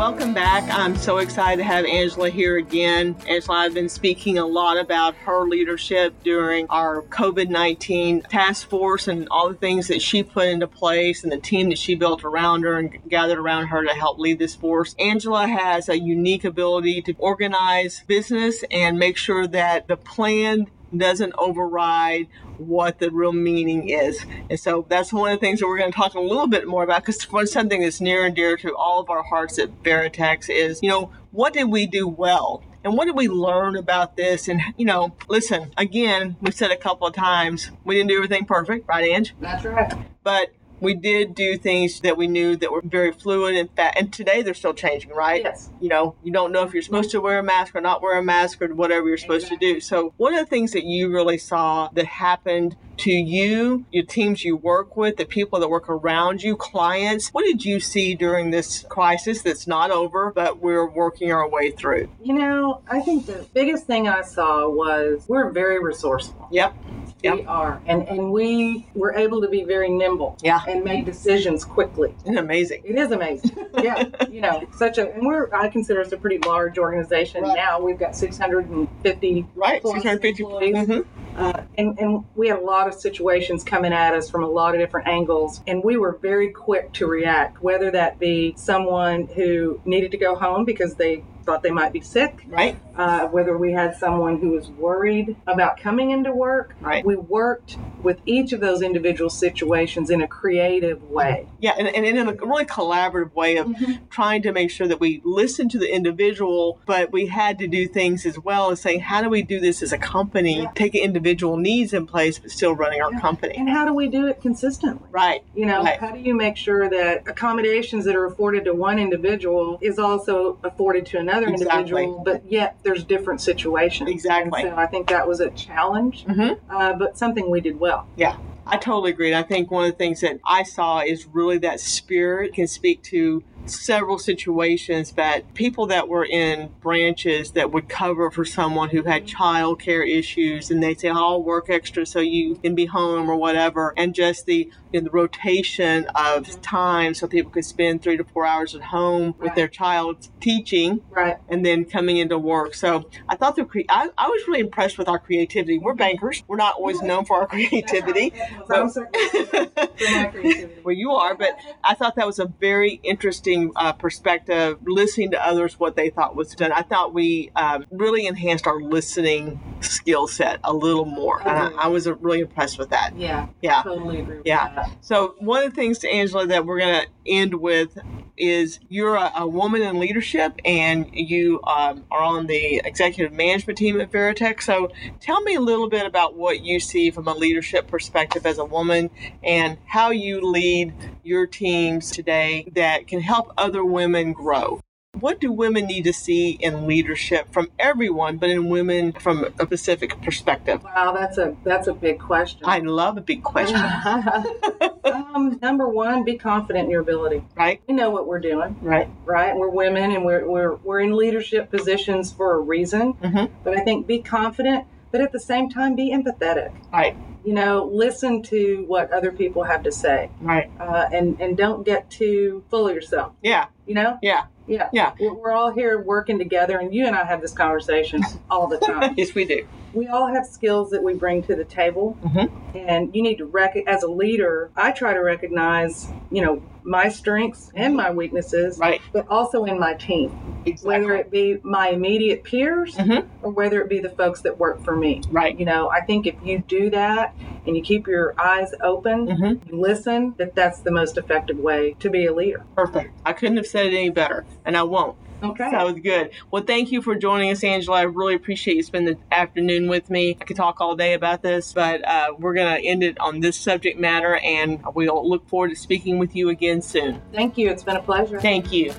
welcome 0.00 0.32
back. 0.32 0.64
I'm 0.72 0.96
so 0.96 1.18
excited 1.18 1.58
to 1.58 1.64
have 1.64 1.84
Angela 1.84 2.30
here 2.30 2.56
again. 2.56 3.14
Angela, 3.28 3.58
I've 3.58 3.74
been 3.74 3.90
speaking 3.90 4.38
a 4.38 4.46
lot 4.46 4.78
about 4.78 5.14
her 5.14 5.46
leadership 5.46 6.14
during 6.24 6.66
our 6.70 7.02
COVID 7.02 7.50
19 7.50 8.22
task 8.22 8.66
force 8.66 9.08
and 9.08 9.28
all 9.30 9.50
the 9.50 9.56
things 9.56 9.88
that 9.88 10.00
she 10.00 10.22
put 10.22 10.48
into 10.48 10.66
place 10.66 11.22
and 11.22 11.30
the 11.30 11.36
team 11.36 11.68
that 11.68 11.76
she 11.76 11.96
built 11.96 12.24
around 12.24 12.62
her 12.62 12.78
and 12.78 12.98
gathered 13.10 13.38
around 13.38 13.66
her 13.66 13.84
to 13.84 13.90
help 13.90 14.18
lead 14.18 14.38
this 14.38 14.54
force. 14.54 14.96
Angela 14.98 15.46
has 15.46 15.90
a 15.90 16.00
unique 16.00 16.46
ability 16.46 17.02
to 17.02 17.14
organize 17.18 18.02
business 18.06 18.64
and 18.70 18.98
make 18.98 19.18
sure 19.18 19.46
that 19.48 19.86
the 19.86 19.98
plan 19.98 20.66
doesn't 20.96 21.32
override 21.38 22.28
what 22.58 22.98
the 22.98 23.10
real 23.10 23.32
meaning 23.32 23.88
is. 23.88 24.24
And 24.48 24.58
so 24.58 24.86
that's 24.88 25.12
one 25.12 25.32
of 25.32 25.40
the 25.40 25.46
things 25.46 25.60
that 25.60 25.66
we're 25.66 25.78
going 25.78 25.92
to 25.92 25.96
talk 25.96 26.14
a 26.14 26.20
little 26.20 26.46
bit 26.46 26.66
more 26.66 26.82
about 26.82 27.04
because 27.04 27.50
something 27.50 27.82
that's 27.82 28.00
near 28.00 28.24
and 28.24 28.34
dear 28.34 28.56
to 28.58 28.74
all 28.76 29.00
of 29.00 29.10
our 29.10 29.22
hearts 29.22 29.58
at 29.58 29.82
Veritex 29.82 30.48
is, 30.48 30.80
you 30.82 30.88
know, 30.88 31.12
what 31.30 31.52
did 31.52 31.64
we 31.64 31.86
do 31.86 32.06
well? 32.08 32.62
And 32.82 32.96
what 32.96 33.04
did 33.04 33.14
we 33.14 33.28
learn 33.28 33.76
about 33.76 34.16
this? 34.16 34.48
And, 34.48 34.60
you 34.76 34.86
know, 34.86 35.14
listen, 35.28 35.72
again, 35.76 36.36
we've 36.40 36.54
said 36.54 36.70
a 36.70 36.76
couple 36.76 37.06
of 37.06 37.14
times, 37.14 37.70
we 37.84 37.94
didn't 37.94 38.08
do 38.08 38.16
everything 38.16 38.46
perfect, 38.46 38.88
right, 38.88 39.04
Ange? 39.04 39.34
That's 39.40 39.64
right. 39.64 39.92
But 40.22 40.52
we 40.80 40.94
did 40.94 41.34
do 41.34 41.56
things 41.56 42.00
that 42.00 42.16
we 42.16 42.26
knew 42.26 42.56
that 42.56 42.72
were 42.72 42.82
very 42.82 43.12
fluid 43.12 43.56
and 43.56 43.70
fat. 43.76 43.94
And 43.96 44.12
today 44.12 44.42
they're 44.42 44.54
still 44.54 44.74
changing, 44.74 45.10
right? 45.10 45.42
Yes. 45.42 45.70
You 45.80 45.88
know, 45.88 46.14
you 46.22 46.32
don't 46.32 46.52
know 46.52 46.62
if 46.64 46.72
you're 46.72 46.82
supposed 46.82 47.10
to 47.12 47.20
wear 47.20 47.38
a 47.38 47.42
mask 47.42 47.74
or 47.74 47.80
not 47.80 48.02
wear 48.02 48.18
a 48.18 48.22
mask 48.22 48.62
or 48.62 48.74
whatever 48.74 49.08
you're 49.08 49.18
supposed 49.18 49.48
to 49.48 49.56
do. 49.56 49.80
So, 49.80 50.12
one 50.16 50.34
of 50.34 50.40
the 50.40 50.46
things 50.46 50.72
that 50.72 50.84
you 50.84 51.10
really 51.10 51.38
saw 51.38 51.88
that 51.94 52.06
happened 52.06 52.76
to 52.98 53.12
you, 53.12 53.86
your 53.90 54.04
teams 54.04 54.44
you 54.44 54.56
work 54.56 54.96
with, 54.96 55.16
the 55.16 55.24
people 55.24 55.58
that 55.60 55.68
work 55.68 55.88
around 55.88 56.42
you, 56.42 56.56
clients, 56.56 57.28
what 57.28 57.44
did 57.44 57.64
you 57.64 57.80
see 57.80 58.14
during 58.14 58.50
this 58.50 58.84
crisis 58.88 59.42
that's 59.42 59.66
not 59.66 59.90
over, 59.90 60.32
but 60.32 60.60
we're 60.60 60.88
working 60.88 61.32
our 61.32 61.48
way 61.48 61.70
through? 61.70 62.10
You 62.22 62.34
know, 62.34 62.82
I 62.88 63.00
think 63.00 63.26
the 63.26 63.46
biggest 63.54 63.86
thing 63.86 64.08
I 64.08 64.22
saw 64.22 64.68
was 64.68 65.24
we're 65.28 65.50
very 65.50 65.82
resourceful. 65.82 66.48
Yep. 66.52 66.74
We 67.22 67.28
Yep. 67.28 67.44
are, 67.48 67.80
and 67.86 68.08
and 68.08 68.32
we 68.32 68.86
were 68.94 69.14
able 69.14 69.42
to 69.42 69.48
be 69.48 69.62
very 69.64 69.90
nimble. 69.90 70.36
Yeah. 70.42 70.60
and 70.66 70.82
make 70.84 71.04
decisions 71.04 71.64
quickly. 71.64 72.14
Amazing? 72.26 72.82
It 72.84 72.96
is 72.96 73.10
amazing. 73.10 73.50
yeah, 73.82 74.04
you 74.30 74.40
know, 74.40 74.62
such 74.76 74.98
a 74.98 75.12
and 75.12 75.26
we're 75.26 75.52
I 75.54 75.68
consider 75.68 76.00
us 76.00 76.12
a 76.12 76.16
pretty 76.16 76.38
large 76.38 76.78
organization 76.78 77.42
Right. 77.42 77.56
now. 77.56 77.80
We've 77.80 77.98
got 77.98 78.16
650 78.16 79.46
Right. 79.54 79.82
plus 79.82 79.94
650 80.02 80.42
employees. 80.42 80.74
Mhm. 80.76 81.04
Uh, 81.40 81.62
and, 81.78 81.98
and 81.98 82.24
we 82.36 82.48
had 82.48 82.58
a 82.58 82.62
lot 82.62 82.86
of 82.86 82.92
situations 82.92 83.64
coming 83.64 83.94
at 83.94 84.12
us 84.12 84.28
from 84.28 84.44
a 84.44 84.48
lot 84.48 84.74
of 84.74 84.80
different 84.80 85.08
angles, 85.08 85.62
and 85.66 85.82
we 85.82 85.96
were 85.96 86.18
very 86.20 86.50
quick 86.50 86.92
to 86.92 87.06
react, 87.06 87.62
whether 87.62 87.90
that 87.90 88.18
be 88.18 88.54
someone 88.58 89.26
who 89.28 89.80
needed 89.86 90.10
to 90.10 90.18
go 90.18 90.34
home 90.34 90.66
because 90.66 90.96
they 90.96 91.24
thought 91.44 91.62
they 91.62 91.70
might 91.70 91.92
be 91.92 92.02
sick, 92.02 92.44
right? 92.48 92.78
Uh, 92.94 93.26
whether 93.28 93.56
we 93.56 93.72
had 93.72 93.96
someone 93.96 94.38
who 94.38 94.50
was 94.50 94.68
worried 94.68 95.34
about 95.46 95.80
coming 95.80 96.10
into 96.10 96.30
work, 96.32 96.74
right? 96.80 97.02
We 97.04 97.16
worked 97.16 97.78
with 98.02 98.20
each 98.26 98.52
of 98.52 98.60
those 98.60 98.82
individual 98.82 99.30
situations 99.30 100.10
in 100.10 100.20
a 100.20 100.28
creative 100.28 101.02
way. 101.04 101.48
Yeah, 101.58 101.74
and, 101.78 101.88
and 101.88 102.04
in 102.04 102.28
a 102.28 102.34
really 102.34 102.66
collaborative 102.66 103.34
way 103.34 103.56
of 103.56 103.68
mm-hmm. 103.68 104.04
trying 104.10 104.42
to 104.42 104.52
make 104.52 104.70
sure 104.70 104.86
that 104.86 105.00
we 105.00 105.22
listened 105.24 105.70
to 105.70 105.78
the 105.78 105.92
individual, 105.92 106.80
but 106.84 107.10
we 107.10 107.26
had 107.26 107.58
to 107.60 107.66
do 107.66 107.88
things 107.88 108.26
as 108.26 108.38
well 108.38 108.70
as 108.70 108.82
saying, 108.82 109.00
how 109.00 109.22
do 109.22 109.30
we 109.30 109.40
do 109.40 109.60
this 109.60 109.82
as 109.82 109.92
a 109.92 109.98
company, 109.98 110.62
yeah. 110.62 110.70
taking 110.74 111.02
individual 111.02 111.29
needs 111.56 111.92
in 111.92 112.06
place, 112.06 112.38
but 112.38 112.50
still 112.50 112.74
running 112.74 113.00
our 113.00 113.12
yeah. 113.12 113.20
company? 113.20 113.54
And 113.56 113.68
how 113.68 113.84
do 113.84 113.94
we 113.94 114.08
do 114.08 114.26
it 114.26 114.40
consistently? 114.40 115.06
Right. 115.10 115.42
You 115.54 115.66
know, 115.66 115.82
right. 115.82 115.98
how 115.98 116.10
do 116.10 116.18
you 116.18 116.34
make 116.34 116.56
sure 116.56 116.88
that 116.88 117.28
accommodations 117.28 118.04
that 118.04 118.16
are 118.16 118.26
afforded 118.26 118.64
to 118.64 118.74
one 118.74 118.98
individual 118.98 119.78
is 119.80 119.98
also 119.98 120.58
afforded 120.64 121.06
to 121.06 121.18
another 121.18 121.48
exactly. 121.48 121.78
individual, 121.78 122.22
but 122.24 122.50
yet 122.50 122.76
there's 122.82 123.04
different 123.04 123.40
situations. 123.40 124.10
Exactly. 124.10 124.62
And 124.62 124.70
so 124.70 124.76
I 124.76 124.86
think 124.86 125.08
that 125.08 125.26
was 125.26 125.40
a 125.40 125.50
challenge, 125.50 126.24
mm-hmm. 126.24 126.74
uh, 126.74 126.94
but 126.94 127.18
something 127.18 127.50
we 127.50 127.60
did 127.60 127.78
well. 127.78 128.06
Yeah. 128.16 128.36
I 128.66 128.76
totally 128.76 129.10
agree. 129.10 129.32
And 129.32 129.36
I 129.36 129.42
think 129.42 129.70
one 129.70 129.84
of 129.84 129.90
the 129.90 129.96
things 129.96 130.20
that 130.20 130.38
I 130.44 130.62
saw 130.62 131.00
is 131.00 131.26
really 131.26 131.58
that 131.58 131.80
spirit 131.80 132.54
can 132.54 132.68
speak 132.68 133.02
to 133.04 133.42
several 133.66 134.18
situations 134.18 135.12
that 135.12 135.54
people 135.54 135.86
that 135.86 136.08
were 136.08 136.24
in 136.24 136.68
branches 136.80 137.52
that 137.52 137.72
would 137.72 137.88
cover 137.88 138.30
for 138.30 138.44
someone 138.44 138.88
who 138.90 139.02
had 139.02 139.26
child 139.26 139.80
care 139.80 140.02
issues 140.02 140.70
and 140.70 140.82
they'd 140.82 141.00
say, 141.00 141.08
I'll 141.08 141.42
work 141.42 141.70
extra 141.70 142.04
so 142.06 142.20
you 142.20 142.56
can 142.56 142.74
be 142.74 142.86
home 142.86 143.30
or 143.30 143.36
whatever. 143.36 143.94
And 143.96 144.14
just 144.14 144.46
the 144.46 144.70
in 144.92 145.04
the 145.04 145.10
rotation 145.10 146.06
of 146.14 146.60
time 146.62 147.14
so 147.14 147.26
people 147.26 147.50
could 147.50 147.64
spend 147.64 148.02
three 148.02 148.16
to 148.16 148.24
four 148.24 148.46
hours 148.46 148.74
at 148.74 148.82
home 148.82 149.26
right. 149.26 149.40
with 149.40 149.54
their 149.54 149.68
child 149.68 150.28
teaching 150.40 151.00
right. 151.10 151.38
and 151.48 151.64
then 151.64 151.84
coming 151.84 152.16
into 152.16 152.38
work. 152.38 152.74
So 152.74 153.08
I 153.28 153.36
thought 153.36 153.56
the 153.56 153.64
cre- 153.64 153.80
I, 153.88 154.10
I 154.18 154.28
was 154.28 154.46
really 154.46 154.60
impressed 154.60 154.98
with 154.98 155.08
our 155.08 155.18
creativity. 155.18 155.78
We're 155.78 155.94
bankers. 155.94 156.42
We're 156.48 156.56
not 156.56 156.74
always 156.74 157.00
known 157.02 157.24
for 157.24 157.40
our 157.40 157.46
creativity. 157.46 158.32
but, 158.68 158.94
well, 160.84 160.94
you 160.94 161.12
are, 161.12 161.34
but 161.34 161.58
I 161.84 161.94
thought 161.94 162.16
that 162.16 162.26
was 162.26 162.38
a 162.38 162.46
very 162.46 163.00
interesting 163.02 163.72
uh, 163.76 163.92
perspective, 163.92 164.78
listening 164.86 165.30
to 165.32 165.44
others 165.44 165.78
what 165.78 165.96
they 165.96 166.10
thought 166.10 166.34
was 166.36 166.54
done. 166.54 166.72
I 166.72 166.82
thought 166.82 167.14
we 167.14 167.50
um, 167.56 167.86
really 167.90 168.26
enhanced 168.26 168.66
our 168.66 168.80
listening 168.80 169.60
skill 169.80 170.26
set 170.26 170.60
a 170.64 170.72
little 170.72 171.04
more. 171.04 171.46
I, 171.46 171.72
I, 171.72 171.86
was 171.88 172.06
really 172.06 172.40
impressed 172.40 172.78
with 172.78 172.90
that. 172.90 173.16
Yeah. 173.16 173.48
Yeah. 173.62 173.82
Totally 173.82 174.20
agree 174.20 174.40
yeah. 174.44 174.79
So 175.00 175.34
one 175.38 175.62
of 175.62 175.70
the 175.70 175.76
things, 175.76 175.98
to 176.00 176.08
Angela, 176.08 176.46
that 176.46 176.66
we're 176.66 176.78
going 176.78 177.02
to 177.02 177.08
end 177.26 177.54
with 177.54 177.98
is 178.36 178.80
you're 178.88 179.16
a, 179.16 179.32
a, 179.36 179.46
woman 179.46 179.82
in 179.82 180.00
leadership 180.00 180.58
and 180.64 181.08
you 181.12 181.60
um, 181.64 182.04
are 182.10 182.22
on 182.22 182.46
the 182.46 182.80
executive 182.84 183.32
management 183.32 183.78
team 183.78 184.00
at 184.00 184.10
Veritex. 184.10 184.62
So 184.62 184.90
tell 185.20 185.42
me 185.42 185.54
a 185.54 185.60
little 185.60 185.88
bit 185.88 186.06
about 186.06 186.36
what 186.36 186.64
you 186.64 186.80
see 186.80 187.10
from 187.10 187.28
a 187.28 187.34
leadership 187.34 187.86
perspective 187.86 188.46
as 188.46 188.58
a 188.58 188.64
woman 188.64 189.10
and 189.42 189.76
how 189.86 190.10
you 190.10 190.40
lead 190.40 190.94
your 191.22 191.46
teams 191.46 192.10
today 192.10 192.66
that 192.72 193.06
can 193.06 193.20
help 193.20 193.52
other 193.58 193.84
women 193.84 194.32
grow. 194.32 194.80
What 195.18 195.38
do 195.38 195.52
women 195.52 195.86
need 195.86 196.04
to 196.04 196.12
see 196.12 196.50
in 196.52 196.86
leadership 196.86 197.52
from 197.52 197.68
everyone, 197.78 198.38
but 198.38 198.48
in 198.48 198.68
women 198.68 199.12
from 199.12 199.44
a 199.44 199.64
specific 199.64 200.22
perspective? 200.22 200.82
Wow, 200.82 201.12
that's 201.12 201.36
a 201.36 201.56
that's 201.62 201.88
a 201.88 201.92
big 201.92 202.18
question. 202.18 202.62
I 202.64 202.78
love 202.78 203.18
a 203.18 203.20
big 203.20 203.42
question. 203.42 203.76
um, 205.04 205.58
number 205.60 205.88
one, 205.88 206.24
be 206.24 206.38
confident 206.38 206.86
in 206.86 206.90
your 206.90 207.02
ability. 207.02 207.44
Right. 207.54 207.82
We 207.86 207.94
know 207.94 208.10
what 208.10 208.26
we're 208.26 208.40
doing. 208.40 208.78
Right. 208.80 209.10
Right. 209.24 209.54
We're 209.54 209.68
women, 209.68 210.12
and 210.12 210.24
we're 210.24 210.48
we're 210.48 210.76
we're 210.76 211.00
in 211.00 211.14
leadership 211.14 211.70
positions 211.70 212.32
for 212.32 212.54
a 212.54 212.60
reason. 212.60 213.14
Mm-hmm. 213.14 213.52
But 213.62 213.76
I 213.76 213.80
think 213.80 214.06
be 214.06 214.22
confident, 214.22 214.86
but 215.10 215.20
at 215.20 215.32
the 215.32 215.40
same 215.40 215.68
time, 215.68 215.96
be 215.96 216.12
empathetic. 216.12 216.72
Right 216.92 217.16
you 217.44 217.54
know, 217.54 217.90
listen 217.92 218.42
to 218.44 218.84
what 218.86 219.12
other 219.12 219.32
people 219.32 219.62
have 219.64 219.82
to 219.84 219.92
say. 219.92 220.30
Right. 220.40 220.70
Uh, 220.78 221.08
and 221.12 221.40
and 221.40 221.56
don't 221.56 221.84
get 221.84 222.10
too 222.10 222.64
full 222.70 222.88
of 222.88 222.94
yourself. 222.94 223.32
Yeah. 223.42 223.66
You 223.86 223.94
know. 223.94 224.18
Yeah. 224.22 224.44
Yeah. 224.66 224.88
Yeah. 224.92 225.14
We're 225.18 225.52
all 225.52 225.72
here 225.72 226.00
working 226.00 226.38
together, 226.38 226.78
and 226.78 226.94
you 226.94 227.06
and 227.06 227.16
I 227.16 227.24
have 227.24 227.40
this 227.40 227.52
conversation 227.52 228.22
all 228.50 228.68
the 228.68 228.78
time. 228.78 229.14
yes, 229.18 229.34
we 229.34 229.44
do. 229.44 229.66
We 229.92 230.06
all 230.08 230.28
have 230.28 230.46
skills 230.46 230.90
that 230.90 231.02
we 231.02 231.14
bring 231.14 231.42
to 231.44 231.56
the 231.56 231.64
table, 231.64 232.16
mm-hmm. 232.24 232.76
and 232.76 233.14
you 233.14 233.22
need 233.22 233.38
to 233.38 233.46
rec. 233.46 233.76
As 233.86 234.02
a 234.02 234.08
leader, 234.08 234.70
I 234.76 234.92
try 234.92 235.14
to 235.14 235.20
recognize, 235.20 236.08
you 236.30 236.42
know, 236.44 236.62
my 236.82 237.08
strengths 237.08 237.70
and 237.74 237.96
my 237.96 238.10
weaknesses, 238.10 238.78
right. 238.78 239.00
but 239.12 239.28
also 239.28 239.64
in 239.64 239.78
my 239.78 239.94
team. 239.94 240.62
Exactly. 240.66 240.88
Whether 240.88 241.14
it 241.16 241.30
be 241.30 241.58
my 241.62 241.88
immediate 241.88 242.44
peers 242.44 242.94
mm-hmm. 242.96 243.28
or 243.42 243.50
whether 243.50 243.80
it 243.80 243.88
be 243.88 243.98
the 243.98 244.10
folks 244.10 244.42
that 244.42 244.58
work 244.58 244.82
for 244.84 244.96
me. 244.96 245.22
Right. 245.30 245.58
You 245.58 245.66
know, 245.66 245.90
I 245.90 246.00
think 246.00 246.26
if 246.26 246.34
you 246.44 246.58
do 246.58 246.90
that 246.90 247.34
and 247.66 247.76
you 247.76 247.82
keep 247.82 248.06
your 248.06 248.34
eyes 248.40 248.72
open, 248.82 249.26
mm-hmm. 249.26 249.68
you 249.68 249.80
listen, 249.80 250.34
that 250.38 250.54
that's 250.54 250.80
the 250.80 250.90
most 250.90 251.16
effective 251.16 251.58
way 251.58 251.96
to 252.00 252.10
be 252.10 252.26
a 252.26 252.34
leader. 252.34 252.64
Perfect. 252.76 253.12
I 253.24 253.32
couldn't 253.32 253.56
have 253.56 253.66
said 253.66 253.86
it 253.86 253.94
any 253.94 254.10
better, 254.10 254.44
and 254.64 254.76
I 254.76 254.82
won't. 254.82 255.16
Okay. 255.42 255.70
That 255.70 255.86
was 255.86 256.00
good. 256.00 256.30
Well, 256.50 256.62
thank 256.62 256.92
you 256.92 257.02
for 257.02 257.14
joining 257.14 257.50
us, 257.50 257.64
Angela. 257.64 257.98
I 257.98 258.02
really 258.02 258.34
appreciate 258.34 258.76
you 258.76 258.82
spending 258.82 259.14
the 259.14 259.34
afternoon 259.34 259.88
with 259.88 260.10
me. 260.10 260.36
I 260.40 260.44
could 260.44 260.56
talk 260.56 260.80
all 260.80 260.96
day 260.96 261.14
about 261.14 261.42
this, 261.42 261.72
but 261.72 262.06
uh, 262.06 262.34
we're 262.38 262.54
going 262.54 262.74
to 262.74 262.86
end 262.86 263.02
it 263.02 263.18
on 263.20 263.40
this 263.40 263.56
subject 263.56 263.98
matter, 263.98 264.36
and 264.36 264.82
we'll 264.94 265.28
look 265.28 265.48
forward 265.48 265.70
to 265.70 265.76
speaking 265.76 266.18
with 266.18 266.36
you 266.36 266.48
again 266.48 266.82
soon. 266.82 267.20
Thank 267.32 267.56
you. 267.56 267.70
It's 267.70 267.82
been 267.82 267.96
a 267.96 268.02
pleasure. 268.02 268.40
Thank 268.40 268.72
you. 268.72 268.92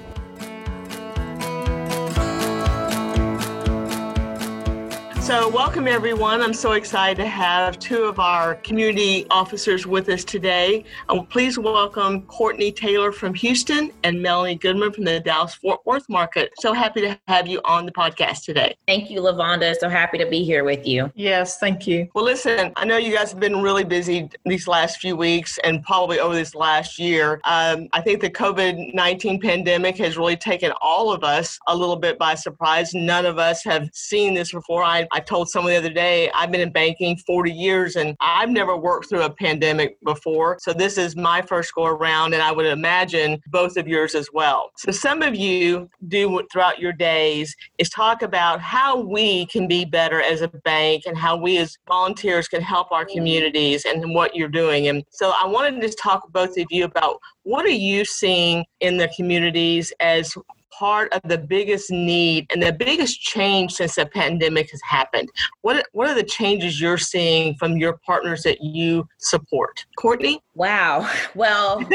So, 5.32 5.48
welcome 5.48 5.88
everyone. 5.88 6.42
I'm 6.42 6.54
so 6.54 6.74
excited 6.74 7.16
to 7.16 7.26
have 7.26 7.80
two 7.80 8.04
of 8.04 8.20
our 8.20 8.56
community 8.56 9.26
officers 9.30 9.88
with 9.88 10.10
us 10.10 10.26
today. 10.26 10.84
Um, 11.08 11.26
please 11.26 11.58
welcome 11.58 12.24
Courtney 12.24 12.70
Taylor 12.70 13.14
from 13.14 13.34
Houston 13.36 13.94
and 14.04 14.22
Melanie 14.22 14.56
Goodman 14.56 14.92
from 14.92 15.06
the 15.06 15.22
Dallas 15.22 15.56
Fort 15.56 15.80
Worth 15.86 16.10
market. 16.10 16.52
So 16.60 16.74
happy 16.74 17.00
to 17.00 17.18
have 17.30 17.48
you 17.48 17.62
on 17.64 17.86
the 17.86 17.94
podcast 17.94 18.44
today. 18.44 18.76
Thank 18.88 19.10
you, 19.10 19.22
Lavonda. 19.22 19.74
So 19.78 19.88
happy 19.88 20.18
to 20.18 20.26
be 20.26 20.44
here 20.44 20.66
with 20.66 20.86
you. 20.86 21.10
Yes, 21.16 21.60
thank 21.60 21.88
you. 21.88 22.10
Well, 22.14 22.26
listen, 22.26 22.74
I 22.76 22.84
know 22.84 22.98
you 22.98 23.16
guys 23.16 23.32
have 23.32 23.40
been 23.40 23.62
really 23.62 23.86
busy 23.86 24.30
these 24.44 24.68
last 24.68 25.00
few 25.00 25.16
weeks 25.16 25.58
and 25.60 25.82
probably 25.84 26.20
over 26.20 26.36
this 26.36 26.54
last 26.56 27.00
year. 27.00 27.40
Um, 27.46 27.88
I 27.94 28.02
think 28.02 28.20
the 28.20 28.30
COVID 28.30 28.94
19 28.94 29.40
pandemic 29.40 29.98
has 30.00 30.18
really 30.18 30.36
taken 30.36 30.74
all 30.82 31.10
of 31.10 31.24
us 31.24 31.58
a 31.70 31.76
little 31.76 31.96
bit 31.96 32.20
by 32.20 32.36
surprise. 32.36 32.94
None 32.94 33.26
of 33.26 33.38
us 33.38 33.64
have 33.64 33.90
seen 33.94 34.34
this 34.34 34.52
before. 34.52 34.84
I, 34.84 35.08
I 35.14 35.21
told 35.26 35.50
someone 35.50 35.72
the 35.72 35.78
other 35.78 35.94
day, 35.94 36.30
I've 36.32 36.52
been 36.52 36.62
in 36.62 36.72
banking 36.72 37.18
40 37.18 37.52
years 37.52 37.96
and 37.96 38.16
I've 38.20 38.50
never 38.50 38.76
worked 38.76 39.10
through 39.10 39.24
a 39.24 39.30
pandemic 39.30 39.98
before. 40.04 40.58
So 40.62 40.74
this 40.74 40.98
is 40.98 41.16
my 41.16 41.42
first 41.42 41.74
go 41.74 41.86
around, 41.86 42.34
and 42.34 42.42
I 42.42 42.52
would 42.52 42.66
imagine 42.66 43.42
both 43.48 43.78
of 43.78 43.88
yours 43.88 44.16
as 44.16 44.30
well. 44.34 44.72
So 44.78 44.92
some 44.92 45.22
of 45.22 45.36
you 45.36 45.90
do 46.08 46.42
throughout 46.52 46.80
your 46.80 46.94
days 46.94 47.56
is 47.78 47.90
talk 47.90 48.22
about 48.22 48.62
how 48.62 49.00
we 49.00 49.46
can 49.48 49.68
be 49.68 49.86
better 49.86 50.22
as 50.22 50.42
a 50.42 50.48
bank 50.48 51.04
and 51.06 51.18
how 51.18 51.36
we 51.38 51.58
as 51.58 51.78
volunteers 51.88 52.48
can 52.48 52.62
help 52.62 52.92
our 52.92 53.06
communities 53.06 53.86
and 53.86 54.14
what 54.14 54.36
you're 54.36 54.48
doing. 54.48 54.88
And 54.88 55.04
so 55.10 55.34
I 55.42 55.46
wanted 55.48 55.76
to 55.76 55.82
just 55.82 56.00
talk 56.00 56.32
both 56.32 56.58
of 56.58 56.66
you 56.70 56.86
about 56.86 57.18
what 57.44 57.66
are 57.66 57.70
you 57.70 58.06
seeing 58.06 58.66
in 58.80 58.98
the 58.98 59.10
communities 59.16 59.92
as 60.00 60.36
part 60.82 61.14
of 61.14 61.22
the 61.26 61.38
biggest 61.38 61.92
need 61.92 62.48
and 62.52 62.64
the 62.64 62.74
biggest 62.74 63.22
change 63.22 63.72
since 63.74 63.94
the 63.94 64.06
pandemic 64.08 64.72
has 64.72 64.82
happened? 64.82 65.30
What 65.62 65.86
what 65.92 66.10
are 66.10 66.16
the 66.16 66.24
changes 66.24 66.82
you're 66.82 66.98
seeing 66.98 67.54
from 67.54 67.78
your 67.78 68.00
partners 68.04 68.42
that 68.44 68.64
you 68.64 69.08
support? 69.20 69.86
Courtney? 69.98 70.42
Wow. 70.56 71.08
Well, 71.36 71.88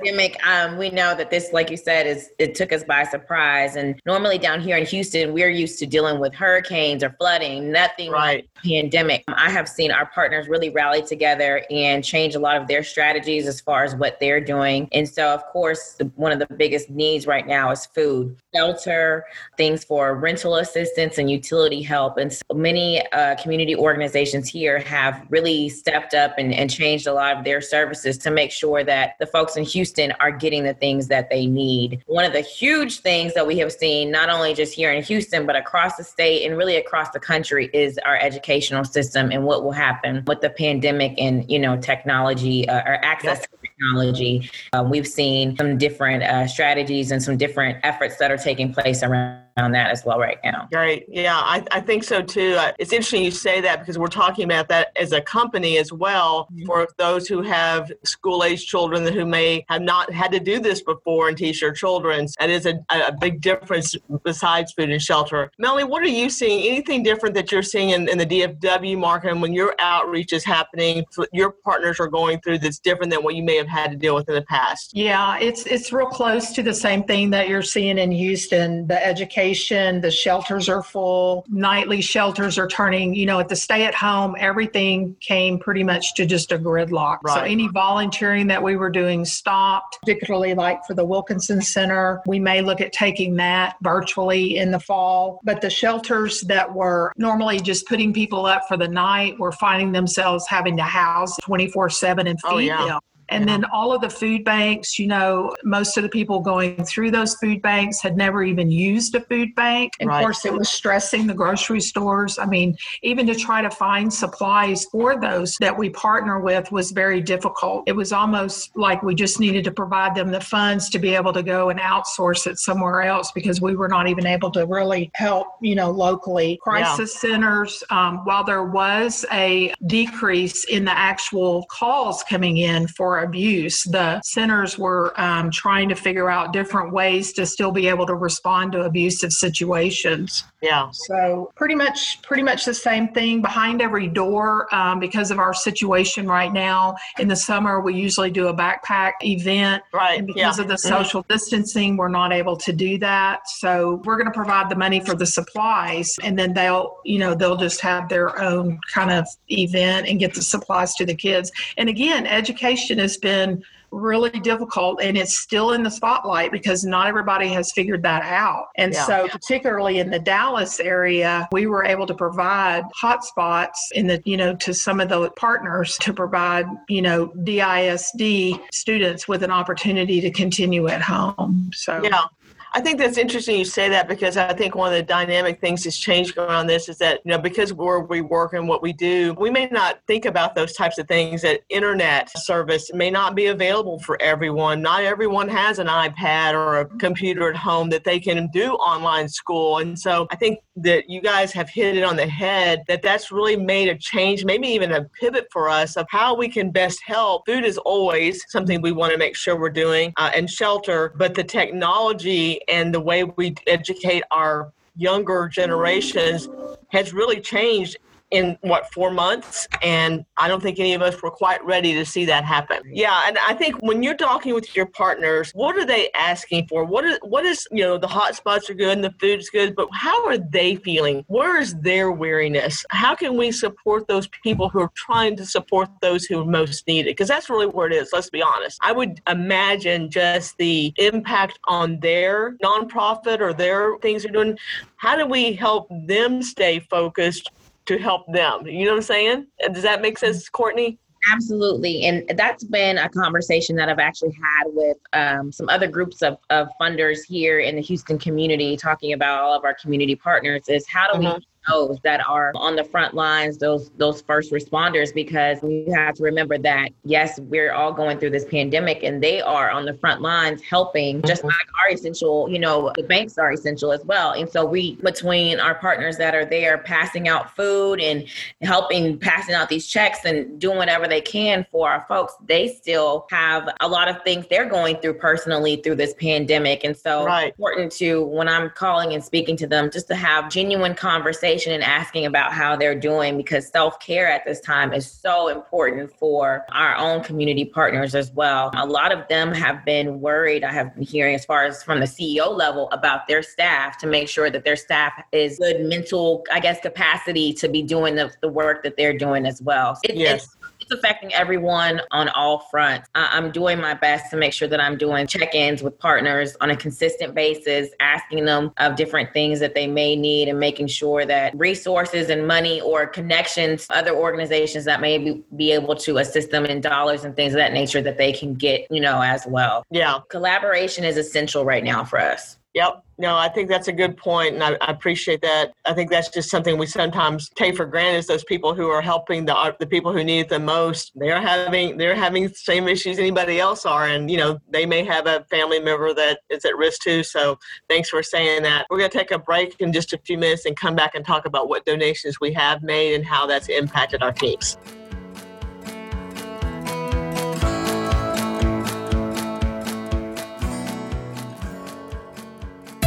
pandemic, 0.00 0.46
um, 0.46 0.76
we 0.76 0.90
know 0.90 1.14
that 1.14 1.30
this, 1.30 1.52
like 1.52 1.70
you 1.70 1.76
said, 1.76 2.06
is 2.06 2.30
it 2.38 2.54
took 2.54 2.72
us 2.72 2.84
by 2.84 3.04
surprise. 3.04 3.76
And 3.76 4.00
normally 4.06 4.38
down 4.38 4.60
here 4.60 4.76
in 4.76 4.86
Houston, 4.86 5.32
we're 5.32 5.50
used 5.50 5.78
to 5.80 5.86
dealing 5.86 6.18
with 6.18 6.34
hurricanes 6.34 7.02
or 7.02 7.10
flooding, 7.18 7.70
nothing 7.70 8.10
right. 8.10 8.36
like 8.36 8.48
pandemic. 8.64 9.24
I 9.28 9.50
have 9.50 9.68
seen 9.68 9.90
our 9.90 10.06
partners 10.06 10.48
really 10.48 10.70
rally 10.70 11.02
together 11.02 11.62
and 11.70 12.04
change 12.04 12.34
a 12.34 12.38
lot 12.38 12.56
of 12.56 12.68
their 12.68 12.82
strategies 12.82 13.46
as 13.46 13.60
far 13.60 13.84
as 13.84 13.94
what 13.94 14.18
they're 14.20 14.40
doing. 14.40 14.88
And 14.92 15.08
so, 15.08 15.28
of 15.28 15.44
course, 15.46 15.94
the, 15.98 16.04
one 16.16 16.32
of 16.32 16.38
the 16.38 16.54
biggest 16.54 16.90
needs 16.90 17.26
right 17.26 17.46
now 17.46 17.70
is 17.70 17.86
food, 17.86 18.36
shelter, 18.54 19.24
things 19.56 19.84
for 19.84 20.14
rental 20.14 20.56
assistance 20.56 21.18
and 21.18 21.30
utility 21.30 21.82
help. 21.82 22.16
And 22.16 22.32
so 22.32 22.54
many 22.54 23.02
uh, 23.12 23.36
community 23.36 23.76
organizations 23.76 24.48
here 24.48 24.78
have 24.80 25.26
really 25.30 25.68
stepped 25.68 26.14
up 26.14 26.34
and, 26.38 26.52
and 26.52 26.70
changed 26.70 27.06
a 27.06 27.12
lot 27.12 27.36
of 27.36 27.44
their 27.44 27.60
services 27.60 28.18
to 28.18 28.30
make 28.30 28.50
sure 28.50 28.84
that 28.84 29.14
the 29.18 29.26
folks 29.26 29.56
in 29.56 29.64
Houston 29.64 29.89
Houston 29.90 30.12
are 30.20 30.30
getting 30.30 30.62
the 30.62 30.74
things 30.74 31.08
that 31.08 31.30
they 31.30 31.46
need. 31.46 32.04
One 32.06 32.24
of 32.24 32.32
the 32.32 32.40
huge 32.40 33.00
things 33.00 33.34
that 33.34 33.44
we 33.44 33.58
have 33.58 33.72
seen, 33.72 34.12
not 34.12 34.30
only 34.30 34.54
just 34.54 34.72
here 34.72 34.92
in 34.92 35.02
Houston, 35.02 35.46
but 35.46 35.56
across 35.56 35.96
the 35.96 36.04
state 36.04 36.46
and 36.46 36.56
really 36.56 36.76
across 36.76 37.10
the 37.10 37.18
country, 37.18 37.68
is 37.74 37.98
our 38.06 38.16
educational 38.16 38.84
system 38.84 39.32
and 39.32 39.44
what 39.44 39.64
will 39.64 39.72
happen 39.72 40.22
with 40.28 40.42
the 40.42 40.50
pandemic 40.50 41.14
and 41.18 41.50
you 41.50 41.58
know 41.58 41.76
technology 41.76 42.68
uh, 42.68 42.82
or 42.86 43.04
access 43.04 43.40
to 43.40 43.48
technology. 43.62 44.48
Uh, 44.72 44.86
we've 44.88 45.08
seen 45.08 45.56
some 45.56 45.76
different 45.76 46.22
uh, 46.22 46.46
strategies 46.46 47.10
and 47.10 47.20
some 47.20 47.36
different 47.36 47.78
efforts 47.82 48.16
that 48.18 48.30
are 48.30 48.38
taking 48.38 48.72
place 48.72 49.02
around 49.02 49.42
on 49.60 49.72
that 49.72 49.90
as 49.90 50.04
well 50.04 50.18
right 50.18 50.38
now. 50.44 50.68
Right. 50.72 51.04
Yeah, 51.08 51.36
I, 51.36 51.64
I 51.70 51.80
think 51.80 52.04
so 52.04 52.22
too. 52.22 52.54
Uh, 52.58 52.72
it's 52.78 52.92
interesting 52.92 53.22
you 53.22 53.30
say 53.30 53.60
that 53.60 53.80
because 53.80 53.98
we're 53.98 54.08
talking 54.08 54.44
about 54.44 54.68
that 54.68 54.92
as 54.96 55.12
a 55.12 55.20
company 55.20 55.78
as 55.78 55.92
well 55.92 56.48
mm-hmm. 56.52 56.66
for 56.66 56.88
those 56.96 57.28
who 57.28 57.42
have 57.42 57.92
school 58.04 58.44
age 58.44 58.66
children 58.66 59.06
who 59.12 59.24
may 59.24 59.64
have 59.68 59.82
not 59.82 60.12
had 60.12 60.32
to 60.32 60.40
do 60.40 60.60
this 60.60 60.82
before 60.82 61.28
and 61.28 61.36
teach 61.36 61.60
their 61.60 61.72
children. 61.72 62.26
That 62.38 62.50
is 62.50 62.66
a, 62.66 62.80
a 62.90 63.12
big 63.12 63.40
difference 63.40 63.96
besides 64.24 64.72
food 64.72 64.90
and 64.90 65.02
shelter. 65.02 65.50
Melanie, 65.58 65.84
what 65.84 66.02
are 66.02 66.08
you 66.08 66.30
seeing? 66.30 66.66
Anything 66.66 67.02
different 67.02 67.34
that 67.34 67.52
you're 67.52 67.62
seeing 67.62 67.90
in, 67.90 68.08
in 68.08 68.18
the 68.18 68.26
DFW 68.26 68.98
market 68.98 69.30
and 69.30 69.42
when 69.42 69.52
your 69.52 69.74
outreach 69.78 70.32
is 70.32 70.44
happening, 70.44 71.04
your 71.32 71.50
partners 71.50 72.00
are 72.00 72.08
going 72.08 72.40
through 72.40 72.58
that's 72.58 72.78
different 72.78 73.10
than 73.10 73.22
what 73.22 73.34
you 73.34 73.42
may 73.42 73.56
have 73.56 73.68
had 73.68 73.90
to 73.90 73.96
deal 73.96 74.14
with 74.14 74.28
in 74.28 74.34
the 74.34 74.42
past? 74.42 74.92
Yeah, 74.94 75.38
it's 75.38 75.66
it's 75.66 75.92
real 75.92 76.06
close 76.06 76.52
to 76.52 76.62
the 76.62 76.74
same 76.74 77.04
thing 77.04 77.30
that 77.30 77.48
you're 77.48 77.62
seeing 77.62 77.98
in 77.98 78.10
Houston. 78.10 78.86
The 78.86 79.04
education 79.04 79.49
the 79.54 80.10
shelters 80.10 80.68
are 80.68 80.82
full. 80.82 81.44
Nightly 81.48 82.00
shelters 82.00 82.58
are 82.58 82.68
turning, 82.68 83.14
you 83.14 83.26
know, 83.26 83.40
at 83.40 83.48
the 83.48 83.56
stay 83.56 83.84
at 83.84 83.94
home, 83.94 84.36
everything 84.38 85.16
came 85.20 85.58
pretty 85.58 85.84
much 85.84 86.14
to 86.14 86.26
just 86.26 86.52
a 86.52 86.58
gridlock. 86.58 87.18
Right. 87.22 87.34
So 87.34 87.40
any 87.42 87.68
volunteering 87.68 88.46
that 88.48 88.62
we 88.62 88.76
were 88.76 88.90
doing 88.90 89.24
stopped, 89.24 89.98
particularly 90.00 90.54
like 90.54 90.84
for 90.86 90.94
the 90.94 91.04
Wilkinson 91.04 91.60
Center. 91.60 92.20
We 92.26 92.38
may 92.38 92.62
look 92.62 92.80
at 92.80 92.92
taking 92.92 93.36
that 93.36 93.76
virtually 93.82 94.56
in 94.56 94.70
the 94.70 94.80
fall. 94.80 95.40
But 95.44 95.60
the 95.60 95.70
shelters 95.70 96.42
that 96.42 96.74
were 96.74 97.12
normally 97.16 97.60
just 97.60 97.86
putting 97.86 98.12
people 98.12 98.46
up 98.46 98.62
for 98.68 98.76
the 98.76 98.88
night 98.88 99.38
were 99.38 99.52
finding 99.52 99.92
themselves 99.92 100.46
having 100.48 100.76
to 100.76 100.82
house 100.82 101.36
24 101.38 101.90
7 101.90 102.26
and 102.26 102.38
oh, 102.44 102.50
feed 102.50 102.56
oh, 102.56 102.58
yeah. 102.58 102.86
them. 102.86 103.00
And 103.30 103.48
then 103.48 103.64
all 103.72 103.92
of 103.92 104.00
the 104.00 104.10
food 104.10 104.44
banks, 104.44 104.98
you 104.98 105.06
know, 105.06 105.54
most 105.64 105.96
of 105.96 106.02
the 106.02 106.08
people 106.08 106.40
going 106.40 106.84
through 106.84 107.10
those 107.12 107.34
food 107.36 107.62
banks 107.62 108.00
had 108.02 108.16
never 108.16 108.42
even 108.42 108.70
used 108.70 109.14
a 109.14 109.20
food 109.20 109.54
bank. 109.54 109.92
And 110.00 110.08
right. 110.08 110.18
of 110.18 110.22
course, 110.22 110.44
it 110.44 110.52
was 110.52 110.68
stressing 110.68 111.26
the 111.26 111.34
grocery 111.34 111.80
stores. 111.80 112.38
I 112.38 112.46
mean, 112.46 112.76
even 113.02 113.26
to 113.26 113.34
try 113.34 113.62
to 113.62 113.70
find 113.70 114.12
supplies 114.12 114.84
for 114.86 115.20
those 115.20 115.56
that 115.60 115.76
we 115.76 115.90
partner 115.90 116.40
with 116.40 116.70
was 116.72 116.90
very 116.90 117.20
difficult. 117.20 117.84
It 117.86 117.92
was 117.92 118.12
almost 118.12 118.76
like 118.76 119.02
we 119.02 119.14
just 119.14 119.40
needed 119.40 119.64
to 119.64 119.70
provide 119.70 120.14
them 120.14 120.30
the 120.30 120.40
funds 120.40 120.90
to 120.90 120.98
be 120.98 121.14
able 121.14 121.32
to 121.32 121.42
go 121.42 121.70
and 121.70 121.78
outsource 121.78 122.46
it 122.46 122.58
somewhere 122.58 123.02
else 123.02 123.32
because 123.32 123.60
we 123.60 123.76
were 123.76 123.88
not 123.88 124.08
even 124.08 124.26
able 124.26 124.50
to 124.52 124.66
really 124.66 125.10
help, 125.14 125.46
you 125.60 125.74
know, 125.74 125.90
locally. 125.90 126.58
Crisis 126.62 127.14
yeah. 127.14 127.30
centers, 127.30 127.84
um, 127.90 128.24
while 128.24 128.44
there 128.44 128.64
was 128.64 129.24
a 129.32 129.72
decrease 129.86 130.64
in 130.64 130.84
the 130.84 130.96
actual 130.96 131.66
calls 131.70 132.22
coming 132.24 132.58
in 132.58 132.88
for 132.88 133.19
abuse. 133.24 133.84
The 133.84 134.20
centers 134.22 134.78
were 134.78 135.18
um, 135.20 135.50
trying 135.50 135.88
to 135.88 135.94
figure 135.94 136.30
out 136.30 136.52
different 136.52 136.92
ways 136.92 137.32
to 137.34 137.46
still 137.46 137.72
be 137.72 137.88
able 137.88 138.06
to 138.06 138.14
respond 138.14 138.72
to 138.72 138.82
abusive 138.82 139.32
situations. 139.32 140.44
Yeah. 140.62 140.88
So 140.92 141.50
pretty 141.56 141.74
much, 141.74 142.20
pretty 142.22 142.42
much 142.42 142.64
the 142.64 142.74
same 142.74 143.08
thing 143.08 143.40
behind 143.40 143.80
every 143.80 144.08
door. 144.08 144.72
Um, 144.74 145.00
because 145.00 145.30
of 145.30 145.38
our 145.38 145.54
situation 145.54 146.26
right 146.26 146.52
now, 146.52 146.96
in 147.18 147.28
the 147.28 147.36
summer 147.36 147.80
we 147.80 147.94
usually 147.94 148.30
do 148.30 148.48
a 148.48 148.54
backpack 148.54 149.12
event. 149.22 149.82
Right. 149.92 150.18
And 150.18 150.26
because 150.26 150.58
yeah. 150.58 150.62
of 150.62 150.68
the 150.68 150.74
mm-hmm. 150.74 150.88
social 150.88 151.22
mm-hmm. 151.22 151.32
distancing, 151.32 151.96
we're 151.96 152.08
not 152.08 152.32
able 152.32 152.56
to 152.56 152.72
do 152.72 152.98
that. 152.98 153.48
So 153.48 154.02
we're 154.04 154.16
going 154.16 154.26
to 154.26 154.32
provide 154.32 154.70
the 154.70 154.76
money 154.76 155.00
for 155.00 155.14
the 155.14 155.26
supplies, 155.26 156.14
and 156.22 156.38
then 156.38 156.52
they'll, 156.52 156.98
you 157.04 157.18
know, 157.18 157.34
they'll 157.34 157.56
just 157.56 157.80
have 157.80 158.08
their 158.08 158.40
own 158.40 158.78
kind 158.92 159.10
of 159.10 159.26
event 159.48 160.08
and 160.08 160.18
get 160.18 160.34
the 160.34 160.42
supplies 160.42 160.94
to 160.96 161.06
the 161.06 161.14
kids. 161.14 161.50
And 161.76 161.88
again, 161.88 162.26
education 162.26 162.98
has 163.10 163.18
been 163.18 163.62
really 163.92 164.30
difficult 164.30 165.02
and 165.02 165.18
it's 165.18 165.36
still 165.36 165.72
in 165.72 165.82
the 165.82 165.90
spotlight 165.90 166.52
because 166.52 166.84
not 166.84 167.08
everybody 167.08 167.48
has 167.48 167.72
figured 167.72 168.02
that 168.04 168.22
out. 168.22 168.68
And 168.76 168.92
yeah. 168.92 169.04
so 169.04 169.28
particularly 169.28 169.98
in 169.98 170.10
the 170.10 170.18
Dallas 170.20 170.78
area, 170.78 171.48
we 171.50 171.66
were 171.66 171.84
able 171.84 172.06
to 172.06 172.14
provide 172.14 172.84
hotspots 173.00 173.90
in 173.92 174.06
the, 174.06 174.22
you 174.24 174.36
know, 174.36 174.54
to 174.56 174.72
some 174.72 175.00
of 175.00 175.08
the 175.08 175.30
partners 175.30 175.98
to 175.98 176.12
provide, 176.12 176.66
you 176.88 177.02
know, 177.02 177.32
DISD 177.42 178.60
students 178.72 179.26
with 179.26 179.42
an 179.42 179.50
opportunity 179.50 180.20
to 180.20 180.30
continue 180.30 180.86
at 180.86 181.02
home. 181.02 181.70
So 181.74 182.00
Yeah. 182.02 182.24
I 182.72 182.80
think 182.80 182.98
that's 182.98 183.18
interesting 183.18 183.58
you 183.58 183.64
say 183.64 183.88
that 183.88 184.06
because 184.06 184.36
I 184.36 184.52
think 184.54 184.76
one 184.76 184.92
of 184.92 184.96
the 184.96 185.02
dynamic 185.02 185.60
things 185.60 185.82
that's 185.82 185.98
changed 185.98 186.38
around 186.38 186.68
this 186.68 186.88
is 186.88 186.98
that, 186.98 187.20
you 187.24 187.30
know, 187.30 187.38
because 187.38 187.72
where 187.72 188.00
we 188.00 188.20
work 188.20 188.52
and 188.52 188.68
what 188.68 188.80
we 188.80 188.92
do, 188.92 189.34
we 189.40 189.50
may 189.50 189.66
not 189.66 189.98
think 190.06 190.24
about 190.24 190.54
those 190.54 190.72
types 190.74 190.98
of 190.98 191.08
things 191.08 191.42
that 191.42 191.62
internet 191.68 192.30
service 192.38 192.92
may 192.94 193.10
not 193.10 193.34
be 193.34 193.46
available 193.46 193.98
for 194.00 194.20
everyone. 194.22 194.82
Not 194.82 195.02
everyone 195.02 195.48
has 195.48 195.80
an 195.80 195.88
iPad 195.88 196.54
or 196.54 196.80
a 196.80 196.86
computer 196.98 197.50
at 197.50 197.56
home 197.56 197.90
that 197.90 198.04
they 198.04 198.20
can 198.20 198.48
do 198.52 198.74
online 198.74 199.28
school. 199.28 199.78
And 199.78 199.98
so 199.98 200.28
I 200.30 200.36
think 200.36 200.60
that 200.76 201.10
you 201.10 201.20
guys 201.20 201.52
have 201.52 201.68
hit 201.68 201.96
it 201.96 202.04
on 202.04 202.14
the 202.14 202.26
head 202.26 202.84
that 202.86 203.02
that's 203.02 203.32
really 203.32 203.56
made 203.56 203.88
a 203.88 203.96
change, 203.96 204.44
maybe 204.44 204.68
even 204.68 204.92
a 204.92 205.04
pivot 205.20 205.48
for 205.50 205.68
us 205.68 205.96
of 205.96 206.06
how 206.08 206.36
we 206.36 206.48
can 206.48 206.70
best 206.70 207.00
help. 207.04 207.46
Food 207.46 207.64
is 207.64 207.78
always 207.78 208.44
something 208.48 208.80
we 208.80 208.92
want 208.92 209.12
to 209.12 209.18
make 209.18 209.34
sure 209.34 209.58
we're 209.58 209.70
doing 209.70 210.12
uh, 210.16 210.30
and 210.34 210.48
shelter, 210.48 211.12
but 211.16 211.34
the 211.34 211.44
technology 211.44 212.59
and 212.68 212.94
the 212.94 213.00
way 213.00 213.24
we 213.24 213.54
educate 213.66 214.22
our 214.30 214.72
younger 214.96 215.48
generations 215.48 216.48
has 216.88 217.12
really 217.12 217.40
changed 217.40 217.96
in 218.30 218.56
what 218.60 218.92
four 218.92 219.10
months? 219.10 219.68
And 219.82 220.24
i 220.36 220.48
don't 220.48 220.62
think 220.62 220.78
any 220.78 220.94
of 220.94 221.02
us 221.02 221.20
were 221.22 221.30
quite 221.30 221.64
ready 221.64 221.94
to 221.94 222.04
see 222.04 222.24
that 222.26 222.44
happen. 222.44 222.78
Mm-hmm. 222.78 222.94
Yeah 222.94 223.22
and 223.26 223.38
i 223.46 223.54
think 223.54 223.76
when 223.82 224.02
you're 224.02 224.16
talking 224.16 224.54
with 224.54 224.74
your 224.76 224.86
partners 224.86 225.50
what 225.52 225.76
are 225.76 225.84
they 225.84 226.10
asking 226.14 226.66
for? 226.68 226.84
What 226.84 227.04
is 227.04 227.18
what 227.22 227.44
is 227.44 227.66
you 227.70 227.82
know 227.82 227.98
the 227.98 228.08
hot 228.08 228.34
spots 228.34 228.70
are 228.70 228.74
good 228.74 228.96
and 228.96 229.04
the 229.04 229.14
food's 229.20 229.50
good 229.50 229.74
but 229.74 229.88
how 229.92 230.26
are 230.26 230.38
they 230.38 230.76
feeling? 230.76 231.24
Where 231.28 231.60
is 231.60 231.74
their 231.76 232.12
weariness? 232.12 232.84
How 232.90 233.14
can 233.14 233.36
we 233.36 233.52
support 233.52 234.06
those 234.08 234.28
people 234.42 234.68
who 234.68 234.80
are 234.80 234.92
trying 234.94 235.36
to 235.36 235.46
support 235.46 235.88
those 236.00 236.24
who 236.24 236.44
most 236.44 236.86
need 236.86 237.00
it 237.00 237.16
because 237.16 237.28
that's 237.28 237.50
really 237.50 237.66
where 237.66 237.86
it 237.86 237.92
is 237.92 238.10
let's 238.12 238.30
be 238.30 238.42
honest. 238.42 238.78
I 238.82 238.92
would 238.92 239.20
imagine 239.28 240.10
just 240.10 240.56
the 240.58 240.92
impact 240.96 241.58
on 241.64 242.00
their 242.00 242.56
nonprofit 242.62 243.40
or 243.40 243.52
their 243.52 243.98
things 243.98 244.22
they're 244.22 244.32
doing. 244.32 244.58
How 244.96 245.16
do 245.16 245.26
we 245.26 245.52
help 245.52 245.88
them 245.90 246.42
stay 246.42 246.80
focused 246.80 247.50
to 247.90 247.98
help 247.98 248.24
them. 248.32 248.64
You 248.68 248.84
know 248.84 248.92
what 248.92 248.98
I'm 248.98 249.02
saying? 249.02 249.46
Does 249.72 249.82
that 249.82 250.00
make 250.00 250.16
sense, 250.16 250.48
Courtney? 250.48 250.96
Absolutely. 251.32 252.04
And 252.04 252.38
that's 252.38 252.62
been 252.62 252.98
a 252.98 253.08
conversation 253.08 253.74
that 253.76 253.88
I've 253.88 253.98
actually 253.98 254.30
had 254.30 254.64
with 254.68 254.96
um, 255.12 255.50
some 255.50 255.68
other 255.68 255.88
groups 255.88 256.22
of, 256.22 256.38
of 256.50 256.68
funders 256.80 257.18
here 257.26 257.58
in 257.58 257.74
the 257.74 257.82
Houston 257.82 258.16
community, 258.16 258.76
talking 258.76 259.12
about 259.12 259.40
all 259.40 259.54
of 259.58 259.64
our 259.64 259.74
community 259.74 260.14
partners 260.14 260.62
is 260.68 260.86
how 260.88 261.12
do 261.12 261.18
we 261.18 261.26
mm-hmm 261.26 261.38
those 261.68 261.98
that 262.04 262.26
are 262.26 262.52
on 262.54 262.74
the 262.76 262.84
front 262.84 263.14
lines, 263.14 263.58
those 263.58 263.90
those 263.96 264.22
first 264.22 264.50
responders, 264.50 265.12
because 265.14 265.60
we 265.62 265.86
have 265.92 266.14
to 266.14 266.22
remember 266.22 266.56
that 266.58 266.90
yes, 267.04 267.38
we're 267.40 267.72
all 267.72 267.92
going 267.92 268.18
through 268.18 268.30
this 268.30 268.46
pandemic, 268.46 269.02
and 269.02 269.22
they 269.22 269.40
are 269.42 269.70
on 269.70 269.84
the 269.84 269.94
front 269.94 270.22
lines 270.22 270.62
helping, 270.62 271.20
just 271.22 271.42
mm-hmm. 271.42 271.48
like 271.48 271.66
our 271.84 271.92
essential. 271.92 272.48
You 272.48 272.58
know, 272.58 272.92
the 272.96 273.02
banks 273.02 273.36
are 273.36 273.52
essential 273.52 273.92
as 273.92 274.04
well, 274.04 274.32
and 274.32 274.48
so 274.48 274.64
we 274.64 274.96
between 274.96 275.60
our 275.60 275.74
partners 275.74 276.16
that 276.16 276.34
are 276.34 276.46
there 276.46 276.78
passing 276.78 277.28
out 277.28 277.54
food 277.54 278.00
and 278.00 278.26
helping 278.62 279.18
passing 279.18 279.54
out 279.54 279.68
these 279.68 279.86
checks 279.86 280.20
and 280.24 280.58
doing 280.58 280.78
whatever 280.78 281.06
they 281.06 281.20
can 281.20 281.66
for 281.70 281.90
our 281.90 282.06
folks, 282.08 282.34
they 282.46 282.68
still 282.68 283.26
have 283.30 283.68
a 283.80 283.88
lot 283.88 284.08
of 284.08 284.22
things 284.22 284.46
they're 284.48 284.68
going 284.68 284.96
through 284.96 285.14
personally 285.14 285.76
through 285.76 285.96
this 285.96 286.14
pandemic, 286.14 286.84
and 286.84 286.96
so 286.96 287.26
right. 287.26 287.48
important 287.48 287.92
to 287.92 288.24
when 288.24 288.48
I'm 288.48 288.70
calling 288.70 289.12
and 289.12 289.22
speaking 289.22 289.58
to 289.58 289.66
them, 289.66 289.90
just 289.90 290.08
to 290.08 290.14
have 290.14 290.50
genuine 290.50 290.94
conversations 290.94 291.50
conversation 291.60 291.72
and 291.72 291.82
asking 291.82 292.26
about 292.26 292.52
how 292.52 292.76
they're 292.76 292.98
doing 292.98 293.36
because 293.36 293.68
self 293.68 293.98
care 294.00 294.28
at 294.28 294.44
this 294.44 294.60
time 294.60 294.92
is 294.92 295.10
so 295.10 295.48
important 295.48 296.12
for 296.18 296.64
our 296.72 296.96
own 296.96 297.22
community 297.22 297.64
partners 297.64 298.14
as 298.14 298.30
well. 298.32 298.70
A 298.74 298.86
lot 298.86 299.12
of 299.12 299.26
them 299.28 299.52
have 299.52 299.84
been 299.84 300.20
worried, 300.20 300.64
I 300.64 300.72
have 300.72 300.94
been 300.94 301.04
hearing 301.04 301.34
as 301.34 301.44
far 301.44 301.64
as 301.64 301.82
from 301.82 302.00
the 302.00 302.06
CEO 302.06 302.56
level 302.56 302.88
about 302.92 303.26
their 303.26 303.42
staff 303.42 303.98
to 303.98 304.06
make 304.06 304.28
sure 304.28 304.50
that 304.50 304.64
their 304.64 304.76
staff 304.76 305.12
is 305.32 305.58
good 305.58 305.82
mental, 305.82 306.44
I 306.52 306.60
guess, 306.60 306.80
capacity 306.80 307.52
to 307.54 307.68
be 307.68 307.82
doing 307.82 308.14
the, 308.14 308.30
the 308.40 308.48
work 308.48 308.82
that 308.82 308.96
they're 308.96 309.16
doing 309.16 309.46
as 309.46 309.60
well. 309.62 309.98
It, 310.04 310.16
yes. 310.16 310.44
It's 310.44 310.56
it's 310.90 310.98
affecting 310.98 311.32
everyone 311.34 312.00
on 312.10 312.28
all 312.30 312.60
fronts. 312.70 313.08
I'm 313.14 313.50
doing 313.50 313.80
my 313.80 313.94
best 313.94 314.30
to 314.30 314.36
make 314.36 314.52
sure 314.52 314.68
that 314.68 314.80
I'm 314.80 314.98
doing 314.98 315.26
check 315.26 315.54
ins 315.54 315.82
with 315.82 315.98
partners 315.98 316.56
on 316.60 316.70
a 316.70 316.76
consistent 316.76 317.34
basis, 317.34 317.90
asking 318.00 318.44
them 318.44 318.72
of 318.78 318.96
different 318.96 319.32
things 319.32 319.60
that 319.60 319.74
they 319.74 319.86
may 319.86 320.16
need 320.16 320.48
and 320.48 320.58
making 320.58 320.88
sure 320.88 321.24
that 321.26 321.56
resources 321.56 322.28
and 322.30 322.46
money 322.46 322.80
or 322.80 323.06
connections, 323.06 323.86
other 323.90 324.14
organizations 324.14 324.84
that 324.84 325.00
may 325.00 325.18
be, 325.18 325.42
be 325.56 325.70
able 325.70 325.94
to 325.96 326.18
assist 326.18 326.50
them 326.50 326.64
in 326.66 326.80
dollars 326.80 327.24
and 327.24 327.36
things 327.36 327.52
of 327.52 327.58
that 327.58 327.72
nature 327.72 328.02
that 328.02 328.18
they 328.18 328.32
can 328.32 328.54
get, 328.54 328.86
you 328.90 329.00
know, 329.00 329.22
as 329.22 329.46
well. 329.46 329.84
Yeah. 329.90 330.20
Collaboration 330.28 331.04
is 331.04 331.16
essential 331.16 331.64
right 331.64 331.84
now 331.84 332.04
for 332.04 332.18
us. 332.18 332.56
Yep. 332.74 333.04
No, 333.18 333.36
I 333.36 333.48
think 333.48 333.68
that's 333.68 333.88
a 333.88 333.92
good 333.92 334.16
point, 334.16 334.54
and 334.54 334.62
I, 334.62 334.76
I, 334.80 334.92
appreciate 334.92 335.42
that. 335.42 335.72
I 335.84 335.92
think 335.92 336.08
that's 336.08 336.28
just 336.28 336.48
something 336.48 336.78
we 336.78 336.86
sometimes 336.86 337.50
take 337.50 337.76
for 337.76 337.84
granted. 337.84 338.18
Is 338.18 338.26
those 338.28 338.44
people 338.44 338.74
who 338.74 338.88
are 338.88 339.02
helping 339.02 339.44
the 339.44 339.76
the 339.78 339.86
people 339.86 340.12
who 340.12 340.22
need 340.22 340.40
it 340.40 340.48
the 340.48 340.60
most. 340.60 341.12
They're 341.16 341.40
having 341.40 341.96
they're 341.96 342.14
having 342.14 342.44
the 342.44 342.54
same 342.54 342.86
issues 342.86 343.18
anybody 343.18 343.58
else 343.58 343.84
are, 343.84 344.06
and 344.06 344.30
you 344.30 344.38
know 344.38 344.60
they 344.70 344.86
may 344.86 345.04
have 345.04 345.26
a 345.26 345.44
family 345.50 345.80
member 345.80 346.14
that 346.14 346.40
is 346.48 346.64
at 346.64 346.76
risk 346.76 347.02
too. 347.02 347.24
So 347.24 347.58
thanks 347.88 348.08
for 348.08 348.22
saying 348.22 348.62
that. 348.62 348.86
We're 348.88 348.98
going 348.98 349.10
to 349.10 349.18
take 349.18 349.32
a 349.32 349.38
break 349.38 349.76
in 349.80 349.92
just 349.92 350.12
a 350.12 350.18
few 350.18 350.38
minutes 350.38 350.64
and 350.64 350.76
come 350.76 350.94
back 350.94 351.14
and 351.14 351.26
talk 351.26 351.44
about 351.44 351.68
what 351.68 351.84
donations 351.84 352.40
we 352.40 352.52
have 352.54 352.82
made 352.82 353.14
and 353.16 353.26
how 353.26 353.46
that's 353.46 353.68
impacted 353.68 354.22
our 354.22 354.32
teams. 354.32 354.78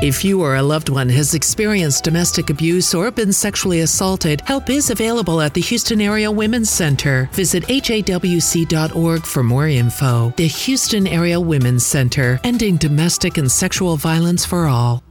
If 0.03 0.25
you 0.25 0.41
or 0.41 0.55
a 0.57 0.61
loved 0.61 0.89
one 0.89 1.07
has 1.07 1.33
experienced 1.33 2.03
domestic 2.03 2.49
abuse 2.49 2.93
or 2.93 3.09
been 3.09 3.31
sexually 3.31 3.79
assaulted, 3.79 4.41
help 4.41 4.69
is 4.69 4.89
available 4.89 5.39
at 5.39 5.53
the 5.53 5.61
Houston 5.61 6.01
Area 6.01 6.29
Women's 6.29 6.69
Center. 6.69 7.29
Visit 7.31 7.63
hawc.org 7.67 9.23
for 9.23 9.43
more 9.43 9.69
info. 9.69 10.33
The 10.35 10.47
Houston 10.47 11.07
Area 11.07 11.39
Women's 11.39 11.85
Center, 11.85 12.41
ending 12.43 12.75
domestic 12.75 13.37
and 13.37 13.49
sexual 13.49 13.95
violence 13.95 14.45
for 14.45 14.67
all. 14.67 15.01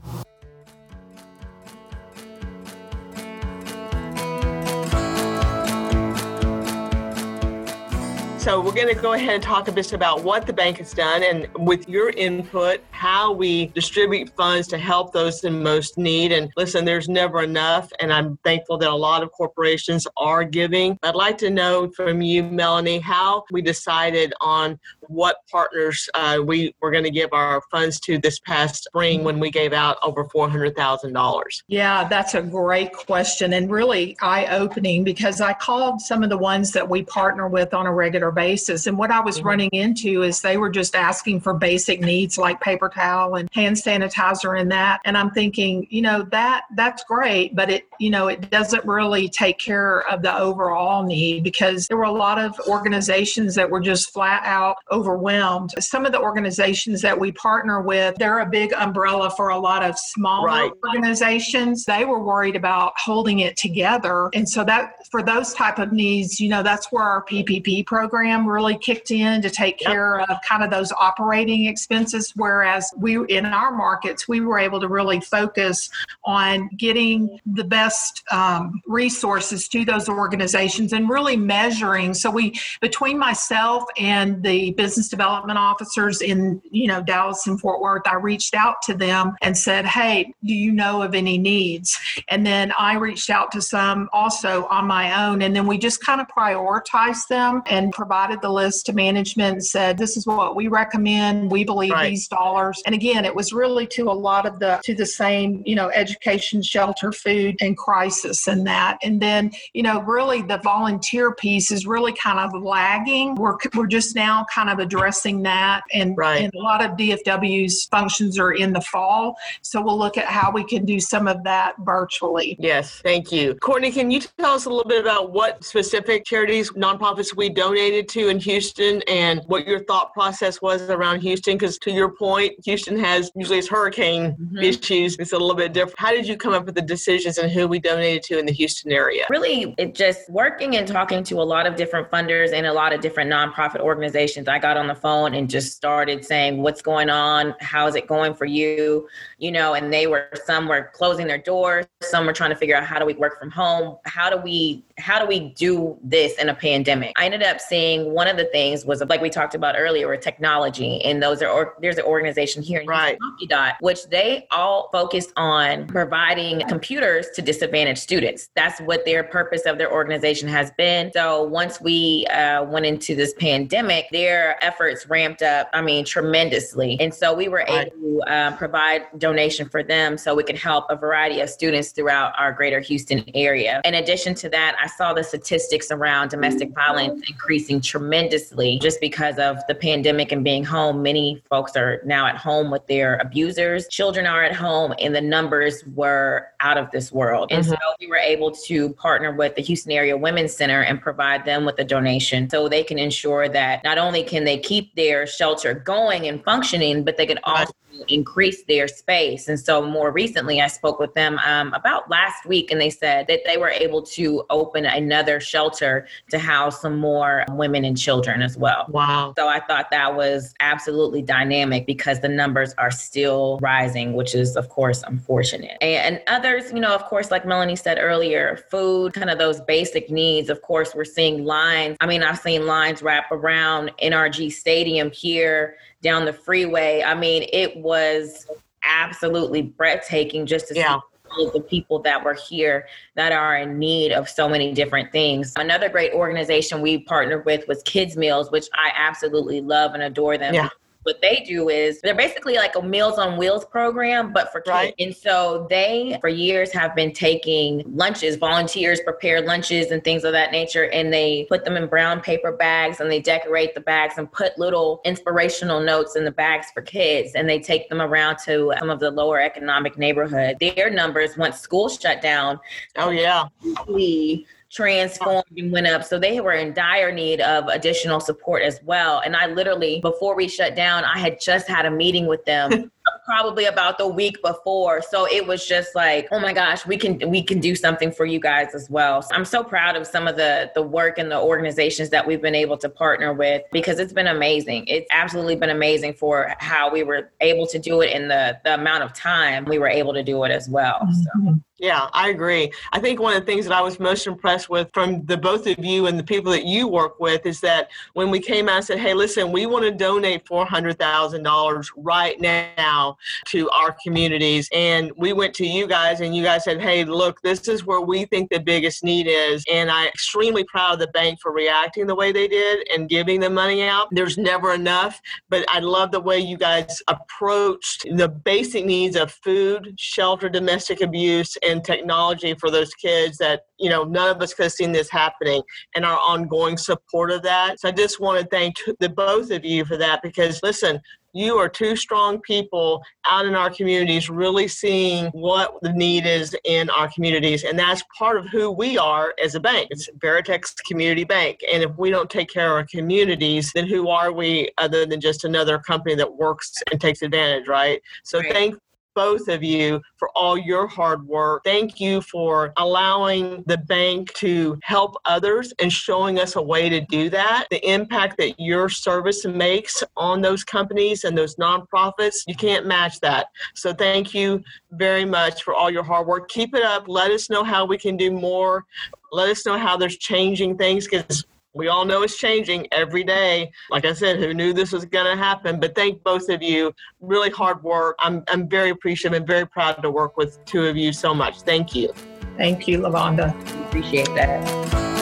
To 8.93 9.01
go 9.01 9.13
ahead 9.13 9.35
and 9.35 9.43
talk 9.43 9.67
a 9.67 9.71
bit 9.71 9.91
about 9.93 10.23
what 10.23 10.45
the 10.45 10.53
bank 10.53 10.77
has 10.77 10.93
done 10.93 11.23
and 11.23 11.47
with 11.65 11.89
your 11.89 12.11
input, 12.11 12.79
how 12.91 13.31
we 13.31 13.67
distribute 13.67 14.29
funds 14.35 14.67
to 14.67 14.77
help 14.77 15.11
those 15.13 15.43
in 15.43 15.63
most 15.63 15.97
need. 15.97 16.31
And 16.31 16.51
listen, 16.55 16.85
there's 16.85 17.09
never 17.09 17.41
enough. 17.41 17.91
And 17.99 18.13
I'm 18.13 18.37
thankful 18.43 18.77
that 18.77 18.89
a 18.89 18.95
lot 18.95 19.23
of 19.23 19.31
corporations 19.31 20.05
are 20.17 20.43
giving. 20.43 20.99
I'd 21.01 21.15
like 21.15 21.37
to 21.39 21.49
know 21.49 21.89
from 21.89 22.21
you, 22.21 22.43
Melanie, 22.43 22.99
how 22.99 23.45
we 23.51 23.61
decided 23.61 24.33
on 24.41 24.79
what 25.07 25.37
partners 25.49 26.09
uh, 26.13 26.39
we 26.43 26.75
were 26.81 26.91
going 26.91 27.03
to 27.03 27.11
give 27.11 27.33
our 27.33 27.61
funds 27.71 27.99
to 28.01 28.17
this 28.19 28.39
past 28.39 28.83
spring 28.83 29.23
when 29.23 29.39
we 29.39 29.49
gave 29.49 29.73
out 29.73 29.97
over 30.03 30.25
$400,000. 30.25 31.43
Yeah, 31.67 32.07
that's 32.07 32.35
a 32.35 32.41
great 32.41 32.93
question 32.93 33.53
and 33.53 33.71
really 33.71 34.15
eye 34.21 34.47
opening 34.47 35.03
because 35.03 35.41
I 35.41 35.53
called 35.53 36.01
some 36.01 36.23
of 36.23 36.29
the 36.29 36.37
ones 36.37 36.71
that 36.71 36.87
we 36.87 37.03
partner 37.03 37.47
with 37.47 37.73
on 37.73 37.85
a 37.85 37.93
regular 37.93 38.31
basis. 38.31 38.82
And 38.87 38.97
what 38.97 39.11
I 39.11 39.19
was 39.19 39.37
mm-hmm. 39.37 39.47
running 39.47 39.69
into 39.71 40.23
is 40.23 40.41
they 40.41 40.57
were 40.57 40.69
just 40.69 40.95
asking 40.95 41.41
for 41.41 41.53
basic 41.53 42.01
needs 42.01 42.37
like 42.37 42.61
paper 42.61 42.89
towel 42.89 43.35
and 43.35 43.49
hand 43.53 43.75
sanitizer 43.75 44.59
and 44.59 44.71
that. 44.71 44.99
And 45.05 45.17
I'm 45.17 45.31
thinking, 45.31 45.87
you 45.89 46.01
know, 46.01 46.23
that 46.31 46.63
that's 46.75 47.03
great, 47.03 47.55
but 47.55 47.69
it, 47.69 47.87
you 47.99 48.09
know, 48.09 48.27
it 48.27 48.49
doesn't 48.49 48.85
really 48.85 49.29
take 49.29 49.59
care 49.59 50.07
of 50.09 50.21
the 50.21 50.35
overall 50.35 51.03
need 51.03 51.43
because 51.43 51.87
there 51.87 51.97
were 51.97 52.03
a 52.03 52.11
lot 52.11 52.39
of 52.39 52.59
organizations 52.67 53.55
that 53.55 53.69
were 53.69 53.79
just 53.79 54.11
flat 54.11 54.43
out 54.45 54.77
overwhelmed. 54.91 55.71
Some 55.79 56.05
of 56.05 56.11
the 56.11 56.19
organizations 56.19 57.01
that 57.01 57.19
we 57.19 57.31
partner 57.31 57.81
with, 57.81 58.15
they're 58.15 58.39
a 58.39 58.45
big 58.45 58.73
umbrella 58.73 59.31
for 59.31 59.49
a 59.49 59.57
lot 59.57 59.83
of 59.83 59.97
smaller 59.97 60.47
right. 60.47 60.71
organizations. 60.87 61.85
They 61.85 62.05
were 62.05 62.23
worried 62.23 62.55
about 62.55 62.93
holding 62.97 63.39
it 63.39 63.57
together. 63.57 64.29
And 64.33 64.47
so 64.47 64.63
that 64.65 65.07
for 65.09 65.21
those 65.21 65.53
type 65.53 65.79
of 65.79 65.91
needs, 65.91 66.39
you 66.39 66.49
know, 66.49 66.63
that's 66.63 66.91
where 66.91 67.03
our 67.03 67.23
PPP 67.25 67.85
program 67.85 68.13
program 68.13 68.47
really 68.63 68.77
kicked 68.77 69.11
in 69.11 69.41
to 69.41 69.49
take 69.49 69.77
care 69.77 70.21
of 70.21 70.37
kind 70.47 70.63
of 70.63 70.69
those 70.69 70.91
operating 70.93 71.65
expenses. 71.65 72.31
Whereas 72.35 72.93
we, 72.97 73.25
in 73.25 73.45
our 73.45 73.75
markets, 73.75 74.27
we 74.27 74.39
were 74.39 74.57
able 74.57 74.79
to 74.79 74.87
really 74.87 75.19
focus 75.19 75.89
on 76.23 76.69
getting 76.77 77.39
the 77.45 77.65
best 77.65 78.23
um, 78.31 78.81
resources 78.87 79.67
to 79.69 79.83
those 79.83 80.07
organizations 80.07 80.93
and 80.93 81.09
really 81.09 81.35
measuring. 81.35 82.13
So 82.13 82.31
we, 82.31 82.53
between 82.79 83.17
myself 83.17 83.83
and 83.97 84.41
the 84.41 84.71
business 84.71 85.09
development 85.09 85.59
officers 85.59 86.21
in, 86.21 86.61
you 86.71 86.87
know, 86.87 87.03
Dallas 87.03 87.45
and 87.47 87.59
Fort 87.59 87.81
Worth, 87.81 88.03
I 88.05 88.15
reached 88.15 88.55
out 88.55 88.81
to 88.83 88.93
them 88.93 89.35
and 89.41 89.57
said, 89.57 89.85
Hey, 89.85 90.33
do 90.45 90.53
you 90.53 90.71
know 90.71 91.01
of 91.01 91.13
any 91.13 91.37
needs? 91.37 91.99
And 92.29 92.45
then 92.45 92.71
I 92.79 92.95
reached 92.95 93.29
out 93.29 93.51
to 93.51 93.61
some 93.61 94.09
also 94.13 94.65
on 94.67 94.87
my 94.87 95.25
own. 95.27 95.41
And 95.41 95.53
then 95.53 95.67
we 95.67 95.77
just 95.77 96.01
kind 96.01 96.21
of 96.21 96.27
prioritized 96.27 97.27
them 97.27 97.61
and 97.65 97.91
provided 97.91 98.13
provided 98.13 98.41
the 98.43 98.52
list 98.53 98.85
to 98.87 98.93
management 98.93 99.53
and 99.53 99.65
said, 99.65 99.97
this 99.97 100.17
is 100.17 100.25
what 100.25 100.55
we 100.55 100.67
recommend. 100.67 101.51
We 101.51 101.63
believe 101.63 101.91
right. 101.91 102.09
these 102.09 102.27
dollars. 102.27 102.81
And 102.85 102.95
again, 102.95 103.25
it 103.25 103.35
was 103.35 103.53
really 103.53 103.87
to 103.87 104.09
a 104.09 104.13
lot 104.13 104.45
of 104.45 104.59
the, 104.59 104.79
to 104.83 104.95
the 104.95 105.05
same, 105.05 105.63
you 105.65 105.75
know, 105.75 105.89
education, 105.89 106.61
shelter, 106.61 107.11
food, 107.11 107.57
and 107.61 107.77
crisis 107.77 108.47
and 108.47 108.65
that. 108.67 108.97
And 109.03 109.21
then, 109.21 109.51
you 109.73 109.83
know, 109.83 110.01
really 110.01 110.41
the 110.41 110.57
volunteer 110.57 111.33
piece 111.33 111.71
is 111.71 111.85
really 111.85 112.13
kind 112.13 112.39
of 112.39 112.61
lagging. 112.61 113.35
We're, 113.35 113.57
we're 113.73 113.87
just 113.87 114.15
now 114.15 114.45
kind 114.53 114.69
of 114.69 114.79
addressing 114.79 115.43
that. 115.43 115.83
And, 115.93 116.17
right. 116.17 116.43
and 116.43 116.53
a 116.53 116.59
lot 116.59 116.83
of 116.83 116.91
DFW's 116.91 117.85
functions 117.85 118.39
are 118.39 118.53
in 118.53 118.73
the 118.73 118.81
fall. 118.81 119.37
So 119.61 119.81
we'll 119.81 119.97
look 119.97 120.17
at 120.17 120.25
how 120.25 120.51
we 120.51 120.63
can 120.63 120.85
do 120.85 120.99
some 120.99 121.27
of 121.27 121.43
that 121.43 121.75
virtually. 121.79 122.55
Yes, 122.59 123.01
thank 123.03 123.31
you. 123.31 123.55
Courtney, 123.55 123.91
can 123.91 124.11
you 124.11 124.21
tell 124.21 124.53
us 124.53 124.65
a 124.65 124.69
little 124.69 124.87
bit 124.87 125.01
about 125.01 125.31
what 125.31 125.63
specific 125.63 126.25
charities, 126.25 126.71
nonprofits 126.71 127.35
we 127.35 127.49
donated 127.49 128.07
to 128.09 128.27
in 128.29 128.39
Houston 128.43 129.01
and 129.07 129.41
what 129.47 129.67
your 129.67 129.83
thought 129.83 130.13
process 130.13 130.61
was 130.61 130.81
around 130.89 131.21
Houston? 131.21 131.55
Because 131.55 131.77
to 131.79 131.91
your 131.91 132.09
point, 132.09 132.53
Houston 132.65 132.97
has 132.99 133.31
usually 133.35 133.59
its 133.59 133.67
hurricane 133.67 134.31
mm-hmm. 134.31 134.57
issues. 134.59 135.17
It's 135.17 135.33
a 135.33 135.37
little 135.37 135.55
bit 135.55 135.73
different. 135.73 135.99
How 135.99 136.11
did 136.11 136.27
you 136.27 136.37
come 136.37 136.53
up 136.53 136.65
with 136.65 136.75
the 136.75 136.81
decisions 136.81 137.37
and 137.37 137.51
who 137.51 137.67
we 137.67 137.79
donated 137.79 138.23
to 138.23 138.39
in 138.39 138.45
the 138.45 138.51
Houston 138.53 138.91
area? 138.91 139.25
Really, 139.29 139.73
it 139.77 139.95
just 139.95 140.29
working 140.29 140.75
and 140.77 140.87
talking 140.87 141.23
to 141.23 141.41
a 141.41 141.43
lot 141.43 141.65
of 141.65 141.75
different 141.75 142.09
funders 142.11 142.53
and 142.53 142.65
a 142.65 142.73
lot 142.73 142.93
of 142.93 143.01
different 143.01 143.31
nonprofit 143.31 143.79
organizations. 143.79 144.47
I 144.47 144.59
got 144.59 144.77
on 144.77 144.87
the 144.87 144.95
phone 144.95 145.33
and 145.33 145.49
just 145.49 145.75
started 145.75 146.23
saying, 146.25 146.61
What's 146.61 146.81
going 146.81 147.09
on? 147.09 147.55
How 147.59 147.87
is 147.87 147.95
it 147.95 148.07
going 148.07 148.33
for 148.33 148.45
you? 148.45 149.07
You 149.37 149.51
know, 149.51 149.73
and 149.73 149.91
they 149.91 150.07
were, 150.07 150.29
some 150.45 150.67
were 150.67 150.91
closing 150.93 151.27
their 151.27 151.37
doors, 151.37 151.85
some 152.01 152.25
were 152.25 152.33
trying 152.33 152.51
to 152.51 152.55
figure 152.55 152.75
out 152.75 152.83
how 152.83 152.99
do 152.99 153.05
we 153.05 153.13
work 153.13 153.39
from 153.39 153.51
home? 153.51 153.97
How 154.05 154.29
do 154.29 154.37
we, 154.37 154.83
how 154.97 155.19
do 155.19 155.27
we 155.27 155.53
do 155.55 155.97
this 156.03 156.37
in 156.37 156.49
a 156.49 156.55
pandemic? 156.55 157.13
I 157.17 157.25
ended 157.25 157.43
up 157.43 157.59
seeing 157.59 158.13
one 158.13 158.27
of 158.27 158.32
the 158.37 158.45
things 158.45 158.85
was 158.85 159.01
like 159.07 159.21
we 159.21 159.29
talked 159.29 159.55
about 159.55 159.75
earlier, 159.77 160.07
with 160.07 160.21
technology, 160.21 161.03
and 161.03 161.21
those 161.21 161.41
are 161.41 161.49
or, 161.49 161.75
there's 161.81 161.97
an 161.97 162.05
organization 162.05 162.61
here 162.61 162.81
in 162.81 162.87
right. 162.87 163.17
Dot, 163.47 163.75
which 163.81 164.07
they 164.09 164.47
all 164.51 164.89
focus 164.91 165.27
on 165.35 165.87
providing 165.87 166.61
computers 166.67 167.27
to 167.35 167.41
disadvantaged 167.41 167.99
students. 167.99 168.49
That's 168.55 168.79
what 168.81 169.05
their 169.05 169.23
purpose 169.23 169.65
of 169.65 169.77
their 169.77 169.91
organization 169.91 170.47
has 170.49 170.71
been. 170.77 171.11
So 171.13 171.43
once 171.43 171.81
we 171.81 172.25
uh, 172.27 172.63
went 172.63 172.85
into 172.85 173.15
this 173.15 173.33
pandemic, 173.33 174.05
their 174.11 174.63
efforts 174.63 175.07
ramped 175.07 175.41
up. 175.41 175.69
I 175.73 175.81
mean, 175.81 176.05
tremendously, 176.05 176.97
and 176.99 177.13
so 177.13 177.33
we 177.33 177.47
were 177.47 177.65
right. 177.67 177.87
able 177.87 178.21
to 178.21 178.21
uh, 178.31 178.55
provide 178.57 179.03
donation 179.17 179.69
for 179.69 179.83
them 179.83 180.17
so 180.17 180.35
we 180.35 180.43
could 180.43 180.57
help 180.57 180.85
a 180.89 180.95
variety 180.95 181.41
of 181.41 181.49
students 181.49 181.91
throughout 181.91 182.33
our 182.37 182.51
greater 182.51 182.79
Houston 182.79 183.23
area. 183.35 183.81
In 183.85 183.95
addition 183.95 184.33
to 184.35 184.49
that, 184.49 184.75
I 184.81 184.87
saw 184.87 185.13
the 185.13 185.23
statistics 185.23 185.91
around 185.91 186.29
domestic 186.29 186.73
violence 186.73 187.23
increasing 187.29 187.81
tremendously 187.81 188.22
just 188.29 188.99
because 189.01 189.37
of 189.39 189.57
the 189.67 189.75
pandemic 189.75 190.31
and 190.31 190.43
being 190.43 190.63
home. 190.63 191.01
Many 191.01 191.41
folks 191.49 191.75
are 191.75 192.01
now 192.05 192.27
at 192.27 192.37
home 192.37 192.71
with 192.71 192.85
their 192.87 193.17
abusers. 193.17 193.87
Children 193.87 194.25
are 194.25 194.43
at 194.43 194.55
home, 194.55 194.93
and 194.99 195.15
the 195.15 195.21
numbers 195.21 195.83
were 195.95 196.47
out 196.59 196.77
of 196.77 196.89
this 196.91 197.11
world. 197.11 197.51
And 197.51 197.63
mm-hmm. 197.63 197.73
so 197.73 197.77
we 197.99 198.07
were 198.07 198.17
able 198.17 198.51
to 198.51 198.89
partner 198.93 199.31
with 199.31 199.55
the 199.55 199.61
Houston 199.61 199.91
Area 199.91 200.17
Women's 200.17 200.53
Center 200.53 200.81
and 200.81 201.01
provide 201.01 201.45
them 201.45 201.65
with 201.65 201.79
a 201.79 201.83
donation 201.83 202.49
so 202.49 202.67
they 202.67 202.83
can 202.83 202.99
ensure 202.99 203.49
that 203.49 203.83
not 203.83 203.97
only 203.97 204.23
can 204.23 204.43
they 204.43 204.57
keep 204.57 204.95
their 204.95 205.27
shelter 205.27 205.73
going 205.73 206.27
and 206.27 206.43
functioning, 206.43 207.03
but 207.03 207.17
they 207.17 207.25
can 207.25 207.39
also 207.43 207.73
increase 208.07 208.63
their 208.63 208.87
space. 208.87 209.47
And 209.47 209.59
so 209.59 209.81
more 209.81 210.11
recently, 210.11 210.61
I 210.61 210.67
spoke 210.67 210.99
with 210.99 211.13
them 211.13 211.39
um, 211.45 211.73
about 211.73 212.09
last 212.09 212.45
week, 212.45 212.71
and 212.71 212.79
they 212.79 212.89
said 212.89 213.27
that 213.27 213.41
they 213.45 213.57
were 213.57 213.69
able 213.69 214.01
to 214.03 214.43
open 214.49 214.85
another 214.85 215.39
shelter 215.39 216.07
to 216.31 216.39
house 216.39 216.81
some 216.81 216.97
more 216.97 217.45
women 217.51 217.85
and 217.85 217.97
children 217.97 218.41
as 218.41 218.57
well. 218.57 218.85
Wow. 218.89 219.33
So 219.37 219.47
I 219.47 219.59
thought 219.59 219.91
that 219.91 220.15
was 220.15 220.53
absolutely 220.59 221.21
dynamic 221.21 221.85
because 221.85 222.19
the 222.19 222.29
numbers 222.29 222.73
are 222.77 222.91
still 222.91 223.59
rising, 223.61 224.13
which 224.13 224.35
is, 224.35 224.55
of 224.55 224.69
course, 224.69 225.03
unfortunate. 225.03 225.77
And, 225.81 226.15
and 226.15 226.23
others, 226.27 226.71
you 226.71 226.79
know, 226.79 226.93
of 226.93 227.05
course, 227.05 227.31
like 227.31 227.45
Melanie 227.45 227.75
said 227.75 227.97
earlier, 227.99 228.63
food, 228.69 229.13
kind 229.13 229.29
of 229.29 229.37
those 229.37 229.61
basic 229.61 230.09
needs. 230.09 230.49
Of 230.49 230.61
course, 230.61 230.93
we're 230.95 231.05
seeing 231.05 231.45
lines. 231.45 231.97
I 231.99 232.07
mean, 232.07 232.23
I've 232.23 232.39
seen 232.39 232.65
lines 232.65 233.01
wrap 233.01 233.31
around 233.31 233.91
NRG 234.01 234.51
Stadium 234.51 235.11
here 235.11 235.75
down 236.03 236.25
the 236.25 236.33
freeway. 236.33 237.01
I 237.01 237.15
mean, 237.15 237.47
it 237.51 237.75
was 237.77 238.45
absolutely 238.83 239.63
breathtaking 239.63 240.45
just 240.45 240.67
to 240.67 240.75
yeah. 240.75 240.99
see 240.99 241.01
all 241.31 241.47
of 241.47 241.53
the 241.53 241.61
people 241.61 241.97
that 241.99 242.23
were 242.23 242.35
here 242.35 242.87
that 243.15 243.31
are 243.31 243.57
in 243.57 243.79
need 243.79 244.11
of 244.11 244.29
so 244.29 244.47
many 244.47 244.71
different 244.73 245.11
things. 245.11 245.53
Another 245.57 245.89
great 245.89 246.13
organization 246.13 246.81
we 246.81 246.99
partnered 246.99 247.45
with 247.45 247.67
was 247.67 247.81
Kids 247.83 248.15
Meals, 248.15 248.51
which 248.51 248.67
I 248.75 248.91
absolutely 248.95 249.61
love 249.61 249.95
and 249.95 250.03
adore 250.03 250.37
them. 250.37 250.53
Yeah 250.53 250.69
what 251.03 251.21
they 251.21 251.43
do 251.47 251.69
is 251.69 252.01
they're 252.01 252.15
basically 252.15 252.55
like 252.55 252.75
a 252.75 252.81
Meals 252.81 253.17
on 253.17 253.37
Wheels 253.37 253.65
program, 253.65 254.33
but 254.33 254.51
for 254.51 254.61
kids. 254.61 254.73
Right. 254.73 254.95
And 254.99 255.15
so 255.15 255.67
they, 255.69 256.17
for 256.21 256.29
years, 256.29 256.71
have 256.73 256.95
been 256.95 257.11
taking 257.11 257.83
lunches, 257.95 258.35
volunteers 258.35 258.99
prepare 259.01 259.41
lunches 259.41 259.91
and 259.91 260.03
things 260.03 260.23
of 260.23 260.31
that 260.33 260.51
nature, 260.51 260.89
and 260.91 261.13
they 261.13 261.45
put 261.49 261.65
them 261.65 261.75
in 261.75 261.87
brown 261.87 262.21
paper 262.21 262.51
bags 262.51 262.99
and 262.99 263.11
they 263.11 263.19
decorate 263.19 263.75
the 263.75 263.81
bags 263.81 264.15
and 264.17 264.31
put 264.31 264.57
little 264.57 265.01
inspirational 265.05 265.79
notes 265.79 266.15
in 266.15 266.25
the 266.25 266.31
bags 266.31 266.67
for 266.73 266.81
kids. 266.81 267.33
And 267.35 267.47
they 267.47 267.59
take 267.59 267.89
them 267.89 268.01
around 268.01 268.37
to 268.45 268.71
uh, 268.71 268.79
some 268.79 268.89
of 268.89 268.99
the 268.99 269.11
lower 269.11 269.41
economic 269.41 269.97
neighborhood. 269.97 270.57
Their 270.59 270.89
numbers, 270.89 271.37
once 271.37 271.59
school 271.59 271.89
shut 271.89 272.21
down, 272.21 272.59
oh, 272.97 273.09
yeah. 273.09 273.47
We 273.87 274.47
transformed 274.73 275.45
and 275.55 275.71
went 275.71 275.87
up. 275.87 276.03
So 276.03 276.17
they 276.17 276.41
were 276.41 276.53
in 276.53 276.73
dire 276.73 277.11
need 277.11 277.41
of 277.41 277.67
additional 277.67 278.19
support 278.19 278.63
as 278.63 278.79
well. 278.83 279.19
And 279.19 279.35
I 279.35 279.45
literally, 279.45 280.01
before 280.01 280.35
we 280.35 280.47
shut 280.47 280.75
down, 280.75 281.03
I 281.03 281.19
had 281.19 281.39
just 281.39 281.67
had 281.67 281.85
a 281.85 281.91
meeting 281.91 282.25
with 282.25 282.43
them 282.45 282.91
probably 283.25 283.65
about 283.65 283.97
the 283.97 284.07
week 284.07 284.41
before. 284.41 285.01
So 285.01 285.27
it 285.27 285.45
was 285.45 285.65
just 285.67 285.95
like, 285.95 286.27
oh 286.31 286.39
my 286.39 286.53
gosh, 286.53 286.85
we 286.85 286.97
can 286.97 287.29
we 287.29 287.43
can 287.43 287.59
do 287.59 287.75
something 287.75 288.11
for 288.11 288.25
you 288.25 288.39
guys 288.39 288.73
as 288.73 288.89
well. 288.89 289.21
So 289.21 289.35
I'm 289.35 289.45
so 289.45 289.63
proud 289.63 289.95
of 289.95 290.07
some 290.07 290.27
of 290.27 290.37
the 290.37 290.71
the 290.73 290.81
work 290.81 291.17
and 291.17 291.29
the 291.29 291.39
organizations 291.39 292.09
that 292.09 292.25
we've 292.25 292.41
been 292.41 292.55
able 292.55 292.77
to 292.77 292.89
partner 292.89 293.33
with 293.33 293.61
because 293.71 293.99
it's 293.99 294.13
been 294.13 294.27
amazing. 294.27 294.87
It's 294.87 295.07
absolutely 295.11 295.55
been 295.55 295.69
amazing 295.69 296.15
for 296.15 296.53
how 296.57 296.91
we 296.91 297.03
were 297.03 297.31
able 297.41 297.67
to 297.67 297.79
do 297.79 298.01
it 298.01 298.11
in 298.11 298.27
the 298.27 298.57
the 298.63 298.73
amount 298.73 299.03
of 299.03 299.13
time 299.13 299.65
we 299.65 299.77
were 299.77 299.87
able 299.87 300.13
to 300.13 300.23
do 300.23 300.43
it 300.43 300.51
as 300.51 300.67
well. 300.67 300.99
So. 301.11 301.39
Mm-hmm. 301.39 301.53
Yeah, 301.83 302.07
I 302.13 302.29
agree. 302.29 302.71
I 302.93 302.99
think 303.01 303.19
one 303.19 303.35
of 303.35 303.41
the 303.41 303.45
things 303.45 303.65
that 303.65 303.73
I 303.77 303.81
was 303.81 303.99
most 303.99 304.25
impressed 304.25 304.69
with 304.69 304.89
from 304.93 305.25
the 305.25 305.35
both 305.35 305.67
of 305.67 305.83
you 305.83 306.07
and 306.07 306.17
the 306.17 306.23
people 306.23 306.49
that 306.53 306.63
you 306.63 306.87
work 306.87 307.19
with 307.19 307.45
is 307.45 307.59
that 307.59 307.89
when 308.13 308.31
we 308.31 308.39
came 308.39 308.69
out 308.69 308.77
and 308.77 308.85
said, 308.85 308.99
"Hey, 308.99 309.13
listen, 309.13 309.51
we 309.51 309.65
want 309.65 309.83
to 309.83 309.91
donate 309.91 310.47
four 310.47 310.65
hundred 310.65 310.97
thousand 310.97 311.43
dollars 311.43 311.91
right 311.97 312.39
now 312.39 313.17
to 313.47 313.69
our 313.71 313.93
communities," 314.01 314.69
and 314.73 315.11
we 315.17 315.33
went 315.33 315.53
to 315.55 315.67
you 315.67 315.85
guys, 315.85 316.21
and 316.21 316.33
you 316.33 316.41
guys 316.41 316.63
said, 316.63 316.79
"Hey, 316.81 317.03
look, 317.03 317.41
this 317.41 317.67
is 317.67 317.85
where 317.85 317.99
we 317.99 318.23
think 318.23 318.49
the 318.49 318.61
biggest 318.61 319.03
need 319.03 319.27
is," 319.27 319.65
and 319.69 319.91
I'm 319.91 320.07
extremely 320.07 320.63
proud 320.63 320.93
of 320.93 320.99
the 320.99 321.07
bank 321.07 321.39
for 321.41 321.51
reacting 321.51 322.07
the 322.07 322.15
way 322.15 322.31
they 322.31 322.47
did 322.47 322.87
and 322.95 323.09
giving 323.09 323.41
the 323.41 323.49
money 323.49 323.83
out. 323.83 324.07
There's 324.11 324.37
never 324.37 324.73
enough, 324.73 325.19
but 325.49 325.65
I 325.67 325.79
love 325.79 326.11
the 326.13 326.21
way 326.21 326.39
you 326.39 326.55
guys 326.55 327.01
approached 327.09 328.05
the 328.15 328.29
basic 328.29 328.85
needs 328.85 329.17
of 329.17 329.33
food, 329.33 329.95
shelter, 329.97 330.47
domestic 330.47 331.01
abuse, 331.01 331.57
and 331.61 331.72
and 331.73 331.83
technology 331.83 332.53
for 332.53 332.71
those 332.71 332.93
kids 332.93 333.37
that 333.39 333.63
you 333.77 333.89
know 333.89 334.03
none 334.03 334.33
of 334.33 334.41
us 334.41 334.53
could 334.53 334.63
have 334.63 334.71
seen 334.71 334.93
this 334.93 335.09
happening 335.09 335.61
and 335.95 336.05
our 336.05 336.17
ongoing 336.17 336.77
support 336.77 337.31
of 337.31 337.41
that. 337.43 337.79
So 337.79 337.89
i 337.89 337.91
just 337.91 338.21
want 338.21 338.39
to 338.39 338.47
thank 338.47 338.75
the 338.99 339.09
both 339.09 339.51
of 339.51 339.65
you 339.65 339.83
for 339.83 339.97
that 339.97 340.21
because 340.21 340.63
listen 340.63 341.01
you 341.33 341.57
are 341.57 341.67
two 341.67 341.95
strong 341.95 342.39
people 342.41 343.01
out 343.25 343.45
in 343.45 343.55
our 343.55 343.69
communities 343.69 344.29
really 344.29 344.67
seeing 344.67 345.25
what 345.31 345.75
the 345.81 345.91
need 345.91 346.27
is 346.27 346.55
in 346.63 346.91
our 346.91 347.09
communities 347.11 347.63
and 347.63 347.77
that's 347.77 348.03
part 348.17 348.37
of 348.37 348.45
who 348.49 348.69
we 348.71 348.97
are 348.97 349.33
as 349.43 349.55
a 349.55 349.59
bank. 349.59 349.87
It's 349.89 350.09
veritex 350.19 350.75
community 350.87 351.23
bank 351.23 351.59
and 351.71 351.81
if 351.81 351.91
we 351.97 352.11
don't 352.11 352.29
take 352.29 352.49
care 352.49 352.67
of 352.67 352.73
our 352.73 352.85
communities 352.85 353.71
then 353.73 353.87
who 353.87 354.09
are 354.09 354.31
we 354.31 354.69
other 354.77 355.05
than 355.05 355.19
just 355.19 355.43
another 355.43 355.79
company 355.79 356.15
that 356.15 356.35
works 356.35 356.71
and 356.91 357.01
takes 357.01 357.23
advantage 357.23 357.67
right? 357.67 358.01
So 358.23 358.39
right. 358.39 358.53
thank 358.53 358.75
both 359.15 359.47
of 359.47 359.63
you 359.63 360.01
for 360.17 360.29
all 360.35 360.57
your 360.57 360.87
hard 360.87 361.25
work. 361.27 361.63
Thank 361.63 361.99
you 361.99 362.21
for 362.21 362.73
allowing 362.77 363.63
the 363.67 363.77
bank 363.77 364.33
to 364.33 364.79
help 364.83 365.15
others 365.25 365.73
and 365.79 365.91
showing 365.91 366.39
us 366.39 366.55
a 366.55 366.61
way 366.61 366.89
to 366.89 367.01
do 367.01 367.29
that. 367.29 367.67
The 367.69 367.87
impact 367.89 368.37
that 368.37 368.59
your 368.59 368.89
service 368.89 369.45
makes 369.45 370.03
on 370.17 370.41
those 370.41 370.63
companies 370.63 371.23
and 371.23 371.37
those 371.37 371.55
nonprofits, 371.55 372.43
you 372.47 372.55
can't 372.55 372.85
match 372.85 373.19
that. 373.21 373.47
So 373.75 373.93
thank 373.93 374.33
you 374.33 374.63
very 374.91 375.25
much 375.25 375.63
for 375.63 375.73
all 375.73 375.89
your 375.89 376.03
hard 376.03 376.27
work. 376.27 376.49
Keep 376.49 376.75
it 376.75 376.83
up. 376.83 377.07
Let 377.07 377.31
us 377.31 377.49
know 377.49 377.63
how 377.63 377.85
we 377.85 377.97
can 377.97 378.17
do 378.17 378.31
more. 378.31 378.85
Let 379.31 379.49
us 379.49 379.65
know 379.65 379.77
how 379.77 379.97
there's 379.97 380.17
changing 380.17 380.77
things 380.77 381.07
because 381.07 381.45
we 381.73 381.87
all 381.87 382.05
know 382.05 382.21
it's 382.23 382.37
changing 382.37 382.87
every 382.91 383.23
day. 383.23 383.71
Like 383.89 384.05
I 384.05 384.13
said, 384.13 384.37
who 384.39 384.53
knew 384.53 384.73
this 384.73 384.91
was 384.91 385.05
going 385.05 385.25
to 385.25 385.41
happen? 385.41 385.79
But 385.79 385.95
thank 385.95 386.23
both 386.23 386.49
of 386.49 386.61
you. 386.61 386.93
Really 387.19 387.49
hard 387.49 387.83
work. 387.83 388.15
I'm, 388.19 388.43
I'm 388.47 388.69
very 388.69 388.91
appreciative 388.91 389.35
and 389.35 389.47
very 389.47 389.65
proud 389.65 390.01
to 390.01 390.11
work 390.11 390.37
with 390.37 390.63
two 390.65 390.85
of 390.85 390.95
you 390.95 391.11
so 391.11 391.33
much. 391.33 391.61
Thank 391.61 391.95
you. 391.95 392.13
Thank 392.57 392.87
you, 392.87 392.99
Lavonda. 392.99 393.49
Appreciate 393.87 394.27
that. 394.35 395.12